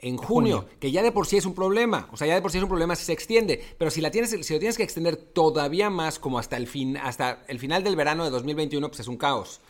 en 0.00 0.16
junio, 0.16 0.66
que 0.78 0.92
ya 0.92 1.02
de 1.02 1.10
por 1.10 1.26
sí 1.26 1.36
es 1.36 1.44
un 1.44 1.54
problema, 1.54 2.08
o 2.12 2.16
sea, 2.16 2.26
ya 2.26 2.34
de 2.34 2.42
por 2.42 2.52
sí 2.52 2.58
es 2.58 2.62
un 2.62 2.68
problema 2.68 2.94
si 2.94 3.04
se 3.04 3.12
extiende, 3.12 3.62
pero 3.78 3.90
si 3.90 4.00
la 4.00 4.10
tienes 4.10 4.30
si 4.30 4.52
lo 4.52 4.58
tienes 4.60 4.76
que 4.76 4.84
extender 4.84 5.16
todavía 5.16 5.90
más 5.90 6.18
como 6.20 6.38
hasta 6.38 6.56
el 6.56 6.68
fin 6.68 6.96
hasta 6.96 7.44
el 7.48 7.58
final 7.58 7.82
del 7.82 7.96
verano 7.96 8.24
de 8.24 8.30
2021, 8.30 8.88
pues 8.88 9.00
es 9.00 9.08
un 9.08 9.16
caos. 9.16 9.60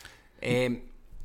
Eh, 0.41 0.83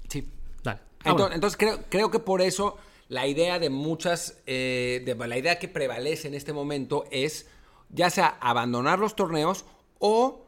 sí. 0.09 0.27
Dale. 0.62 0.81
entonces, 1.05 1.57
creo, 1.59 1.81
creo 1.90 2.11
que 2.11 2.19
por 2.19 2.40
eso 2.40 2.79
la 3.09 3.27
idea 3.27 3.59
de 3.59 3.69
muchas, 3.69 4.38
eh, 4.47 5.03
de, 5.05 5.14
la 5.14 5.37
idea 5.37 5.59
que 5.59 5.69
prevalece 5.69 6.29
en 6.29 6.35
este 6.35 6.53
momento 6.53 7.05
es 7.11 7.47
ya 7.90 8.09
sea 8.11 8.38
abandonar 8.40 8.99
los 8.99 9.14
torneos 9.14 9.64
o 9.99 10.43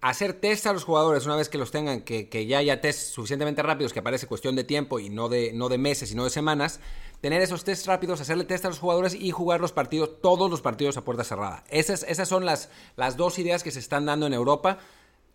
hacer 0.00 0.32
test 0.32 0.66
a 0.66 0.72
los 0.72 0.84
jugadores 0.84 1.26
una 1.26 1.36
vez 1.36 1.48
que 1.48 1.58
los 1.58 1.70
tengan, 1.70 2.02
que, 2.02 2.46
ya 2.46 2.58
haya 2.58 2.80
test 2.80 3.12
suficientemente 3.12 3.62
rápidos, 3.62 3.92
que 3.92 4.02
parece 4.02 4.26
cuestión 4.26 4.56
de 4.56 4.64
tiempo 4.64 4.98
y 4.98 5.10
no 5.10 5.28
de, 5.28 5.52
no 5.52 5.68
de 5.68 5.78
meses, 5.78 6.08
sino 6.08 6.24
de 6.24 6.30
semanas, 6.30 6.80
tener 7.20 7.42
esos 7.42 7.64
test 7.64 7.86
rápidos, 7.86 8.20
hacerle 8.20 8.44
test 8.44 8.64
a 8.64 8.68
los 8.68 8.78
jugadores 8.78 9.14
y 9.14 9.30
jugar 9.30 9.60
los 9.60 9.72
partidos, 9.72 10.20
todos 10.22 10.50
los 10.50 10.62
partidos 10.62 10.96
a 10.96 11.04
puerta 11.04 11.24
cerrada. 11.24 11.64
Esas, 11.68 12.02
esas 12.04 12.28
son 12.28 12.46
las, 12.46 12.70
las 12.96 13.16
dos 13.16 13.38
ideas 13.38 13.62
que 13.62 13.70
se 13.70 13.78
están 13.78 14.06
dando 14.06 14.26
en 14.26 14.32
Europa. 14.32 14.78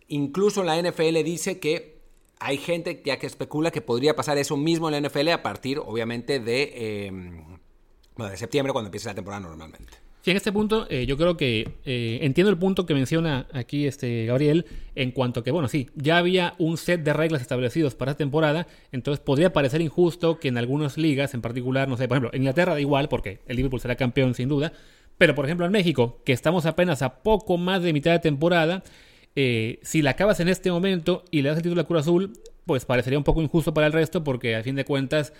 Incluso 0.07 0.63
la 0.63 0.81
NFL 0.81 1.23
dice 1.23 1.59
que 1.59 2.01
hay 2.39 2.57
gente 2.57 3.01
ya 3.05 3.17
que 3.17 3.27
especula 3.27 3.71
que 3.71 3.81
podría 3.81 4.15
pasar 4.15 4.37
eso 4.37 4.57
mismo 4.57 4.89
en 4.89 5.01
la 5.01 5.07
NFL 5.09 5.29
a 5.29 5.43
partir, 5.43 5.79
obviamente, 5.79 6.39
de, 6.39 7.05
em, 7.07 7.57
de 8.17 8.37
septiembre, 8.37 8.73
cuando 8.73 8.87
empiece 8.87 9.07
la 9.07 9.15
temporada 9.15 9.41
normalmente. 9.41 10.04
Sí, 10.25 10.31
en 10.31 10.37
este 10.37 10.51
punto 10.51 10.87
eh, 10.89 11.05
yo 11.05 11.17
creo 11.17 11.37
que 11.37 11.69
eh, 11.85 12.17
entiendo 12.23 12.49
el 12.49 12.57
punto 12.57 12.87
que 12.87 12.95
menciona 12.95 13.45
aquí 13.53 13.85
este 13.85 14.25
Gabriel 14.25 14.65
en 14.95 15.11
cuanto 15.11 15.43
que, 15.43 15.51
bueno, 15.51 15.67
sí, 15.67 15.91
ya 15.93 16.17
había 16.17 16.55
un 16.57 16.77
set 16.77 17.03
de 17.03 17.13
reglas 17.13 17.43
establecidos 17.43 17.93
para 17.93 18.09
esta 18.09 18.17
temporada, 18.17 18.65
entonces 18.91 19.23
podría 19.23 19.53
parecer 19.53 19.81
injusto 19.81 20.39
que 20.39 20.47
en 20.47 20.57
algunas 20.57 20.97
ligas, 20.97 21.35
en 21.35 21.43
particular, 21.43 21.87
no 21.87 21.95
sé, 21.95 22.07
por 22.07 22.17
ejemplo, 22.17 22.31
en 22.33 22.41
Inglaterra 22.41 22.73
da 22.73 22.81
igual 22.81 23.07
porque 23.07 23.41
el 23.45 23.57
Liverpool 23.57 23.79
será 23.79 23.97
campeón 23.97 24.33
sin 24.33 24.49
duda, 24.49 24.73
pero 25.19 25.35
por 25.35 25.45
ejemplo 25.45 25.67
en 25.67 25.71
México, 25.71 26.19
que 26.25 26.33
estamos 26.33 26.65
apenas 26.65 27.03
a 27.03 27.21
poco 27.21 27.59
más 27.59 27.83
de 27.83 27.93
mitad 27.93 28.11
de 28.11 28.17
temporada, 28.17 28.81
eh, 29.35 29.77
si 29.83 30.01
la 30.01 30.09
acabas 30.09 30.39
en 30.39 30.47
este 30.47 30.71
momento 30.71 31.23
y 31.29 31.43
le 31.43 31.49
das 31.49 31.57
el 31.57 31.63
título 31.63 31.81
a 31.81 31.85
Cruz 31.85 32.01
Azul, 32.01 32.33
pues 32.65 32.83
parecería 32.85 33.19
un 33.19 33.23
poco 33.23 33.43
injusto 33.43 33.75
para 33.75 33.85
el 33.85 33.93
resto 33.93 34.23
porque 34.23 34.55
a 34.55 34.63
fin 34.63 34.75
de 34.75 34.85
cuentas 34.85 35.33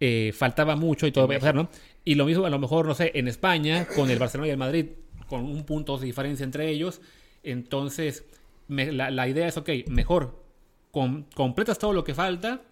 eh, 0.00 0.32
faltaba 0.34 0.76
mucho 0.76 1.06
y 1.06 1.12
todo 1.12 1.26
va 1.26 1.36
a 1.36 1.38
pasar, 1.38 1.54
¿no? 1.54 1.68
Y 2.04 2.14
lo 2.14 2.24
mismo 2.24 2.46
a 2.46 2.50
lo 2.50 2.58
mejor, 2.58 2.86
no 2.86 2.94
sé, 2.94 3.12
en 3.14 3.28
España, 3.28 3.86
con 3.86 4.10
el 4.10 4.18
Barcelona 4.18 4.48
y 4.48 4.50
el 4.52 4.56
Madrid, 4.56 4.86
con 5.26 5.44
un 5.44 5.64
punto 5.64 5.98
de 5.98 6.06
diferencia 6.06 6.44
entre 6.44 6.68
ellos. 6.68 7.00
Entonces, 7.42 8.24
la, 8.68 9.28
idea 9.28 9.48
es, 9.48 9.56
ok, 9.56 9.70
mejor 9.88 10.42
completas 10.90 11.78
todo 11.78 11.92
lo 11.92 12.04
que 12.04 12.14
falta, 12.14 12.62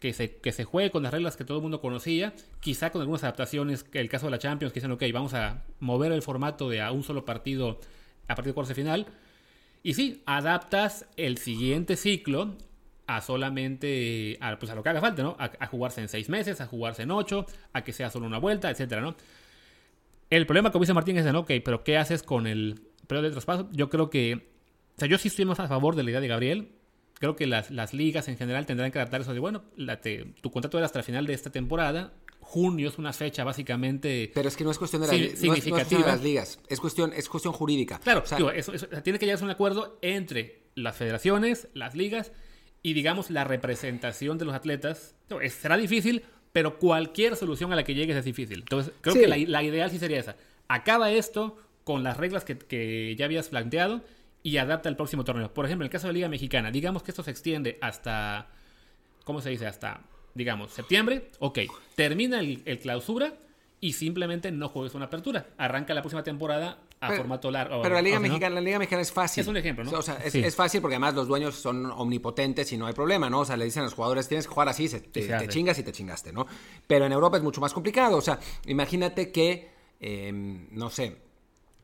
que 0.00 0.12
se, 0.12 0.36
que 0.36 0.52
se 0.52 0.64
juegue 0.64 0.90
con 0.90 1.02
las 1.02 1.12
reglas 1.12 1.36
que 1.36 1.44
todo 1.44 1.58
el 1.58 1.62
mundo 1.62 1.80
conocía, 1.80 2.34
quizá 2.60 2.90
con 2.90 3.00
algunas 3.00 3.22
adaptaciones, 3.24 3.82
que 3.84 4.00
el 4.00 4.08
caso 4.08 4.26
de 4.26 4.30
la 4.30 4.38
Champions, 4.38 4.72
que 4.72 4.80
dicen, 4.80 4.92
ok, 4.92 5.02
vamos 5.12 5.34
a 5.34 5.64
mover 5.80 6.12
el 6.12 6.22
formato 6.22 6.68
de 6.68 6.80
a 6.80 6.92
un 6.92 7.02
solo 7.02 7.24
partido 7.24 7.80
a 8.28 8.34
partir 8.34 8.50
de 8.50 8.54
cuartos 8.54 8.70
de 8.70 8.74
final, 8.74 9.06
y 9.82 9.94
sí, 9.94 10.22
adaptas 10.26 11.06
el 11.16 11.38
siguiente 11.38 11.96
ciclo 11.96 12.56
a 13.06 13.20
solamente 13.20 14.36
a, 14.40 14.58
pues 14.58 14.70
a 14.70 14.74
lo 14.74 14.82
que 14.82 14.88
haga 14.88 15.00
falta, 15.00 15.22
¿no? 15.22 15.36
A, 15.38 15.66
jugarse 15.66 16.00
en 16.00 16.08
seis 16.08 16.28
meses, 16.28 16.60
a 16.60 16.66
jugarse 16.66 17.02
en 17.02 17.10
ocho, 17.10 17.46
a 17.72 17.82
que 17.82 17.92
sea 17.92 18.10
solo 18.10 18.26
una 18.26 18.38
vuelta, 18.38 18.70
etcétera, 18.70 19.00
¿no? 19.00 19.16
El 20.28 20.46
problema, 20.46 20.72
como 20.72 20.82
dice 20.82 20.94
Martín, 20.94 21.16
es, 21.18 21.34
ok, 21.34 21.52
pero 21.64 21.84
¿qué 21.84 21.96
haces 21.98 22.22
con 22.22 22.46
el 22.46 22.80
periodo 23.06 23.28
de 23.28 23.30
traspaso? 23.30 23.68
Yo 23.72 23.88
creo 23.88 24.10
que, 24.10 24.34
o 24.34 24.98
sea, 24.98 25.08
yo 25.08 25.18
sí 25.18 25.28
estoy 25.28 25.44
más 25.44 25.60
a 25.60 25.68
favor 25.68 25.94
de 25.94 26.02
la 26.02 26.10
idea 26.10 26.20
de 26.20 26.28
Gabriel. 26.28 26.72
Creo 27.14 27.36
que 27.36 27.46
las, 27.46 27.70
las 27.70 27.94
ligas 27.94 28.28
en 28.28 28.36
general 28.36 28.66
tendrán 28.66 28.90
que 28.90 28.98
adaptar 28.98 29.22
eso 29.22 29.32
de, 29.32 29.40
bueno, 29.40 29.62
tu 30.42 30.50
contrato 30.50 30.76
era 30.78 30.86
hasta 30.86 30.98
el 30.98 31.04
final 31.04 31.26
de 31.26 31.32
esta 31.32 31.50
temporada, 31.50 32.12
junio 32.40 32.88
es 32.88 32.98
una 32.98 33.12
fecha 33.12 33.42
básicamente 33.42 34.30
pero 34.32 34.48
es 34.48 34.56
que 34.56 34.62
no 34.62 34.70
es 34.70 34.78
cuestión 34.78 35.02
de, 35.02 35.08
las 35.08 36.22
ligas 36.22 36.60
es 36.68 36.78
cuestión 36.78 37.12
es 37.12 37.28
cuestión 37.28 37.52
jurídica 37.52 37.98
claro 37.98 38.22
tiene 39.02 39.18
que 39.18 39.26
llegarse 39.26 39.42
a 39.42 39.46
un 39.46 39.50
acuerdo 39.50 39.98
entre 40.00 40.62
las 40.76 40.96
federaciones 40.96 41.66
las 41.74 41.96
ligas 41.96 42.30
y 42.86 42.92
digamos 42.92 43.30
la 43.30 43.42
representación 43.42 44.38
de 44.38 44.44
los 44.44 44.54
atletas 44.54 45.16
será 45.50 45.76
difícil 45.76 46.22
pero 46.52 46.78
cualquier 46.78 47.34
solución 47.34 47.72
a 47.72 47.76
la 47.76 47.82
que 47.82 47.94
llegues 47.94 48.16
es 48.16 48.24
difícil. 48.24 48.60
Entonces 48.60 48.94
creo 49.00 49.16
que 49.16 49.26
la, 49.26 49.36
la, 49.36 49.62
ideal 49.64 49.90
sí 49.90 49.98
sería 49.98 50.20
esa. 50.20 50.36
Acaba 50.68 51.10
esto 51.10 51.58
con 51.82 52.04
las 52.04 52.16
reglas 52.16 52.44
que, 52.44 52.56
que 52.56 53.16
ya 53.18 53.24
habías 53.24 53.48
planteado 53.48 54.02
y 54.44 54.58
adapta 54.58 54.88
el 54.88 54.94
próximo 54.94 55.24
torneo. 55.24 55.52
Por 55.52 55.66
ejemplo 55.66 55.82
en 55.82 55.88
el 55.88 55.90
caso 55.90 56.06
de 56.06 56.12
la 56.12 56.14
liga 56.14 56.28
mexicana 56.28 56.70
digamos 56.70 57.02
que 57.02 57.10
esto 57.10 57.24
se 57.24 57.32
extiende 57.32 57.76
hasta 57.82 58.50
cómo 59.24 59.40
se 59.40 59.50
dice 59.50 59.66
hasta 59.66 60.04
digamos, 60.34 60.70
septiembre, 60.70 61.30
ok, 61.40 61.58
termina 61.96 62.38
el, 62.38 62.62
clausura 62.78 63.34
y 63.80 63.94
simplemente 63.94 64.52
no 64.52 64.68
juegues 64.68 64.94
una 64.94 65.06
apertura. 65.06 65.48
Arranca 65.58 65.92
la 65.92 66.02
próxima 66.02 66.22
temporada 66.22 66.78
a 67.08 67.16
formato 67.16 67.50
largo. 67.50 67.82
Pero 67.82 67.94
la 67.94 68.02
Liga, 68.02 68.20
Mexicana, 68.20 68.54
la 68.56 68.60
Liga 68.60 68.78
Mexicana 68.78 69.02
es 69.02 69.12
fácil. 69.12 69.42
Es 69.42 69.48
un 69.48 69.56
ejemplo, 69.56 69.84
¿no? 69.84 69.98
O 69.98 70.02
sea, 70.02 70.16
es, 70.24 70.54
fácil 70.54 70.80
porque 70.80 70.94
además 70.94 71.14
los 71.14 71.28
dueños 71.28 71.54
son 71.54 71.86
omnipotentes 71.86 72.72
y 72.72 72.76
no 72.76 72.86
hay 72.86 72.94
problema, 72.94 73.30
¿no? 73.30 73.40
O 73.40 73.44
sea, 73.44 73.56
le 73.56 73.64
dicen 73.64 73.82
a 73.82 73.84
los 73.84 73.94
jugadores, 73.94 74.28
tienes 74.28 74.46
que 74.46 74.52
jugar 74.52 74.68
así, 74.68 74.88
te, 74.88 75.48
chingas 75.48 75.78
y 75.78 75.82
te 75.82 75.92
chingaste, 75.92 76.32
¿no? 76.32 76.46
Pero 76.86 77.06
en 77.06 77.12
Europa 77.12 77.36
es 77.36 77.42
mucho 77.42 77.60
más 77.60 77.72
complicado. 77.72 78.16
O 78.16 78.22
sea, 78.22 78.38
imagínate 78.66 79.30
que, 79.30 79.70
em, 80.00 80.68
no 80.72 80.90
sé, 80.90 81.16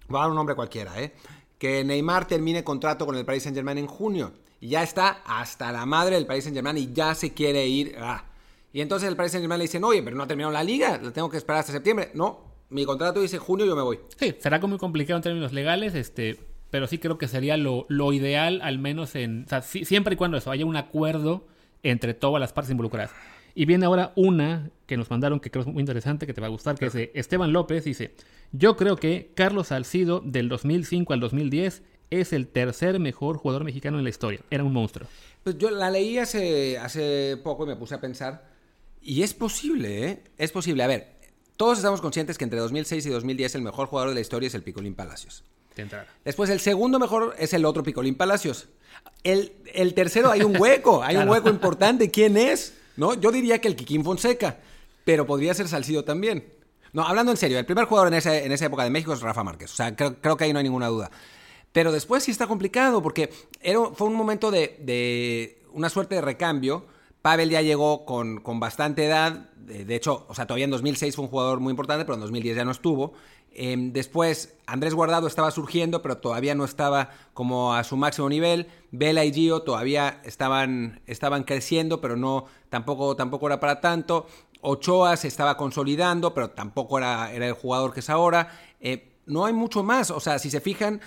voy 0.08 0.18
a 0.18 0.22
dar 0.22 0.30
un 0.30 0.37
nombre 0.37 0.54
cualquiera, 0.54 1.00
¿eh? 1.00 1.12
Que 1.58 1.85
Neymar 1.85 2.26
termine 2.26 2.64
contrato 2.64 3.06
con 3.06 3.16
el 3.16 3.24
Paris 3.24 3.44
Saint 3.44 3.56
Germain 3.56 3.78
en 3.78 3.87
junio. 3.87 4.32
Y 4.61 4.68
ya 4.68 4.82
está 4.82 5.22
hasta 5.26 5.72
la 5.72 5.87
madre 5.87 6.16
del 6.16 6.26
Paris 6.26 6.44
Saint 6.44 6.56
Germain 6.56 6.78
y 6.78 6.92
ya 6.92 7.14
se 7.14 7.32
quiere 7.32 7.66
ir. 7.66 7.96
Ah, 7.98 8.24
y 8.72 8.80
entonces 8.80 9.08
el 9.08 9.16
Paris 9.16 9.32
Saint 9.32 9.42
Germain 9.42 9.58
le 9.58 9.64
dicen, 9.64 9.85
oye, 9.85 10.02
pero 10.02 10.16
no 10.16 10.22
ha 10.22 10.26
terminado 10.26 10.52
la 10.52 10.64
liga, 10.64 10.98
la 11.02 11.12
tengo 11.12 11.28
que 11.28 11.37
esperar 11.37 11.61
hasta 11.61 11.72
septiembre. 11.72 12.11
No, 12.14 12.52
mi 12.72 12.85
contrato 12.85 13.20
dice 13.20 13.38
junio, 13.38 13.66
yo 13.66 13.76
me 13.76 13.82
voy. 13.82 14.00
Sí, 14.18 14.35
será 14.38 14.58
muy 14.61 14.78
complicado 14.78 15.18
en 15.18 15.22
términos 15.22 15.52
legales, 15.52 15.94
este, 15.94 16.38
pero 16.70 16.87
sí 16.87 16.98
creo 16.98 17.18
que 17.18 17.28
sería 17.28 17.56
lo, 17.56 17.87
lo 17.88 18.12
ideal, 18.12 18.61
al 18.62 18.78
menos 18.78 19.14
en. 19.14 19.44
O 19.44 19.48
sea, 19.48 19.62
siempre 19.62 20.14
y 20.14 20.16
cuando 20.16 20.38
eso 20.38 20.50
haya 20.50 20.64
un 20.64 20.76
acuerdo 20.76 21.46
entre 21.82 22.14
todas 22.14 22.40
las 22.40 22.52
partes 22.52 22.70
involucradas. 22.70 23.11
Y 23.54 23.66
viene 23.66 23.85
ahora 23.85 24.12
una 24.16 24.70
que 24.87 24.96
nos 24.96 25.11
mandaron 25.11 25.38
que 25.38 25.50
creo 25.50 25.62
es 25.62 25.68
muy 25.68 25.80
interesante, 25.80 26.26
que 26.26 26.32
te 26.32 26.40
va 26.40 26.46
a 26.46 26.50
gustar, 26.50 26.78
que 26.78 26.87
es 26.87 26.94
de 26.94 27.12
Esteban 27.14 27.52
López. 27.52 27.85
Dice: 27.85 28.14
Yo 28.52 28.76
creo 28.76 28.96
que 28.96 29.32
Carlos 29.35 29.68
Salcido, 29.68 30.22
del 30.24 30.48
2005 30.48 31.12
al 31.12 31.20
2010, 31.20 31.82
es 32.11 32.32
el 32.32 32.48
tercer 32.48 32.98
mejor 32.98 33.37
jugador 33.37 33.64
mexicano 33.64 33.98
en 33.98 34.04
la 34.04 34.11
historia. 34.11 34.40
Era 34.50 34.64
un 34.64 34.72
monstruo. 34.72 35.06
Pues 35.42 35.58
yo 35.58 35.70
la 35.70 35.90
leí 35.90 36.18
hace, 36.18 36.78
hace 36.78 37.38
poco 37.42 37.64
y 37.64 37.68
me 37.68 37.76
puse 37.76 37.94
a 37.94 38.00
pensar. 38.00 38.50
Y 39.02 39.22
es 39.22 39.35
posible, 39.35 40.08
¿eh? 40.08 40.24
Es 40.38 40.52
posible. 40.52 40.82
A 40.85 40.87
ver, 40.87 41.12
todos 41.57 41.79
estamos 41.79 42.01
conscientes 42.01 42.38
que 42.38 42.45
entre 42.45 42.59
2006 42.59 43.07
y 43.07 43.11
2010 43.11 43.55
el 43.57 43.62
mejor 43.62 43.87
jugador 43.87 44.11
de 44.11 44.15
la 44.15 44.21
historia 44.21 44.47
es 44.47 44.55
el 44.55 44.62
Picolín 44.62 44.95
Palacios. 44.95 45.45
Después 46.25 46.51
el 46.51 46.61
segundo 46.61 46.99
mejor 46.99 47.35
es 47.38 47.53
el 47.55 47.65
otro 47.65 47.83
Picolín 47.83 48.15
Palacios. 48.15 48.69
El, 49.23 49.53
el 49.73 49.95
tercero 49.95 50.31
hay 50.31 50.43
un 50.43 50.61
hueco, 50.61 51.03
hay 51.03 51.17
un 51.17 51.29
hueco 51.29 51.49
importante. 51.49 52.11
¿Quién 52.11 52.37
es? 52.37 52.75
¿No? 52.97 53.15
Yo 53.15 53.33
diría 53.33 53.61
que 53.61 53.69
el 53.69 53.77
Kikín 53.77 54.05
Fonseca, 54.05 54.59
pero 55.05 55.27
podría 55.27 55.55
ser 55.55 55.69
Salcido 55.69 56.05
también. 56.05 56.45
No, 56.93 57.07
hablando 57.07 57.33
en 57.33 57.38
serio, 57.38 57.59
el 57.59 57.65
primer 57.65 57.87
jugador 57.87 58.09
en 58.09 58.15
esa, 58.19 58.37
en 58.37 58.53
esa 58.53 58.67
época 58.67 58.85
de 58.85 58.91
México 58.91 59.15
es 59.15 59.23
Rafa 59.23 59.43
Márquez. 59.43 59.73
O 59.73 59.77
sea, 59.77 59.97
creo, 59.97 60.37
que 60.37 60.45
ahí 60.45 60.53
no 60.53 60.59
hay 60.59 60.65
ninguna 60.65 60.88
duda. 60.88 61.11
Pero 61.73 61.91
después 61.91 62.23
sí 62.23 62.31
está 62.31 62.47
complicado 62.47 63.03
porque 63.03 63.33
era, 63.62 63.79
fue 63.95 64.09
un 64.09 64.15
momento 64.15 64.51
de, 64.51 64.77
de 64.81 65.62
una 65.73 65.88
suerte 65.88 66.17
de 66.17 66.21
recambio 66.21 66.85
Pavel 67.22 67.50
ya 67.50 67.62
llegó 67.62 68.04
con, 68.04 68.40
con 68.40 68.61
bastante 68.61 69.06
edad, 69.06 69.48
de, 69.66 69.94
hecho, 69.94 70.26
o 70.28 70.35
sea, 70.35 70.46
todavía 70.46 70.64
en 70.64 70.70
2006 70.70 71.14
fue 71.14 71.24
un 71.24 71.30
jugador 71.30 71.61
muy 71.61 71.70
importante, 71.70 72.04
pero 72.04 72.14
en 72.14 72.20
2010 72.20 72.56
ya 72.56 72.64
no 72.64 72.72
estuvo. 72.72 73.14
Em, 73.54 73.92
después, 73.92 74.54
Andrés 74.66 74.94
Guardado 74.94 75.26
estaba 75.26 75.50
surgiendo, 75.50 76.02
pero 76.02 76.18
todavía 76.18 76.54
no 76.54 76.64
estaba 76.64 77.11
como 77.35 77.74
a 77.74 77.85
su 77.85 77.96
máximo 77.96 78.28
nivel. 78.28 78.66
Vela 78.90 79.24
y 79.24 79.32
Gio 79.32 79.62
todavía 79.62 80.20
estaban, 80.24 81.00
estaban 81.06 81.44
creciendo, 81.44 82.00
pero 82.00 82.16
no, 82.16 82.46
tampoco, 82.70 83.14
tampoco 83.14 83.46
era 83.46 83.61
para 83.61 83.80
tanto. 83.80 84.26
Ochoa 84.62 85.16
se 85.16 85.28
estaba 85.28 85.56
consolidando, 85.56 86.35
pero 86.35 86.50
tampoco 86.50 86.98
era, 86.98 87.32
era 87.32 87.46
el 87.46 87.54
jugador 87.54 87.92
que 87.92 88.00
es 88.00 88.11
ahora. 88.11 88.48
Eh, 88.80 89.12
no 89.26 89.44
hay 89.44 89.52
mucho 89.52 89.82
más, 89.82 90.11
o 90.11 90.20
sea, 90.20 90.38
si 90.38 90.50
se 90.50 90.61
fijan, 90.61 91.00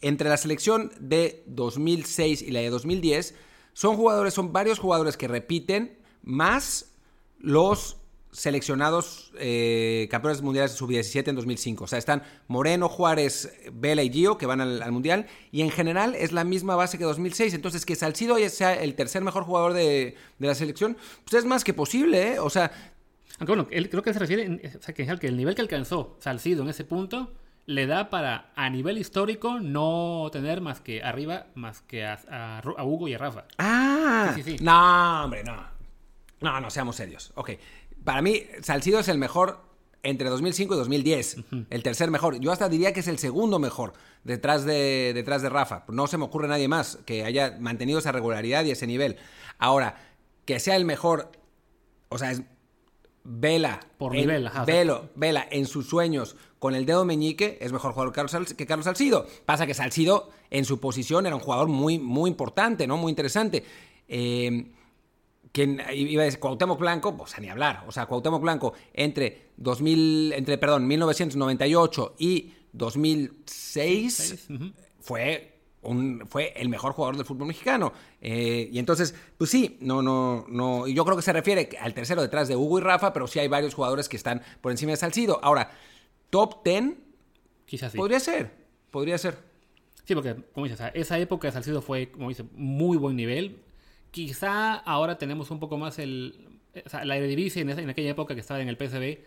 entre 0.00 0.28
la 0.28 0.36
selección 0.36 0.90
de 0.98 1.44
2006 1.46 2.42
y 2.42 2.50
la 2.50 2.60
de 2.60 2.70
2010, 2.70 3.34
son 3.72 3.96
jugadores, 3.96 4.34
son 4.34 4.52
varios 4.52 4.78
jugadores 4.78 5.16
que 5.16 5.28
repiten, 5.28 5.98
más 6.22 6.92
los 7.38 7.96
seleccionados 8.32 9.32
eh, 9.38 10.06
campeones 10.10 10.40
mundiales 10.40 10.72
de 10.72 10.78
sub-17 10.78 11.28
en 11.28 11.36
2005. 11.36 11.84
O 11.84 11.86
sea, 11.86 11.98
están 11.98 12.22
Moreno, 12.46 12.88
Juárez, 12.88 13.52
Vela 13.72 14.02
y 14.02 14.10
Gio, 14.10 14.38
que 14.38 14.46
van 14.46 14.60
al, 14.60 14.92
mundial, 14.92 15.26
y 15.50 15.62
en 15.62 15.70
general 15.70 16.14
es 16.14 16.32
la 16.32 16.44
misma 16.44 16.76
base 16.76 16.98
que 16.98 17.04
2006. 17.04 17.54
Entonces, 17.54 17.84
que 17.84 17.96
Salcido 17.96 18.36
sea 18.48 18.74
el 18.74 18.94
tercer 18.94 19.22
mejor 19.22 19.44
jugador 19.44 19.72
de, 19.72 20.14
la 20.38 20.54
selección, 20.54 20.96
pues 21.24 21.42
es 21.42 21.44
más 21.44 21.64
que 21.64 21.74
posible, 21.74 22.34
¿eh? 22.34 22.38
O 22.38 22.50
sea. 22.50 22.70
Aunque 23.38 23.54
bueno, 23.54 23.68
creo 23.68 24.02
que 24.02 24.12
se 24.12 24.18
refiere, 24.18 24.60
que 24.94 25.26
el 25.26 25.36
nivel 25.36 25.54
que 25.54 25.62
alcanzó 25.62 26.18
Salcido 26.20 26.62
en 26.62 26.68
ese 26.68 26.84
punto 26.84 27.32
le 27.66 27.86
da 27.86 28.10
para, 28.10 28.50
a 28.56 28.68
nivel 28.70 28.98
histórico, 28.98 29.60
no 29.60 30.28
tener 30.32 30.60
más 30.60 30.80
que 30.80 31.02
arriba, 31.02 31.46
más 31.54 31.82
que 31.82 32.04
a, 32.04 32.62
Hugo 32.84 33.08
y 33.08 33.14
a 33.14 33.18
Rafa. 33.18 33.44
Ah, 33.58 34.32
sí, 34.34 34.42
sí, 34.42 34.58
sí. 34.58 34.64
no, 34.64 35.24
hombre, 35.24 35.44
no. 35.44 35.56
No, 36.40 36.60
no, 36.60 36.70
seamos 36.70 36.96
serios. 36.96 37.32
Ok, 37.34 37.50
para 38.04 38.22
mí, 38.22 38.44
Salcido 38.62 39.00
es 39.00 39.08
el 39.08 39.18
mejor 39.18 39.70
entre 40.02 40.28
2005 40.28 40.74
y 40.74 40.76
2010. 40.78 41.36
El 41.70 41.82
tercer 41.82 42.10
mejor. 42.10 42.40
Yo 42.40 42.52
hasta 42.52 42.68
diría 42.68 42.92
que 42.92 43.00
es 43.00 43.08
el 43.08 43.18
segundo 43.18 43.58
mejor 43.58 43.92
detrás 44.24 44.64
de, 44.64 45.12
detrás 45.14 45.42
de 45.42 45.48
Rafa. 45.48 45.84
No 45.88 46.06
se 46.06 46.18
me 46.18 46.24
ocurre 46.24 46.48
nadie 46.48 46.68
más 46.68 46.98
que 47.04 47.24
haya 47.24 47.56
mantenido 47.60 47.98
esa 47.98 48.12
regularidad 48.12 48.64
y 48.64 48.70
ese 48.70 48.86
nivel. 48.86 49.16
Ahora, 49.58 49.96
que 50.44 50.60
sea 50.60 50.76
el 50.76 50.84
mejor, 50.84 51.30
o 52.08 52.18
sea, 52.18 52.30
es 52.30 52.42
Vela. 53.24 53.80
Por 53.98 54.12
nivel, 54.12 54.50
Velo, 54.66 55.10
Vela 55.14 55.46
en 55.50 55.66
sus 55.66 55.88
sueños 55.88 56.36
con 56.58 56.74
el 56.74 56.86
dedo 56.86 57.04
meñique 57.04 57.58
es 57.60 57.72
mejor 57.72 57.92
jugador 57.92 58.12
que 58.12 58.66
Carlos 58.66 58.84
Salcido. 58.84 59.26
Pasa 59.46 59.66
que 59.66 59.74
Salcido 59.74 60.30
en 60.50 60.64
su 60.64 60.78
posición 60.78 61.26
era 61.26 61.34
un 61.34 61.40
jugador 61.40 61.68
muy, 61.68 61.98
muy 61.98 62.30
importante, 62.30 62.86
¿no? 62.86 62.96
Muy 62.96 63.10
interesante. 63.10 63.64
Eh, 64.08 64.70
quien 65.52 65.82
iba 65.92 66.22
a 66.22 66.26
decir 66.26 66.40
Cuauhtémoc 66.40 66.78
Blanco, 66.78 67.16
pues 67.16 67.36
a 67.36 67.40
ni 67.40 67.48
hablar. 67.48 67.84
O 67.86 67.92
sea, 67.92 68.06
Cuauhtémoc 68.06 68.42
Blanco 68.42 68.74
entre 68.92 69.50
2000, 69.56 70.32
entre, 70.34 70.58
perdón, 70.58 70.86
1998 70.86 72.14
y 72.18 72.52
2006 72.72 74.48
fue 75.00 75.59
un, 75.82 76.26
fue 76.28 76.52
el 76.56 76.68
mejor 76.68 76.92
jugador 76.92 77.16
del 77.16 77.24
fútbol 77.24 77.48
mexicano. 77.48 77.92
Eh, 78.20 78.68
y 78.70 78.78
entonces, 78.78 79.14
pues 79.38 79.50
sí, 79.50 79.78
no, 79.80 80.02
no, 80.02 80.44
no. 80.48 80.86
Yo 80.86 81.04
creo 81.04 81.16
que 81.16 81.22
se 81.22 81.32
refiere 81.32 81.70
al 81.80 81.94
tercero 81.94 82.22
detrás 82.22 82.48
de 82.48 82.56
Hugo 82.56 82.78
y 82.78 82.82
Rafa, 82.82 83.12
pero 83.12 83.26
sí 83.26 83.38
hay 83.38 83.48
varios 83.48 83.74
jugadores 83.74 84.08
que 84.08 84.16
están 84.16 84.42
por 84.60 84.72
encima 84.72 84.92
de 84.92 84.96
Salcido. 84.96 85.40
Ahora, 85.42 85.70
top 86.28 86.62
10. 86.64 86.94
Quizás 87.66 87.92
sí. 87.92 87.98
Podría 87.98 88.20
ser, 88.20 88.50
podría 88.90 89.16
ser. 89.16 89.38
Sí, 90.04 90.14
porque, 90.14 90.34
como 90.52 90.66
dices, 90.66 90.90
esa 90.94 91.18
época 91.18 91.48
de 91.48 91.52
Salcido 91.52 91.82
fue, 91.82 92.10
como 92.10 92.28
dice, 92.28 92.44
muy 92.52 92.96
buen 92.96 93.16
nivel. 93.16 93.62
Quizá 94.10 94.74
ahora 94.74 95.18
tenemos 95.18 95.50
un 95.50 95.60
poco 95.60 95.78
más 95.78 95.98
el. 95.98 96.48
O 96.84 96.88
sea, 96.88 97.04
la 97.04 97.16
Eredivisie 97.16 97.62
en, 97.62 97.70
en 97.70 97.90
aquella 97.90 98.10
época 98.10 98.34
que 98.34 98.40
estaba 98.40 98.60
en 98.60 98.68
el 98.68 98.76
PSV. 98.76 99.18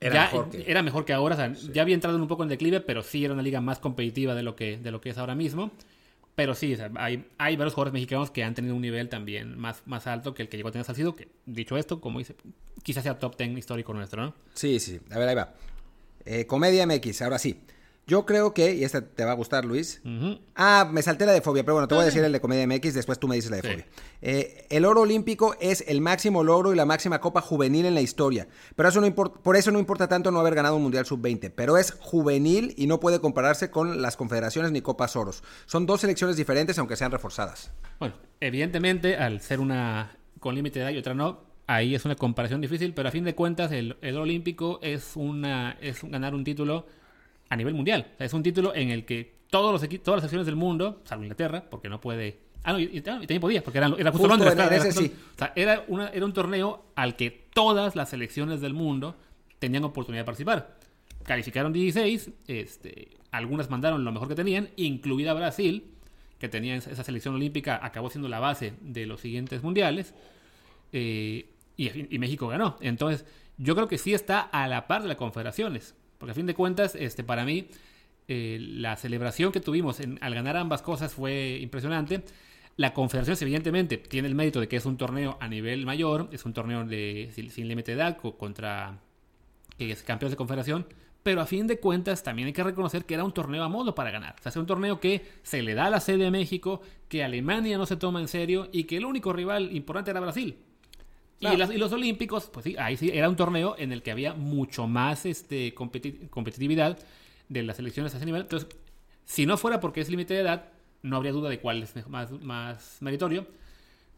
Era, 0.00 0.22
mejor 0.22 0.50
que... 0.50 0.64
era 0.70 0.82
mejor 0.82 1.04
que 1.04 1.12
ahora. 1.12 1.34
O 1.34 1.38
sea, 1.38 1.72
Ya 1.72 1.82
había 1.82 1.94
entrado 1.94 2.16
un 2.16 2.28
poco 2.28 2.42
en 2.42 2.48
declive, 2.48 2.80
pero 2.80 3.02
sí 3.02 3.24
era 3.24 3.34
una 3.34 3.42
liga 3.42 3.60
más 3.60 3.78
competitiva 3.78 4.34
de 4.34 4.42
lo 4.42 4.56
que, 4.56 4.76
de 4.76 4.90
lo 4.90 5.00
que 5.00 5.10
es 5.10 5.18
ahora 5.18 5.34
mismo. 5.34 5.70
Pero 6.34 6.54
sí, 6.54 6.76
hay, 6.96 7.26
hay 7.38 7.56
varios 7.56 7.72
jugadores 7.72 7.94
mexicanos 7.94 8.30
que 8.30 8.44
han 8.44 8.54
tenido 8.54 8.74
un 8.74 8.82
nivel 8.82 9.08
también 9.08 9.58
más, 9.58 9.82
más 9.86 10.06
alto 10.06 10.34
que 10.34 10.42
el 10.42 10.50
que 10.50 10.58
llegó 10.58 10.68
a 10.68 10.72
tener 10.72 10.84
Salcido. 10.84 11.16
Que, 11.16 11.28
dicho 11.46 11.78
esto, 11.78 11.98
como 11.98 12.18
dice, 12.18 12.36
quizás 12.82 13.04
sea 13.04 13.18
top 13.18 13.38
10 13.38 13.56
histórico 13.56 13.94
nuestro, 13.94 14.22
¿no? 14.22 14.34
Sí, 14.52 14.78
sí. 14.78 15.00
A 15.10 15.18
ver, 15.18 15.30
ahí 15.30 15.34
va. 15.34 15.54
Eh, 16.26 16.46
Comedia 16.46 16.86
MX, 16.86 17.22
ahora 17.22 17.38
sí. 17.38 17.58
Yo 18.08 18.24
creo 18.24 18.54
que, 18.54 18.72
y 18.72 18.84
esta 18.84 19.00
te 19.00 19.24
va 19.24 19.32
a 19.32 19.34
gustar, 19.34 19.64
Luis. 19.64 20.00
Ah, 20.54 20.88
me 20.92 21.02
salté 21.02 21.26
la 21.26 21.32
de 21.32 21.40
fobia, 21.40 21.64
pero 21.64 21.74
bueno, 21.74 21.88
te 21.88 21.96
voy 21.96 22.02
a 22.02 22.06
decir 22.06 22.22
el 22.22 22.30
de 22.30 22.40
Comedia 22.40 22.64
MX, 22.64 22.94
después 22.94 23.18
tú 23.18 23.26
me 23.26 23.34
dices 23.34 23.50
la 23.50 23.56
de 23.56 23.62
fobia. 23.62 23.86
Eh, 24.22 24.64
el 24.70 24.84
oro 24.84 25.00
olímpico 25.00 25.56
es 25.60 25.82
el 25.88 26.00
máximo 26.00 26.44
logro 26.44 26.72
y 26.72 26.76
la 26.76 26.86
máxima 26.86 27.20
copa 27.20 27.40
juvenil 27.40 27.84
en 27.84 27.94
la 27.94 28.00
historia. 28.02 28.46
Pero 28.76 28.88
eso 28.88 29.00
no 29.00 29.12
por 29.12 29.56
eso 29.56 29.72
no 29.72 29.80
importa 29.80 30.06
tanto 30.06 30.30
no 30.30 30.38
haber 30.38 30.54
ganado 30.54 30.76
un 30.76 30.82
Mundial 30.82 31.04
Sub-20. 31.04 31.50
Pero 31.52 31.78
es 31.78 31.96
juvenil 31.98 32.74
y 32.76 32.86
no 32.86 33.00
puede 33.00 33.18
compararse 33.18 33.72
con 33.72 34.00
las 34.00 34.16
confederaciones 34.16 34.70
ni 34.70 34.82
copas 34.82 35.16
oros. 35.16 35.42
Son 35.66 35.84
dos 35.84 36.02
selecciones 36.02 36.36
diferentes, 36.36 36.78
aunque 36.78 36.94
sean 36.94 37.10
reforzadas. 37.10 37.72
Bueno, 37.98 38.14
evidentemente, 38.38 39.16
al 39.16 39.40
ser 39.40 39.58
una 39.58 40.16
con 40.38 40.54
límite 40.54 40.78
de 40.78 40.84
edad 40.84 40.92
y 40.92 40.98
otra 40.98 41.14
no, 41.14 41.40
ahí 41.66 41.96
es 41.96 42.04
una 42.04 42.14
comparación 42.14 42.60
difícil, 42.60 42.94
pero 42.94 43.08
a 43.08 43.12
fin 43.12 43.24
de 43.24 43.34
cuentas 43.34 43.72
el, 43.72 43.96
el 44.00 44.16
olímpico 44.16 44.78
es, 44.80 45.16
una, 45.16 45.76
es 45.80 46.04
ganar 46.04 46.36
un 46.36 46.44
título 46.44 46.86
a 47.48 47.56
nivel 47.56 47.74
mundial. 47.74 48.14
es 48.18 48.32
un 48.32 48.42
título 48.42 48.74
en 48.74 48.90
el 48.90 49.04
que 49.04 49.36
todos 49.50 49.72
los 49.72 49.88
todas 50.02 50.22
las 50.22 50.22
selecciones 50.22 50.46
del 50.46 50.56
mundo, 50.56 51.02
salvo 51.04 51.24
Inglaterra, 51.24 51.64
porque 51.70 51.88
no 51.88 52.00
puede... 52.00 52.40
Ah, 52.64 52.72
no, 52.72 52.80
y, 52.80 53.00
también 53.00 53.40
podía, 53.40 53.62
porque 53.62 53.78
era, 53.78 53.94
era 53.96 54.10
justo 54.10 54.26
Londres. 54.26 54.52
Era, 54.52 54.66
era, 54.66 54.90
sí. 54.90 55.12
o 55.34 55.38
sea, 55.38 55.52
era, 55.54 55.84
una, 55.86 56.08
era 56.08 56.24
un 56.24 56.32
torneo 56.32 56.86
al 56.96 57.14
que 57.14 57.30
todas 57.30 57.94
las 57.94 58.10
selecciones 58.10 58.60
del 58.60 58.74
mundo 58.74 59.16
tenían 59.60 59.84
oportunidad 59.84 60.22
de 60.22 60.26
participar. 60.26 60.76
Calificaron 61.22 61.72
16, 61.72 62.30
este, 62.48 63.16
algunas 63.30 63.70
mandaron 63.70 64.04
lo 64.04 64.10
mejor 64.10 64.28
que 64.28 64.34
tenían, 64.34 64.70
incluida 64.76 65.32
Brasil, 65.34 65.92
que 66.38 66.48
tenía 66.48 66.76
esa 66.76 67.04
selección 67.04 67.34
olímpica, 67.34 67.78
acabó 67.82 68.10
siendo 68.10 68.28
la 68.28 68.40
base 68.40 68.74
de 68.80 69.06
los 69.06 69.20
siguientes 69.20 69.62
mundiales. 69.62 70.14
Eh, 70.92 71.50
y, 71.76 72.18
México 72.18 72.48
ganó. 72.48 72.76
Entonces, 72.80 73.26
yo 73.58 73.74
creo 73.74 73.88
que 73.88 73.98
sí 73.98 74.14
está 74.14 74.40
a 74.40 74.66
la 74.68 74.86
par 74.86 75.02
de 75.02 75.08
las 75.08 75.16
confederaciones. 75.16 75.94
Porque 76.18 76.32
a 76.32 76.34
fin 76.34 76.46
de 76.46 76.54
cuentas, 76.54 76.94
este, 76.94 77.24
para 77.24 77.44
mí, 77.44 77.68
eh, 78.28 78.58
la 78.60 78.96
celebración 78.96 79.52
que 79.52 79.60
tuvimos 79.60 80.00
al 80.00 80.34
ganar 80.34 80.56
ambas 80.56 80.82
cosas 80.82 81.12
fue 81.14 81.58
impresionante. 81.60 82.24
La 82.76 82.92
confederación, 82.92 83.36
evidentemente, 83.40 83.96
tiene 83.96 84.28
el 84.28 84.34
mérito 84.34 84.60
de 84.60 84.68
que 84.68 84.76
es 84.76 84.84
un 84.84 84.96
torneo 84.96 85.38
a 85.40 85.48
nivel 85.48 85.86
mayor, 85.86 86.28
es 86.32 86.44
un 86.44 86.52
torneo 86.52 86.84
de, 86.84 87.30
sin, 87.32 87.68
límite 87.68 87.92
de 87.94 88.02
edad 88.02 88.18
contra 88.18 88.98
es 89.78 90.02
campeones 90.02 90.32
de 90.32 90.36
confederación, 90.36 90.86
pero 91.22 91.40
a 91.40 91.46
fin 91.46 91.66
de 91.66 91.78
cuentas 91.80 92.22
también 92.22 92.46
hay 92.46 92.52
que 92.52 92.62
reconocer 92.62 93.04
que 93.04 93.14
era 93.14 93.24
un 93.24 93.32
torneo 93.32 93.62
a 93.62 93.68
modo 93.68 93.94
para 93.94 94.10
ganar. 94.10 94.36
O 94.38 94.42
sea, 94.42 94.50
es 94.50 94.56
un 94.56 94.66
torneo 94.66 95.00
que 95.00 95.24
se 95.42 95.62
le 95.62 95.74
da 95.74 95.90
la 95.90 96.00
sede 96.00 96.24
de 96.24 96.30
México, 96.30 96.80
que 97.08 97.24
Alemania 97.24 97.78
no 97.78 97.86
se 97.86 97.96
toma 97.96 98.20
en 98.20 98.28
serio 98.28 98.68
y 98.72 98.84
que 98.84 98.96
el 98.96 99.04
único 99.04 99.32
rival 99.32 99.74
importante 99.74 100.10
era 100.10 100.20
Brasil. 100.20 100.56
Y, 101.38 101.56
los 101.56 101.92
Olímpicos, 101.92 102.48
pues 102.52 102.64
sí, 102.64 102.76
ahí 102.78 102.96
sí 102.96 103.10
era 103.12 103.28
un 103.28 103.36
torneo 103.36 103.76
en 103.78 103.92
el 103.92 104.02
que 104.02 104.10
había 104.10 104.32
mucho 104.32 104.86
más 104.86 105.26
este, 105.26 105.74
competitividad 105.74 106.98
de 107.48 107.62
las 107.62 107.76
selecciones 107.76 108.14
a 108.14 108.16
ese 108.16 108.26
nivel. 108.26 108.42
Entonces, 108.42 108.68
si 109.24 109.44
no 109.44 109.56
fuera 109.56 109.80
porque 109.80 110.00
es 110.00 110.08
límite 110.08 110.34
de 110.34 110.40
edad, 110.40 110.68
no 111.02 111.16
habría 111.16 111.32
duda 111.32 111.50
de 111.50 111.60
cuál 111.60 111.82
es 111.82 112.06
más, 112.08 112.32
más 112.32 112.98
meritorio. 113.00 113.46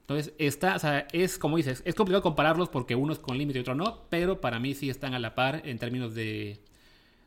Entonces, 0.03 0.33
está, 0.39 0.77
o 0.77 0.79
sea, 0.79 1.07
es 1.13 1.39
como 1.39 1.57
dices, 1.57 1.83
es 1.85 1.95
complicado 1.95 2.23
compararlos 2.23 2.69
porque 2.69 2.95
uno 2.95 3.13
es 3.13 3.19
con 3.19 3.37
límite 3.37 3.59
y 3.59 3.63
otro 3.63 3.75
no, 3.75 4.05
pero 4.09 4.41
para 4.41 4.59
mí 4.59 4.75
sí 4.75 4.89
están 4.89 5.13
a 5.15 5.19
la 5.19 5.35
par 5.35 5.63
en 5.65 5.79
términos 5.79 6.15
de, 6.15 6.61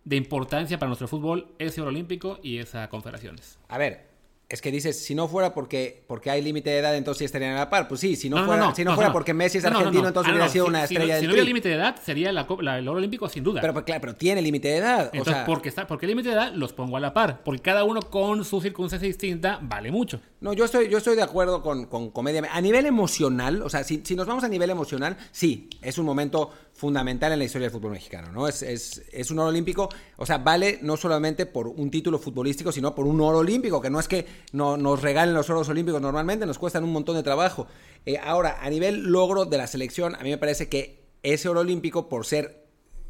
de 0.04 0.16
importancia 0.16 0.80
para 0.80 0.88
nuestro 0.88 1.08
fútbol 1.08 1.54
ese 1.60 1.82
oro 1.82 1.90
olímpico 1.90 2.40
y 2.42 2.58
esa 2.58 2.90
confederaciones. 2.90 3.60
A 3.68 3.78
ver, 3.78 4.11
es 4.56 4.62
que 4.62 4.72
dices, 4.72 5.04
si 5.04 5.16
no 5.16 5.28
fuera 5.28 5.54
porque, 5.54 6.04
porque 6.08 6.30
hay 6.30 6.42
límite 6.42 6.70
de 6.70 6.80
edad, 6.80 6.96
entonces 6.96 7.26
estarían 7.26 7.56
a 7.56 7.60
la 7.60 7.70
par. 7.70 7.88
Pues 7.88 8.02
sí, 8.02 8.16
si 8.16 8.30
no, 8.30 8.46
fuera, 8.46 8.74
si 8.76 8.84
no, 8.84 8.96
fuera 8.96 9.12
porque 9.14 9.34
Messi 9.34 9.60
es 9.60 9.66
argentino, 9.66 10.08
entonces 10.08 10.30
ah, 10.30 10.34
hubiera 10.34 10.50
sido 10.50 10.66
una 10.66 10.84
estrella 10.84 11.16
si, 11.16 11.22
Si 11.22 11.28
no 11.28 11.34
hubiera 11.34 11.48
límite 11.48 11.70
de 11.70 11.76
edad, 11.76 11.96
sería 12.04 12.32
la, 12.32 12.42
el 12.78 12.88
oro 12.88 12.98
olímpico 12.98 13.30
sin 13.30 13.44
duda. 13.44 13.62
Pero, 13.62 13.74
claro, 13.86 14.02
pero 14.02 14.16
tiene 14.16 14.42
límite 14.42 14.68
de 14.68 14.78
edad. 14.78 15.10
Entonces, 15.14 15.34
o 15.34 15.36
sea, 15.38 15.46
porque, 15.46 15.70
está, 15.70 15.88
porque 15.88 16.06
el 16.06 16.12
límite 16.12 16.30
de 16.30 16.36
edad 16.36 16.54
los 16.54 16.74
pongo 16.74 16.98
a 16.98 17.00
la 17.00 17.14
par. 17.14 17.44
Porque 17.44 17.62
cada 17.62 17.84
uno 17.84 18.02
con 18.02 18.44
su 18.44 18.62
circunstancia 18.62 19.08
distinta 19.08 19.60
vale 19.62 19.92
mucho. 19.92 20.20
No, 20.42 20.54
yo 20.54 20.66
estoy, 20.66 20.90
yo 20.90 20.98
estoy 20.98 21.16
de 21.16 21.24
acuerdo 21.24 21.62
con, 21.62 21.86
con 21.86 22.10
comedia. 22.12 22.44
A 22.52 22.62
nivel 22.62 22.86
emocional, 22.86 23.62
o 23.62 23.70
sea, 23.70 23.84
si, 23.84 24.02
si 24.04 24.16
nos 24.16 24.28
vamos 24.28 24.44
a 24.44 24.48
nivel 24.48 24.70
emocional, 24.70 25.18
sí, 25.32 25.70
es 25.82 25.98
un 25.98 26.06
momento 26.06 26.52
fundamental 26.74 27.32
en 27.32 27.40
la 27.40 27.46
historia 27.46 27.66
del 27.66 27.72
fútbol 27.72 27.92
mexicano, 27.92 28.32
¿no? 28.32 28.48
Es, 28.48 28.64
es, 28.64 29.32
un 29.32 29.40
oro 29.40 29.50
olímpico, 29.50 29.90
o 30.18 30.26
sea, 30.26 30.40
vale 30.40 30.80
no 30.82 30.98
solamente 30.98 31.46
por 31.46 31.68
un 31.68 31.92
título 31.92 32.18
futbolístico, 32.18 32.72
sino 32.72 32.96
por 32.96 33.06
un 33.06 33.22
oro 33.22 33.40
olímpico, 33.40 33.82
que 33.82 33.90
no 33.90 34.00
es 34.00 34.08
que 34.08 34.26
no, 34.52 34.78
nos 34.78 35.02
regalen 35.02 35.36
los 35.36 35.50
oros 35.50 35.70
olímpicos 35.70 36.02
normalmente, 36.02 36.46
nos 36.46 36.58
cuestan 36.58 36.84
un 36.84 36.92
montón 36.92 37.16
de 37.16 37.24
trabajo. 37.24 37.68
Eh, 38.06 38.18
ahora, 38.18 38.58
a 38.62 38.70
nivel 38.70 39.04
logro 39.12 39.46
de 39.46 39.58
la 39.58 39.68
selección, 39.68 40.16
a 40.16 40.24
mí 40.24 40.30
me 40.30 40.38
parece 40.38 40.70
que 40.70 41.04
ese 41.24 41.50
oro 41.50 41.60
olímpico, 41.60 42.10
por 42.10 42.26
ser 42.26 42.66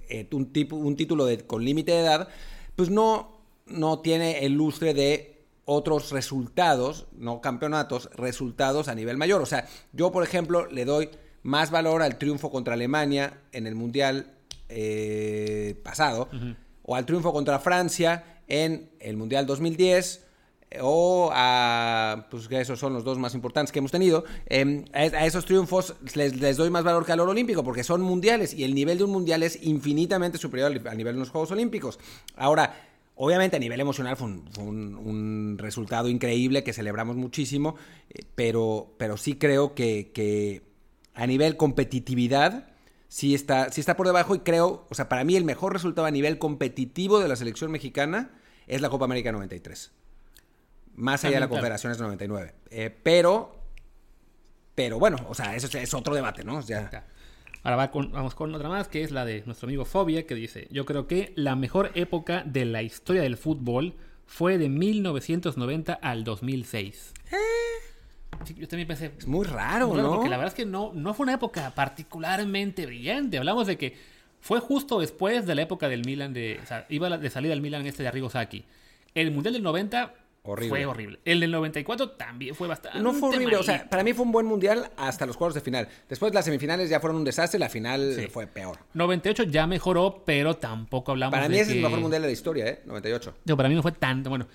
eh, 0.09 0.27
un, 0.31 0.51
tipo, 0.51 0.75
un 0.75 0.95
título 0.97 1.25
de, 1.25 1.45
con 1.45 1.63
límite 1.63 1.93
de 1.93 1.99
edad, 1.99 2.27
pues 2.75 2.89
no, 2.89 3.41
no 3.67 3.99
tiene 3.99 4.45
el 4.45 4.53
lustre 4.53 4.93
de 4.93 5.45
otros 5.65 6.11
resultados, 6.11 7.07
no 7.13 7.39
campeonatos, 7.39 8.09
resultados 8.15 8.89
a 8.89 8.95
nivel 8.95 9.17
mayor. 9.17 9.41
O 9.41 9.45
sea, 9.45 9.67
yo, 9.93 10.11
por 10.11 10.23
ejemplo, 10.23 10.65
le 10.65 10.83
doy 10.83 11.09
más 11.43 11.71
valor 11.71 12.01
al 12.01 12.17
triunfo 12.17 12.51
contra 12.51 12.73
Alemania 12.73 13.39
en 13.51 13.67
el 13.67 13.75
Mundial 13.75 14.33
eh, 14.69 15.75
pasado, 15.83 16.29
o 16.83 16.95
al 16.95 17.05
triunfo 17.05 17.33
contra 17.33 17.59
Francia 17.59 18.41
en 18.47 18.89
el 18.99 19.17
Mundial 19.17 19.45
2010, 19.45 20.25
o 20.81 21.29
a, 21.33 22.27
pues 22.31 22.47
que 22.47 22.61
esos 22.61 22.79
son 22.79 22.93
los 22.93 23.03
dos 23.03 23.17
más 23.17 23.35
importantes 23.35 23.71
que 23.71 23.79
hemos 23.79 23.91
tenido, 23.91 24.23
em, 24.45 24.85
a, 24.93 25.25
esos 25.25 25.45
triunfos 25.45 25.95
les, 26.15 26.57
doy 26.57 26.69
más 26.69 26.83
valor 26.83 27.05
que 27.05 27.11
al 27.11 27.19
oro 27.19 27.31
olímpico, 27.31 27.63
porque 27.63 27.83
son 27.83 28.01
mundiales, 28.01 28.53
y 28.53 28.63
el 28.63 28.73
nivel 28.73 28.97
de 28.97 29.03
un 29.03 29.11
mundial 29.11 29.43
es 29.43 29.61
infinitamente 29.63 30.37
superior 30.37 30.71
al, 30.71 30.97
nivel 30.97 31.15
de 31.15 31.19
los 31.19 31.29
Juegos 31.29 31.51
Olímpicos. 31.51 31.99
Ahora, 32.35 32.87
Obviamente 33.13 33.57
a 33.57 33.59
nivel 33.59 33.79
emocional 33.79 34.15
fue 34.15 34.29
un, 34.29 35.55
resultado 35.59 36.09
increíble 36.09 36.63
que 36.63 36.73
celebramos 36.73 37.17
muchísimo, 37.17 37.75
eh, 38.09 38.23
pero, 38.33 38.95
pero 38.97 39.15
sí 39.15 39.35
creo 39.35 39.75
que 39.75 40.70
a 41.13 41.27
nivel 41.27 41.57
competitividad, 41.57 42.67
sí 43.07 43.35
está, 43.35 43.71
sí 43.71 43.81
está 43.81 43.97
por 43.97 44.07
debajo 44.07 44.35
y 44.35 44.39
creo, 44.39 44.85
o 44.89 44.95
sea, 44.95 45.09
para 45.09 45.23
mí 45.23 45.35
el 45.35 45.43
mejor 45.43 45.73
resultado 45.73 46.07
a 46.07 46.11
nivel 46.11 46.37
competitivo 46.37 47.19
de 47.19 47.27
la 47.27 47.35
selección 47.35 47.71
mexicana 47.71 48.31
es 48.67 48.81
la 48.81 48.89
Copa 48.89 49.05
América 49.05 49.31
93. 49.31 49.91
Más 50.95 51.23
allá 51.23 51.35
de 51.35 51.39
la 51.41 51.47
Confederaciones 51.47 51.99
99. 51.99 52.53
Eh, 52.69 52.95
pero, 53.03 53.59
pero 54.75 54.99
bueno, 54.99 55.17
o 55.27 55.35
sea, 55.35 55.55
eso 55.55 55.67
es 55.77 55.93
otro 55.93 56.15
debate, 56.15 56.43
¿no? 56.43 56.61
Ahora 57.63 57.91
vamos 57.93 58.33
con 58.33 58.55
otra 58.55 58.69
más, 58.69 58.87
que 58.87 59.03
es 59.03 59.11
la 59.11 59.23
de 59.23 59.43
nuestro 59.45 59.67
amigo 59.67 59.85
Fobia, 59.85 60.25
que 60.25 60.33
dice, 60.33 60.67
yo 60.71 60.85
creo 60.85 61.07
que 61.07 61.31
la 61.35 61.55
mejor 61.55 61.91
época 61.93 62.43
de 62.45 62.65
la 62.65 62.81
historia 62.81 63.21
del 63.21 63.37
fútbol 63.37 63.95
fue 64.25 64.57
de 64.57 64.69
1990 64.69 65.93
al 65.93 66.23
2006. 66.23 67.13
¿Eh? 67.31 67.35
Yo 68.45 68.67
también 68.67 68.87
pensé. 68.87 69.11
Es 69.17 69.27
muy 69.27 69.45
raro, 69.45 69.95
¿no? 69.95 70.15
Porque 70.15 70.29
la 70.29 70.37
verdad 70.37 70.53
es 70.53 70.55
que 70.55 70.65
no, 70.65 70.91
no 70.93 71.13
fue 71.13 71.23
una 71.23 71.33
época 71.33 71.71
particularmente 71.75 72.85
brillante. 72.85 73.37
Hablamos 73.37 73.67
de 73.67 73.77
que 73.77 73.95
fue 74.41 74.59
justo 74.59 74.99
después 74.99 75.45
de 75.45 75.55
la 75.55 75.61
época 75.61 75.87
del 75.87 76.03
Milan, 76.03 76.33
de, 76.33 76.59
o 76.61 76.65
sea, 76.65 76.85
iba 76.89 77.15
de 77.17 77.29
salida 77.29 77.53
al 77.53 77.61
Milan 77.61 77.85
este 77.85 78.03
de 78.03 78.09
Arrigo 78.09 78.29
Sacchi. 78.29 78.65
El 79.13 79.31
Mundial 79.31 79.53
del 79.53 79.63
90 79.63 80.13
Fue 80.43 80.85
horrible. 80.85 81.19
El 81.25 81.39
del 81.39 81.51
94 81.51 82.11
también 82.11 82.55
fue 82.55 82.67
bastante. 82.67 82.99
No 82.99 83.13
fue 83.13 83.29
horrible. 83.29 83.57
O 83.57 83.63
sea, 83.63 83.87
para 83.87 84.03
mí 84.03 84.13
fue 84.13 84.25
un 84.25 84.31
buen 84.31 84.47
mundial 84.47 84.89
hasta 84.97 85.27
los 85.27 85.37
cuartos 85.37 85.55
de 85.55 85.61
final. 85.61 85.87
Después 86.09 86.33
las 86.33 86.45
semifinales 86.45 86.89
ya 86.89 86.99
fueron 86.99 87.17
un 87.17 87.23
desastre. 87.23 87.59
La 87.59 87.69
final 87.69 88.27
fue 88.31 88.47
peor. 88.47 88.79
98 88.93 89.43
ya 89.43 89.67
mejoró, 89.67 90.23
pero 90.25 90.55
tampoco 90.55 91.11
hablamos 91.11 91.31
Para 91.31 91.47
mí 91.47 91.59
es 91.59 91.69
el 91.69 91.81
mejor 91.81 91.99
mundial 91.99 92.23
de 92.23 92.27
la 92.29 92.33
historia, 92.33 92.67
¿eh? 92.67 92.81
98. 92.85 93.35
No, 93.45 93.57
para 93.57 93.69
mí 93.69 93.75
no 93.75 93.83
fue 93.83 93.91
tanto. 93.91 94.29
Bueno. 94.29 94.47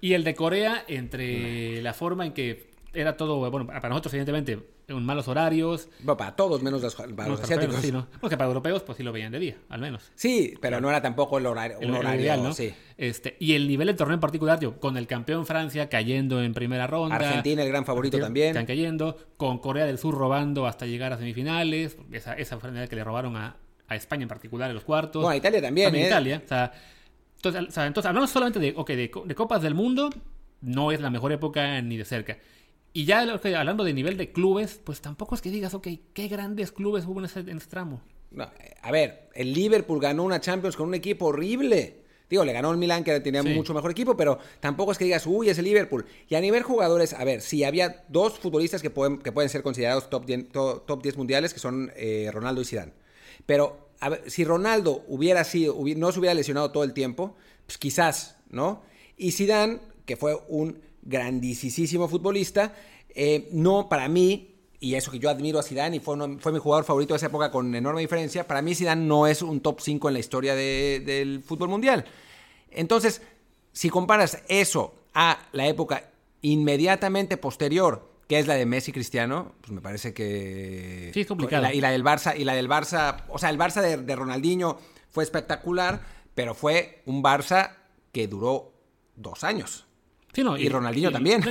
Y 0.00 0.14
el 0.14 0.24
de 0.24 0.34
Corea, 0.34 0.84
entre 0.86 1.82
la 1.82 1.92
forma 1.92 2.24
en 2.24 2.32
que 2.32 2.73
era 2.94 3.16
todo, 3.16 3.50
bueno, 3.50 3.66
para 3.66 3.88
nosotros 3.88 4.14
evidentemente, 4.14 4.58
en 4.88 5.04
malos 5.04 5.28
horarios. 5.28 5.88
Bueno, 6.00 6.16
para 6.16 6.36
todos, 6.36 6.62
menos 6.62 6.82
los, 6.82 6.94
para 6.94 7.28
los 7.28 7.40
asiáticos. 7.40 7.76
Sí, 7.76 7.92
¿no? 7.92 8.06
Porque 8.20 8.36
para 8.36 8.48
europeos, 8.48 8.82
pues 8.82 8.96
sí 8.96 9.04
lo 9.04 9.12
veían 9.12 9.32
de 9.32 9.38
día, 9.38 9.56
al 9.68 9.80
menos. 9.80 10.10
Sí, 10.14 10.54
pero 10.60 10.80
no 10.80 10.88
era 10.88 11.02
tampoco 11.02 11.38
el 11.38 11.46
horario, 11.46 11.78
un 11.80 11.94
horario 11.94 12.20
ideal, 12.20 12.42
¿no? 12.42 12.52
Sí. 12.52 12.72
Este, 12.96 13.36
y 13.40 13.54
el 13.54 13.66
nivel 13.66 13.88
del 13.88 13.96
torneo 13.96 14.14
en 14.14 14.20
particular, 14.20 14.58
tío, 14.58 14.78
con 14.78 14.96
el 14.96 15.06
campeón 15.06 15.46
Francia 15.46 15.88
cayendo 15.88 16.42
en 16.42 16.54
primera 16.54 16.86
ronda. 16.86 17.16
Argentina, 17.16 17.62
el 17.62 17.68
gran 17.68 17.84
favorito 17.84 18.18
también. 18.18 18.48
Están 18.48 18.66
cayendo, 18.66 19.16
con 19.36 19.58
Corea 19.58 19.86
del 19.86 19.98
Sur 19.98 20.14
robando 20.14 20.66
hasta 20.66 20.86
llegar 20.86 21.12
a 21.12 21.18
semifinales, 21.18 21.96
esa, 22.12 22.34
esa 22.34 22.58
que 22.88 22.96
le 22.96 23.04
robaron 23.04 23.36
a, 23.36 23.56
a, 23.88 23.96
España 23.96 24.22
en 24.22 24.28
particular 24.28 24.70
en 24.70 24.74
los 24.74 24.84
cuartos. 24.84 25.22
Bueno, 25.22 25.34
a 25.34 25.36
Italia 25.36 25.60
también, 25.60 25.86
también 25.86 26.04
¿eh? 26.04 26.08
Italia, 26.08 26.42
o 26.44 26.48
sea, 26.48 26.72
entonces, 27.36 27.68
o 27.68 27.70
sea, 27.72 27.86
entonces, 27.86 28.08
hablamos 28.08 28.30
solamente 28.30 28.58
de, 28.58 28.72
okay, 28.74 28.96
de, 28.96 29.10
de 29.24 29.34
Copas 29.34 29.60
del 29.60 29.74
Mundo, 29.74 30.10
no 30.62 30.92
es 30.92 31.00
la 31.00 31.10
mejor 31.10 31.32
época 31.32 31.80
ni 31.82 31.96
de 31.96 32.04
cerca. 32.04 32.38
Y 32.96 33.06
ya 33.06 33.22
hablando 33.22 33.82
de 33.82 33.92
nivel 33.92 34.16
de 34.16 34.30
clubes, 34.30 34.80
pues 34.82 35.00
tampoco 35.00 35.34
es 35.34 35.40
que 35.40 35.50
digas, 35.50 35.74
ok, 35.74 35.88
qué 36.12 36.28
grandes 36.28 36.70
clubes 36.70 37.04
hubo 37.06 37.18
en 37.18 37.26
ese, 37.26 37.42
tramo. 37.68 38.00
a 38.82 38.90
ver, 38.92 39.28
el 39.34 39.52
Liverpool 39.52 40.00
ganó 40.00 40.22
una 40.22 40.40
Champions 40.40 40.76
con 40.76 40.86
un 40.86 40.94
equipo 40.94 41.26
horrible. 41.26 42.04
Digo, 42.30 42.44
le 42.44 42.52
ganó 42.52 42.70
el 42.70 42.78
Milan, 42.78 43.02
que 43.02 43.18
tenía 43.18 43.42
mucho 43.42 43.74
mejor 43.74 43.90
equipo, 43.90 44.16
pero 44.16 44.38
tampoco 44.60 44.92
es 44.92 44.98
que 44.98 45.04
digas, 45.06 45.26
uy, 45.26 45.48
es 45.48 45.58
el 45.58 45.64
Liverpool. 45.64 46.06
Y 46.28 46.36
a 46.36 46.40
nivel 46.40 46.62
jugadores, 46.62 47.14
a 47.14 47.24
ver, 47.24 47.40
sí, 47.40 47.64
había 47.64 48.04
dos 48.08 48.38
futbolistas 48.38 48.80
que 48.80 48.90
pueden, 48.90 49.18
que 49.18 49.32
pueden 49.32 49.50
ser 49.50 49.64
considerados 49.64 50.08
top 50.08 50.24
10, 50.24 50.52
top 50.52 51.02
10 51.02 51.16
mundiales, 51.16 51.52
que 51.52 51.58
son 51.58 51.90
eh, 51.96 52.30
Ronaldo 52.32 52.62
y 52.62 52.64
Zidane. 52.64 52.92
Pero 53.44 53.88
a 53.98 54.08
ver, 54.08 54.30
si 54.30 54.44
Ronaldo 54.44 55.04
hubiera 55.08 55.42
sido, 55.42 55.76
no 55.96 56.12
se 56.12 56.20
hubiera 56.20 56.34
lesionado 56.34 56.70
todo 56.70 56.84
el 56.84 56.92
tiempo, 56.92 57.34
pues 57.66 57.76
quizás, 57.76 58.36
¿no? 58.50 58.82
Y 59.16 59.32
Zidane, 59.32 59.80
que 60.06 60.16
fue 60.16 60.38
un 60.48 60.78
grandísimo 61.04 62.08
futbolista. 62.08 62.74
Eh, 63.14 63.48
no, 63.52 63.88
para 63.88 64.08
mí, 64.08 64.54
y 64.80 64.94
eso 64.94 65.10
que 65.10 65.18
yo 65.18 65.30
admiro 65.30 65.58
a 65.58 65.62
Zidane 65.62 65.96
y 65.96 66.00
fue, 66.00 66.16
fue 66.38 66.52
mi 66.52 66.58
jugador 66.58 66.84
favorito 66.84 67.14
de 67.14 67.18
esa 67.18 67.26
época 67.26 67.50
con 67.50 67.74
enorme 67.74 68.00
diferencia, 68.00 68.46
para 68.46 68.62
mí 68.62 68.74
Zidane 68.74 69.04
no 69.04 69.26
es 69.26 69.42
un 69.42 69.60
top 69.60 69.80
5 69.80 70.08
en 70.08 70.14
la 70.14 70.20
historia 70.20 70.54
del 70.54 71.42
fútbol 71.42 71.68
mundial. 71.68 72.04
Entonces, 72.70 73.22
si 73.72 73.88
comparas 73.88 74.42
eso 74.48 74.94
a 75.14 75.38
la 75.52 75.66
época 75.68 76.10
inmediatamente 76.42 77.36
posterior, 77.36 78.10
que 78.28 78.38
es 78.38 78.46
la 78.46 78.54
de 78.54 78.66
Messi 78.66 78.90
Cristiano, 78.90 79.52
pues 79.60 79.72
me 79.72 79.80
parece 79.80 80.12
que... 80.12 81.10
Sí, 81.14 81.20
es 81.20 81.26
complicado. 81.26 81.70
Y 81.72 81.80
la, 81.80 81.90
del 81.90 82.02
Barça, 82.02 82.34
y 82.36 82.44
la 82.44 82.54
del 82.54 82.68
Barça, 82.68 83.24
o 83.28 83.38
sea, 83.38 83.50
el 83.50 83.58
Barça 83.58 83.80
de, 83.80 83.98
de 83.98 84.16
Ronaldinho 84.16 84.78
fue 85.10 85.22
espectacular, 85.22 86.02
pero 86.34 86.54
fue 86.54 87.02
un 87.06 87.22
Barça 87.22 87.76
que 88.12 88.26
duró 88.26 88.72
dos 89.14 89.44
años 89.44 89.86
y, 90.36 90.68
Ronaldinho 90.68 91.10
también. 91.10 91.42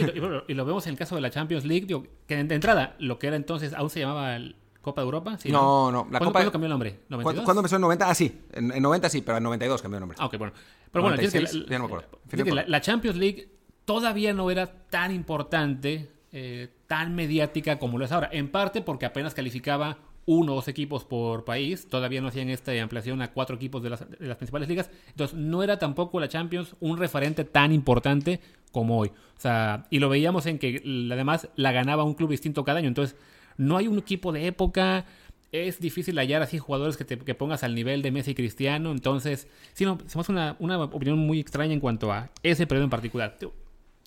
y, 0.47 0.53
lo 0.53 0.65
vemos 0.65 0.85
en 0.87 0.91
el 0.91 0.97
caso 0.97 1.15
de 1.15 1.21
la 1.21 1.29
Champions 1.29 1.65
League, 1.65 1.87
que 2.27 2.43
de 2.43 2.55
entrada, 2.55 2.95
lo 2.99 3.19
que 3.19 3.27
era 3.27 3.35
entonces, 3.35 3.73
aún 3.73 3.89
se 3.89 3.99
llamaba 3.99 4.37
Copa 4.81 5.01
de 5.01 5.05
Europa. 5.05 5.37
no, 5.45 5.91
no, 5.91 6.07
La 6.11 6.19
¿Cuándo, 6.19 6.51
cambió 6.51 6.65
el 6.65 6.71
nombre? 6.71 6.99
¿92? 7.09 7.43
¿Cuándo, 7.43 7.59
empezó 7.61 7.75
en 7.77 7.81
90? 7.81 8.09
Ah, 8.09 8.13
sí, 8.13 8.41
en, 8.51 8.81
90 8.81 9.09
sí, 9.09 9.21
pero 9.21 9.37
en 9.37 9.43
92 9.43 9.81
cambió 9.81 9.97
el 9.97 10.01
nombre. 10.01 10.17
Ah, 10.19 10.25
ok, 10.25 10.37
bueno. 10.37 10.53
Pero 10.91 11.03
bueno, 11.03 11.21
ya 11.21 11.79
no 11.79 11.87
me 11.87 11.95
acuerdo. 11.95 12.65
la, 12.67 12.81
Champions 12.81 13.17
League 13.17 13.49
todavía 13.85 14.33
no 14.33 14.51
era 14.51 14.67
tan 14.89 15.11
importante, 15.11 16.11
eh, 16.31 16.69
tan 16.87 17.15
mediática 17.15 17.79
como 17.79 17.97
lo 17.97 18.05
es 18.05 18.11
ahora. 18.11 18.29
En 18.31 18.49
parte 18.49 18.81
porque 18.81 19.05
apenas 19.05 19.33
calificaba 19.33 19.97
uno 20.25 20.53
o 20.53 20.55
dos 20.55 20.67
equipos 20.67 21.03
por 21.03 21.43
país. 21.45 21.87
Todavía 21.87 22.21
no 22.21 22.27
hacían 22.27 22.49
esta 22.49 22.71
ampliación 22.81 23.21
a 23.21 23.31
cuatro 23.31 23.55
equipos 23.55 23.83
de 23.83 23.89
las, 23.89 24.03
principales 24.03 24.69
ligas. 24.69 24.89
Entonces, 25.09 25.37
no 25.37 25.63
era 25.63 25.79
tampoco 25.79 26.19
la 26.19 26.27
Champions 26.27 26.75
un 26.79 26.97
referente 26.97 27.43
tan 27.43 27.71
importante 27.71 28.39
como 28.71 28.97
hoy. 28.97 29.09
O 29.09 29.39
sea, 29.39 29.85
y 29.89 29.99
lo 29.99 30.09
veíamos 30.09 30.45
en 30.45 30.59
que 30.59 30.81
además 31.11 31.49
la 31.55 31.71
ganaba 31.71 32.03
un 32.03 32.13
club 32.13 32.31
distinto 32.31 32.63
cada 32.63 32.79
año. 32.79 32.87
Entonces, 32.87 33.15
no 33.57 33.77
hay 33.77 33.87
un 33.87 33.99
equipo 33.99 34.31
de 34.31 34.47
época. 34.47 35.05
Es 35.51 35.79
difícil 35.79 36.17
hallar 36.17 36.41
así 36.41 36.57
jugadores 36.57 36.97
que, 36.97 37.05
te, 37.05 37.17
que 37.17 37.35
pongas 37.35 37.63
al 37.63 37.75
nivel 37.75 38.01
de 38.01 38.11
Messi 38.11 38.31
y 38.31 38.35
Cristiano. 38.35 38.91
Entonces, 38.91 39.47
sí, 39.73 39.85
no, 39.85 39.99
somos 40.07 40.29
una, 40.29 40.55
una 40.59 40.81
opinión 40.83 41.19
muy 41.19 41.39
extraña 41.39 41.73
en 41.73 41.79
cuanto 41.79 42.11
a 42.11 42.31
ese 42.41 42.65
periodo 42.65 42.85
en 42.85 42.89
particular. 42.89 43.37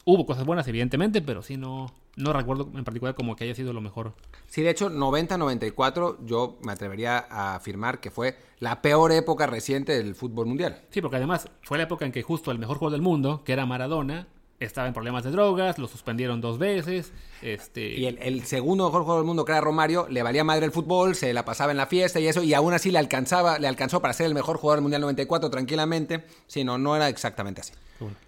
Hubo 0.08 0.24
cosas 0.24 0.44
buenas, 0.44 0.68
evidentemente, 0.68 1.20
pero 1.20 1.42
sí 1.42 1.56
no, 1.56 1.92
no 2.14 2.32
recuerdo 2.32 2.70
en 2.76 2.84
particular 2.84 3.16
como 3.16 3.34
que 3.34 3.42
haya 3.42 3.56
sido 3.56 3.72
lo 3.72 3.80
mejor. 3.80 4.12
Sí, 4.46 4.62
de 4.62 4.70
hecho, 4.70 4.88
90-94 4.88 6.18
yo 6.24 6.58
me 6.62 6.70
atrevería 6.70 7.26
a 7.28 7.56
afirmar 7.56 7.98
que 7.98 8.12
fue 8.12 8.36
la 8.60 8.82
peor 8.82 9.10
época 9.10 9.48
reciente 9.48 9.98
del 9.98 10.14
fútbol 10.14 10.46
mundial. 10.46 10.80
Sí, 10.90 11.00
porque 11.00 11.16
además 11.16 11.48
fue 11.62 11.76
la 11.78 11.84
época 11.84 12.06
en 12.06 12.12
que 12.12 12.22
justo 12.22 12.52
el 12.52 12.60
mejor 12.60 12.78
jugador 12.78 12.92
del 12.92 13.02
mundo, 13.02 13.42
que 13.44 13.52
era 13.52 13.66
Maradona, 13.66 14.28
estaba 14.60 14.86
en 14.86 14.94
problemas 14.94 15.24
de 15.24 15.32
drogas, 15.32 15.76
lo 15.76 15.88
suspendieron 15.88 16.40
dos 16.40 16.58
veces. 16.58 17.12
Este... 17.42 17.98
Y 17.98 18.06
el, 18.06 18.44
segundo 18.44 18.86
mejor 18.86 19.02
jugador 19.02 19.22
del 19.22 19.26
mundo, 19.26 19.44
que 19.44 19.50
era 19.50 19.60
Romario, 19.60 20.06
le 20.08 20.22
valía 20.22 20.44
madre 20.44 20.66
el 20.66 20.70
fútbol, 20.70 21.16
se 21.16 21.34
la 21.34 21.44
pasaba 21.44 21.72
en 21.72 21.78
la 21.78 21.86
fiesta 21.86 22.20
y 22.20 22.28
eso, 22.28 22.44
y 22.44 22.54
aún 22.54 22.72
así 22.72 22.92
le 22.92 23.00
alcanzaba, 23.00 23.58
le 23.58 23.66
alcanzó 23.66 24.00
para 24.00 24.14
ser 24.14 24.26
el 24.26 24.34
mejor 24.34 24.56
jugador 24.56 24.78
del 24.78 24.82
Mundial 24.82 25.00
94 25.00 25.50
tranquilamente. 25.50 26.24
Sí, 26.46 26.62
no, 26.62 26.78
no 26.78 26.94
era 26.94 27.08
exactamente 27.08 27.62
así. 27.62 27.72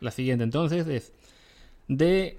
la 0.01 0.11
siguiente 0.11 0.43
entonces 0.43 0.89
es 0.89 1.13
de 1.89 2.39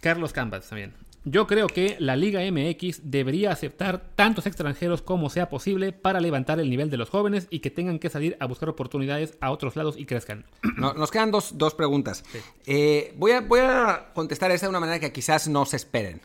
Carlos 0.00 0.32
Campas 0.32 0.68
también. 0.68 0.92
Yo 1.26 1.46
creo 1.46 1.68
que 1.68 1.96
la 2.00 2.16
Liga 2.16 2.42
MX 2.42 3.10
debería 3.10 3.50
aceptar 3.50 4.10
tantos 4.14 4.44
extranjeros 4.44 5.00
como 5.00 5.30
sea 5.30 5.48
posible 5.48 5.92
para 5.92 6.20
levantar 6.20 6.60
el 6.60 6.68
nivel 6.68 6.90
de 6.90 6.98
los 6.98 7.08
jóvenes 7.08 7.46
y 7.48 7.60
que 7.60 7.70
tengan 7.70 7.98
que 7.98 8.10
salir 8.10 8.36
a 8.40 8.46
buscar 8.46 8.68
oportunidades 8.68 9.38
a 9.40 9.50
otros 9.50 9.74
lados 9.74 9.96
y 9.96 10.04
crezcan. 10.04 10.44
nos 10.76 11.10
quedan 11.10 11.30
dos, 11.30 11.74
preguntas. 11.74 12.24
Eh, 12.66 13.14
voy, 13.16 13.32
a, 13.32 13.40
voy 13.40 13.60
a 13.60 14.10
contestar 14.12 14.50
esta 14.50 14.66
de 14.66 14.70
una 14.70 14.80
manera 14.80 15.00
que 15.00 15.12
quizás 15.12 15.48
no 15.48 15.64
se 15.64 15.76
esperen, 15.76 16.20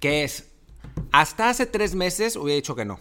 que 0.00 0.24
es, 0.24 0.50
hasta 1.12 1.48
hace 1.48 1.66
tres 1.66 1.94
meses 1.94 2.34
hubiera 2.34 2.56
dicho 2.56 2.74
que 2.74 2.84
no. 2.84 2.98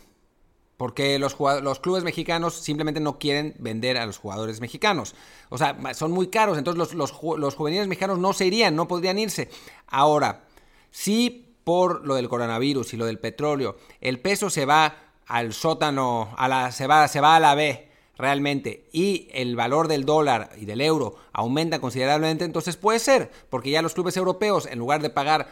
Porque 0.80 1.20
los, 1.20 1.36
los, 1.38 1.80
clubes 1.82 2.06
mexicanos 2.06 2.54
simplemente 2.54 3.02
no 3.02 3.20
quieren 3.20 3.54
vender 3.60 3.98
a 3.98 4.06
los 4.06 4.18
jugadores 4.18 4.62
mexicanos. 4.62 5.14
O 5.50 5.58
sea, 5.58 5.78
son 5.94 6.12
muy 6.12 6.28
caros, 6.28 6.58
entonces 6.58 6.78
los, 6.78 6.94
los, 6.94 7.38
los 7.38 7.56
juveniles 7.56 7.90
mexicanos 7.90 8.18
no 8.18 8.32
se 8.32 8.46
irían, 8.46 8.78
no 8.78 8.88
podrían 8.88 9.20
irse. 9.20 9.50
Ahora, 9.88 10.46
si 10.90 11.54
por 11.66 12.08
lo 12.08 12.16
del 12.16 12.30
coronavirus 12.30 12.94
y 12.94 12.98
lo 12.98 13.06
del 13.06 13.20
petróleo 13.20 13.76
el 14.00 14.22
peso 14.22 14.50
se 14.50 14.64
va 14.64 14.96
al 15.26 15.52
sótano, 15.52 16.34
a 16.38 16.48
la, 16.48 16.72
se, 16.72 16.88
va, 16.88 17.10
se 17.10 17.20
va 17.20 17.36
a 17.36 17.42
la 17.42 17.56
B 17.56 17.90
realmente 18.18 18.88
y 18.94 19.28
el 19.34 19.58
valor 19.58 19.90
del 19.90 20.06
dólar 20.06 20.52
y 20.58 20.64
del 20.64 20.80
euro 20.80 21.18
aumenta 21.34 21.80
considerablemente, 21.80 22.46
entonces 22.46 22.78
puede 22.78 23.00
ser, 23.00 23.30
porque 23.50 23.70
ya 23.70 23.82
los 23.82 23.96
clubes 23.96 24.16
europeos, 24.16 24.66
en 24.66 24.80
lugar 24.80 25.02
de 25.02 25.10
pagar 25.10 25.50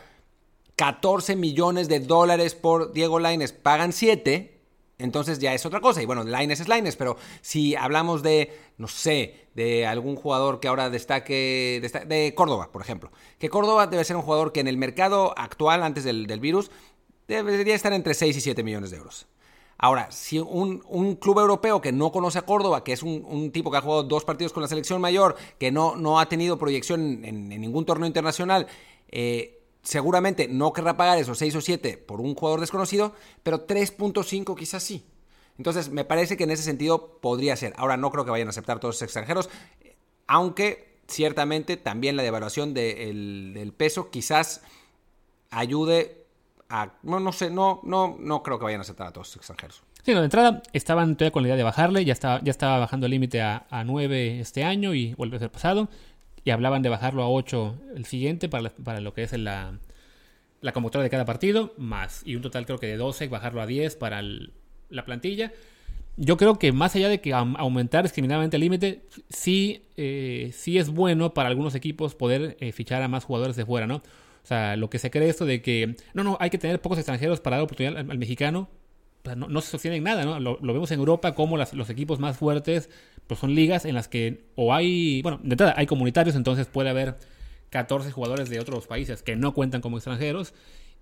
14 0.78 1.36
millones 1.36 1.90
de 1.90 2.00
dólares 2.00 2.56
por 2.56 2.94
Diego 2.94 3.20
Laines, 3.20 3.52
pagan 3.52 3.92
7, 3.92 4.57
entonces 5.00 5.40
ya 5.40 5.54
es 5.54 5.66
otra 5.66 5.80
cosa. 5.80 6.02
Y 6.02 6.06
bueno, 6.06 6.24
Lines 6.24 6.60
es 6.60 6.68
Lines, 6.68 6.96
pero 6.96 7.18
si 7.42 7.76
hablamos 7.76 8.24
de, 8.24 8.58
no 8.78 8.88
sé, 8.88 9.48
de 9.54 9.86
algún 9.86 10.16
jugador 10.16 10.60
que 10.60 10.68
ahora 10.68 10.90
destaque, 10.90 11.82
de 12.08 12.34
Córdoba, 12.36 12.72
por 12.72 12.82
ejemplo. 12.82 13.12
Que 13.38 13.50
Córdoba 13.50 13.88
debe 13.88 14.04
ser 14.04 14.16
un 14.16 14.24
jugador 14.24 14.52
que 14.52 14.60
en 14.60 14.68
el 14.68 14.78
mercado 14.78 15.34
actual, 15.38 15.84
antes 15.84 16.04
del, 16.04 16.26
virus, 16.40 16.72
debería 17.28 17.76
estar 17.76 17.94
entre 17.94 18.14
6 18.14 18.38
y 18.38 18.42
7 18.42 18.64
millones 18.64 18.92
de 18.92 18.98
euros. 18.98 19.28
Ahora, 19.80 20.10
si 20.12 20.40
un, 20.40 20.80
club 21.22 21.40
europeo 21.40 21.82
que 21.82 21.92
no 21.92 22.12
conoce 22.12 22.40
a 22.40 22.42
Córdoba, 22.42 22.84
que 22.84 22.94
es 22.94 23.04
un, 23.04 23.52
tipo 23.52 23.70
que 23.70 23.78
ha 23.78 23.82
jugado 23.82 24.02
dos 24.04 24.26
partidos 24.26 24.52
con 24.52 24.64
la 24.64 24.68
selección 24.68 25.00
mayor, 25.00 25.36
que 25.60 25.72
no, 25.72 25.96
no 25.96 26.20
ha 26.20 26.28
tenido 26.28 26.58
proyección 26.58 27.24
en, 27.24 27.50
ningún 27.50 27.86
torneo 27.86 28.08
internacional, 28.08 28.66
eh, 29.10 29.57
seguramente 29.88 30.50
no 30.50 30.74
querrá 30.74 30.98
pagar 30.98 31.18
esos 31.18 31.38
6 31.38 31.56
o 31.56 31.62
7 31.62 31.98
por 31.98 32.20
un 32.20 32.36
jugador 32.36 32.60
desconocido, 32.60 33.14
pero 33.42 33.66
3.5 33.66 34.54
quizás 34.58 34.84
sí. 34.84 35.06
Entonces, 35.58 35.90
me 35.90 36.04
parece 36.04 36.36
que 36.36 36.44
en 36.44 36.52
ese 36.52 36.64
sentido 36.64 37.20
podría 37.22 37.56
ser. 37.56 37.74
Ahora, 37.78 37.96
no 37.96 38.12
creo 38.12 38.26
que 38.26 38.32
vayan 38.32 38.48
a 38.48 38.50
aceptar 38.50 38.80
todos 38.80 38.96
los 38.96 39.02
extranjeros, 39.02 39.50
aunque 40.28 41.00
ciertamente 41.08 41.78
también 41.78 42.18
la 42.18 42.24
devaluación 42.24 42.74
del 42.74 43.74
peso 43.78 44.10
quizás 44.12 44.62
ayude 45.52 46.26
a... 46.68 46.92
No, 47.04 47.22
no 47.22 47.32
sé, 47.32 47.50
no, 47.50 47.80
no, 47.84 48.18
no 48.20 48.44
creo 48.44 48.60
que 48.60 48.66
vayan 48.66 48.82
a 48.82 48.84
aceptar 48.84 49.08
a 49.08 49.12
todos 49.14 49.28
los 49.28 49.36
extranjeros. 49.38 49.84
Sí, 50.04 50.14
de 50.14 50.22
entrada 50.22 50.64
estaban 50.74 51.16
todavía 51.16 51.32
con 51.32 51.44
la 51.44 51.48
idea 51.48 51.58
de 51.58 51.64
bajarle, 51.64 52.04
ya 52.04 52.12
estaba, 52.12 52.42
ya 52.44 52.52
estaba 52.52 52.78
bajando 52.78 53.06
el 53.06 53.12
límite 53.12 53.42
a, 53.42 53.68
a 53.70 53.86
9 53.86 54.42
este 54.42 54.66
año 54.66 54.94
y 54.94 55.14
vuelve 55.14 55.38
a 55.38 55.40
ser 55.40 55.50
pasado 55.50 55.88
y 56.48 56.52
hablaban 56.52 56.82
de 56.82 56.88
bajarlo 56.88 57.24
a 57.24 57.30
8 57.30 57.76
el 57.98 58.06
siguiente 58.06 58.48
para, 58.48 58.70
para 58.70 59.02
lo 59.02 59.14
que 59.14 59.24
es 59.24 59.34
la, 59.34 59.78
la 60.62 60.72
de 60.72 61.10
cada 61.10 61.26
partido, 61.26 61.74
más 61.78 62.22
y 62.26 62.38
un 62.38 62.42
total 62.42 62.66
creo 62.66 62.78
que 62.78 62.88
de 62.88 62.96
12, 62.96 63.28
bajarlo 63.28 63.62
a 63.62 63.66
10 63.66 63.98
para 63.98 64.22
la 64.22 65.04
plantilla. 65.04 65.52
Yo 66.16 66.38
creo 66.38 66.58
que 66.58 66.72
más 66.72 66.96
allá 66.96 67.10
de 67.10 67.20
que 67.20 67.34
aumentar 67.34 68.04
discriminadamente 68.04 68.56
el 68.56 68.62
límite, 68.62 69.02
sí, 69.28 69.84
eh, 69.98 70.52
sí 70.54 70.78
es 70.78 70.90
bueno 70.90 71.34
para 71.34 71.50
algunos 71.50 71.76
equipos 71.76 72.16
poder 72.16 72.56
eh, 72.62 72.72
fichar 72.72 73.02
a 73.02 73.10
más 73.10 73.26
jugadores 73.26 73.58
de 73.58 73.66
fuera, 73.66 73.86
¿no? 73.86 73.98
O 73.98 74.48
sea, 74.48 74.78
lo 74.78 74.90
que 74.90 75.00
se 75.00 75.12
cree 75.12 75.28
esto 75.28 75.46
de 75.46 75.62
que, 75.62 75.98
no, 76.14 76.24
no, 76.24 76.38
hay 76.40 76.50
que 76.50 76.58
tener 76.58 76.80
pocos 76.80 76.98
extranjeros 76.98 77.42
para 77.42 77.58
dar 77.58 77.66
oportunidad 77.66 77.98
al 77.98 78.18
mexicano, 78.18 78.70
no, 79.36 79.60
se 79.60 79.72
sostiene 79.72 79.98
en 79.98 80.04
nada, 80.04 80.24
¿no? 80.24 80.40
Lo, 80.40 80.58
vemos 80.62 80.90
en 80.92 81.00
Europa 81.00 81.36
como 81.36 81.58
los 81.58 81.90
equipos 81.90 82.20
más 82.20 82.38
fuertes 82.38 82.90
pues 83.28 83.40
son 83.40 83.54
ligas 83.54 83.86
en 83.86 83.94
las 83.94 84.08
que 84.08 84.46
o 84.56 84.74
hay, 84.74 85.22
bueno, 85.22 85.40
de 85.44 85.52
entrada 85.52 85.74
hay 85.78 85.86
comunitarios, 85.86 86.36
entonces 86.36 86.68
puede 86.68 86.90
haber 86.90 87.18
14 87.70 88.12
jugadores 88.12 88.50
de 88.50 88.60
otros 88.60 88.88
países 88.88 89.22
que 89.22 89.36
no 89.36 89.54
cuentan 89.54 89.82
como 89.82 89.98
extranjeros 89.98 90.54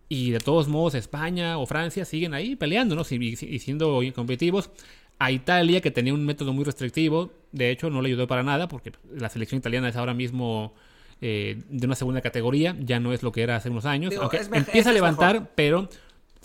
y 0.09 0.31
de 0.31 0.39
todos 0.39 0.67
modos 0.67 0.95
España 0.95 1.57
o 1.57 1.65
Francia 1.65 2.05
siguen 2.05 2.33
ahí 2.33 2.55
peleando, 2.55 2.95
¿no? 2.95 3.03
Y, 3.09 3.35
siendo 3.59 4.01
competitivos. 4.13 4.69
A 5.17 5.31
Italia, 5.31 5.79
que 5.79 5.91
tenía 5.91 6.13
un 6.13 6.25
método 6.25 6.51
muy 6.51 6.65
restrictivo, 6.65 7.31
de 7.53 7.71
hecho 7.71 7.89
no 7.89 8.01
le 8.01 8.09
ayudó 8.09 8.27
para 8.27 8.43
nada 8.43 8.67
porque 8.67 8.91
la 9.15 9.29
selección 9.29 9.59
italiana 9.59 9.87
es 9.87 9.95
ahora 9.95 10.13
mismo 10.13 10.73
eh, 11.21 11.61
de 11.69 11.87
una 11.87 11.95
segunda 11.95 12.19
categoría, 12.19 12.75
ya 12.81 12.99
no 12.99 13.13
es 13.13 13.23
lo 13.23 13.31
que 13.31 13.41
era 13.41 13.55
hace 13.55 13.69
unos 13.69 13.85
años. 13.85 14.13
aunque 14.19 14.41
empieza 14.51 14.89
a 14.89 14.93
levantar, 14.93 15.51
pero 15.55 15.87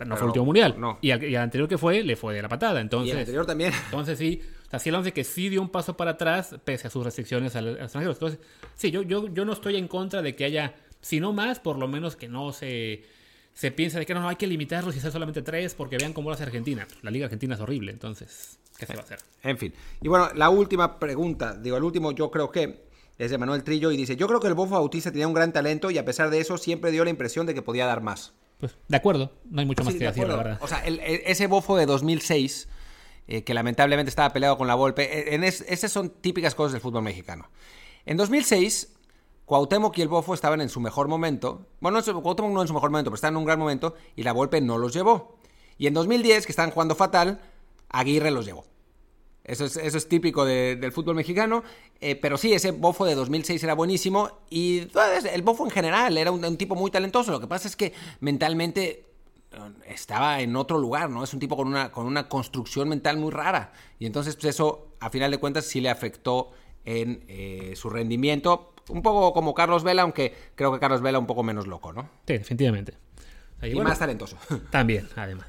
no 0.07 0.17
fue 0.17 0.25
el 0.25 0.29
último 0.29 0.45
mundial. 0.45 0.77
Y, 1.01 1.11
al, 1.11 1.37
anterior 1.37 1.69
que 1.69 1.79
fue, 1.79 2.05
le 2.05 2.15
fue 2.15 2.33
de 2.33 2.43
la 2.43 2.49
patada. 2.49 2.81
Entonces, 2.81 3.09
y 3.09 3.13
el 3.13 3.19
anterior 3.19 3.45
también. 3.45 3.73
Entonces 3.87 4.19
sí, 4.19 4.41
o 4.73 4.79
sea, 4.79 5.03
sí 5.03 5.13
que 5.13 5.25
sí 5.25 5.49
dio 5.49 5.61
un 5.61 5.69
paso 5.69 5.97
para 5.97 6.13
atrás 6.13 6.57
pese 6.65 6.87
a 6.87 6.91
sus 6.91 7.05
restricciones 7.05 7.57
a 7.57 7.63
los 7.63 7.79
extranjeros. 7.79 8.17
Entonces, 8.17 8.41
sí, 8.77 8.91
yo, 8.91 9.03
yo, 9.03 9.27
yo 9.29 9.45
no 9.45 9.53
estoy 9.53 9.77
en 9.77 9.89
contra 9.89 10.23
de 10.23 10.37
que 10.37 10.45
haya, 10.45 10.75
si 11.01 11.19
no 11.19 11.33
más, 11.33 11.59
por 11.59 11.77
lo 11.77 11.89
menos 11.89 12.15
que 12.15 12.29
no 12.29 12.53
se, 12.53 13.03
se 13.53 13.73
piense 13.73 13.99
de 13.99 14.07
que 14.07 14.15
no, 14.15 14.29
hay 14.29 14.37
que 14.37 14.47
limitarlos 14.47 14.95
y 14.95 14.99
hacer 14.99 15.11
solamente 15.11 15.43
tres 15.43 15.75
porque 15.75 15.97
vean 15.97 16.13
cómo 16.13 16.31
lo 16.31 16.35
hace 16.35 16.45
Argentina. 16.45 16.87
La 17.03 17.11
Liga 17.11 17.25
Argentina 17.25 17.55
es 17.55 17.61
horrible, 17.61 17.91
entonces, 17.91 18.59
¿qué 18.79 18.87
se 18.87 18.95
va 18.95 19.01
a 19.01 19.03
hacer? 19.03 19.19
En 19.43 19.59
fin. 19.59 19.73
Y 20.01 20.09
bueno, 20.09 20.29
la 20.35 20.51
última 20.51 21.01
pregunta, 21.01 21.55
digo, 21.55 21.77
el 21.77 21.83
último 21.83 22.13
yo 22.13 22.31
creo 22.31 22.53
que 22.53 22.85
es 23.19 23.31
de 23.31 23.39
Manuel 23.39 23.65
Trillo 23.65 23.91
y 23.91 23.97
dice, 23.97 24.17
yo 24.17 24.29
creo 24.29 24.41
que 24.41 24.47
el 24.47 24.55
Bofo 24.55 24.77
Bautista 24.77 25.11
tenía 25.11 25.27
un 25.27 25.35
gran 25.35 25.53
talento 25.53 25.91
y 25.91 25.99
a 25.99 26.05
pesar 26.05 26.31
de 26.31 26.41
eso 26.41 26.57
siempre 26.57 26.91
dio 26.93 27.05
la 27.05 27.11
impresión 27.11 27.45
de 27.45 27.55
que 27.55 27.63
podía 27.63 27.87
dar 27.87 28.03
más. 28.03 28.35
Pues 28.59 28.77
de 28.89 28.97
acuerdo, 28.97 29.33
no 29.51 29.61
hay 29.61 29.67
mucho 29.67 29.85
más 29.85 29.95
que 29.95 30.05
decir, 30.05 30.29
la 30.29 30.37
verdad. 30.37 30.59
O 30.63 30.69
sea, 30.69 30.83
e, 30.87 31.23
ese 31.27 31.47
bofo 31.47 31.77
de 31.77 31.87
2006, 31.87 32.69
eh, 33.31 33.45
que 33.45 33.55
lamentablemente 33.55 34.11
estaba 34.11 34.33
peleado 34.33 34.59
con 34.59 34.67
la 34.67 34.75
Volpe, 34.75 35.35
e, 35.35 35.47
esas 35.47 35.93
son 35.93 36.11
típicas 36.11 36.55
cosas 36.55 36.73
del 36.73 36.81
fútbol 36.81 37.03
mexicano. 37.03 37.49
En 38.05 38.17
2006, 38.17 38.93
Cuauhtémoc 39.45 39.97
y 39.99 40.03
el 40.03 40.09
Bofo 40.09 40.35
estaban 40.35 40.61
en 40.61 40.69
su 40.69 40.81
mejor 40.81 41.07
momento. 41.07 41.67
Bueno, 41.81 42.03
Cuauhtémoc 42.03 42.53
no 42.53 42.61
en 42.61 42.69
su 42.69 42.75
mejor 42.75 42.91
momento, 42.91 43.11
pero 43.11 43.15
estaban 43.15 43.35
en 43.35 43.39
un 43.39 43.45
gran 43.45 43.59
momento 43.59 43.95
y 44.17 44.25
la 44.25 44.33
Volpe 44.33 44.61
no 44.61 44.79
los 44.79 44.93
llevó. 44.93 45.39
Y 45.79 45.87
en 45.87 45.95
2010, 45.95 46.45
que 46.45 46.53
estaban 46.53 46.73
jugando 46.73 46.97
fatal, 46.97 47.41
Aguirre 47.89 48.33
los 48.33 48.47
llevó. 48.47 48.65
Eso 49.45 49.65
es, 49.65 49.77
eso 49.77 49.97
es 49.97 50.09
típico 50.09 50.45
del 50.45 50.93
fútbol 50.93 51.15
mexicano. 51.15 51.63
Eh, 52.01 52.17
pero 52.17 52.37
sí, 52.37 52.53
ese 52.53 52.73
bofo 52.73 53.05
de 53.05 53.15
2006 53.15 53.63
era 53.63 53.75
buenísimo. 53.75 54.41
Y 54.51 54.83
pues, 54.87 55.25
el 55.25 55.43
bofo 55.43 55.65
en 55.65 55.71
general 55.71 56.19
era 56.19 56.31
un, 56.31 56.57
tipo 56.57 56.75
muy 56.75 56.91
talentoso. 56.91 57.31
Lo 57.31 57.41
que 57.41 57.47
pasa 57.47 57.67
es 57.67 57.77
que 57.77 57.93
mentalmente 58.21 59.10
estaba 59.87 60.41
en 60.41 60.57
otro 60.57 60.79
lugar, 60.79 61.11
¿no? 61.11 61.25
Es 61.25 61.33
un 61.35 61.41
tipo 61.41 61.57
con 61.57 61.69
una, 61.69 61.91
con 61.91 62.07
una 62.07 62.29
construcción 62.29 62.89
mental 62.89 63.17
muy 63.17 63.31
rara. 63.31 63.73
Y 63.99 64.07
entonces, 64.07 64.37
pues 64.37 64.55
eso, 64.55 64.95
a 65.01 65.11
final 65.11 65.31
de 65.31 65.39
cuentas, 65.39 65.65
sí 65.65 65.81
le 65.81 65.91
afectó 65.91 66.53
en 66.85 67.25
eh, 67.29 67.75
su 67.77 67.91
rendimiento. 67.91 68.75
Un 68.89 69.03
poco 69.03 69.33
como 69.33 69.55
Carlos 69.55 69.85
Vela, 69.85 70.03
aunque 70.03 70.35
creo 70.55 70.73
que 70.73 70.79
Carlos 70.79 71.03
Vela 71.03 71.19
un 71.19 71.27
poco 71.27 71.43
menos 71.43 71.67
loco, 71.67 71.93
¿no? 71.93 72.09
Sí, 72.27 72.35
definitivamente. 72.35 72.95
y 73.63 73.75
más 73.75 73.99
talentoso. 73.99 74.37
También, 74.71 75.09
además. 75.17 75.47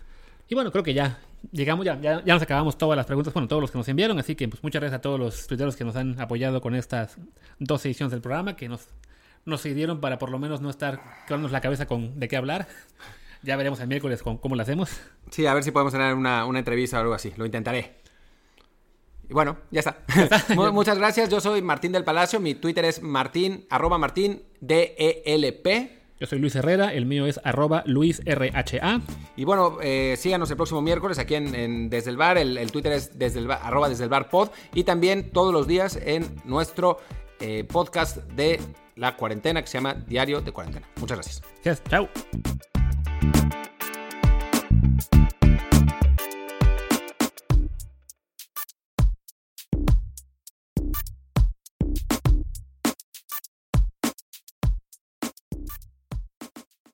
Y 0.47 0.55
bueno, 0.55 0.71
creo 0.71 0.83
que 0.83 0.93
ya 0.93 1.19
llegamos, 1.51 1.85
ya, 1.85 1.99
ya, 1.99 2.21
nos 2.21 2.41
acabamos 2.41 2.77
todas 2.77 2.97
las 2.97 3.05
preguntas, 3.05 3.33
bueno, 3.33 3.47
todos 3.47 3.61
los 3.61 3.71
que 3.71 3.77
nos 3.77 3.87
enviaron, 3.87 4.19
así 4.19 4.35
que 4.35 4.47
pues 4.47 4.61
muchas 4.63 4.81
gracias 4.81 4.99
a 4.99 5.01
todos 5.01 5.19
los 5.19 5.47
tuiteros 5.47 5.75
que 5.75 5.83
nos 5.83 5.95
han 5.95 6.19
apoyado 6.19 6.61
con 6.61 6.75
estas 6.75 7.17
dos 7.57 7.83
ediciones 7.85 8.11
del 8.11 8.21
programa, 8.21 8.55
que 8.55 8.67
nos, 8.67 8.87
nos 9.45 9.61
sirvieron 9.61 10.01
para 10.01 10.19
por 10.19 10.29
lo 10.29 10.39
menos 10.39 10.61
no 10.61 10.69
estar 10.69 11.01
quedarnos 11.25 11.51
la 11.51 11.61
cabeza 11.61 11.87
con 11.87 12.19
de 12.19 12.27
qué 12.27 12.37
hablar. 12.37 12.67
Ya 13.43 13.55
veremos 13.55 13.79
el 13.79 13.87
miércoles 13.87 14.21
con 14.21 14.37
cómo 14.37 14.55
lo 14.55 14.61
hacemos. 14.61 14.89
Sí, 15.29 15.45
a 15.45 15.53
ver 15.53 15.63
si 15.63 15.71
podemos 15.71 15.93
tener 15.93 16.13
una, 16.13 16.45
una 16.45 16.59
entrevista 16.59 16.97
o 16.97 17.01
algo 17.01 17.13
así, 17.13 17.33
lo 17.37 17.45
intentaré. 17.45 18.01
Y 19.29 19.33
bueno, 19.33 19.57
ya 19.71 19.79
está. 19.79 20.03
Muchas 20.71 20.97
gracias, 20.97 21.29
yo 21.29 21.39
soy 21.39 21.61
Martín 21.61 21.91
del 21.91 22.03
Palacio, 22.03 22.39
mi 22.39 22.55
Twitter 22.55 22.85
es 22.85 23.01
martín, 23.01 23.65
arroba 23.69 23.97
martín, 23.97 24.43
D-E-L-P. 24.59 26.01
Yo 26.19 26.27
soy 26.27 26.37
Luis 26.37 26.53
Herrera, 26.53 26.93
el 26.93 27.07
mío 27.07 27.25
es 27.25 27.39
arroba 27.43 27.81
luisrha. 27.87 29.01
Y 29.35 29.43
bueno, 29.43 29.79
eh, 29.81 30.15
síganos 30.19 30.51
el 30.51 30.57
próximo 30.57 30.79
miércoles 30.79 31.17
aquí 31.17 31.33
en, 31.33 31.89
Desde 31.89 32.11
el 32.11 32.17
Bar, 32.17 32.37
el, 32.37 32.71
Twitter 32.71 32.91
es 32.91 33.17
desde 33.17 33.39
el 33.39 33.49
arroba 33.49 33.89
desde 33.89 34.03
el 34.03 34.09
bar 34.11 34.29
pod 34.29 34.49
y 34.75 34.83
también 34.83 35.31
todos 35.31 35.51
los 35.51 35.65
días 35.65 35.95
en 35.95 36.27
nuestro 36.45 36.99
eh, 37.39 37.63
podcast 37.63 38.17
de 38.17 38.59
la 38.97 39.15
cuarentena 39.15 39.61
que 39.61 39.67
se 39.67 39.79
llama 39.79 39.95
Diario 39.95 40.41
de 40.41 40.51
Cuarentena. 40.51 40.87
Muchas 40.99 41.17
gracias. 41.17 41.41
Gracias, 41.63 41.89
chao. 41.89 42.07
Thank 43.21 43.53
you 45.13 45.40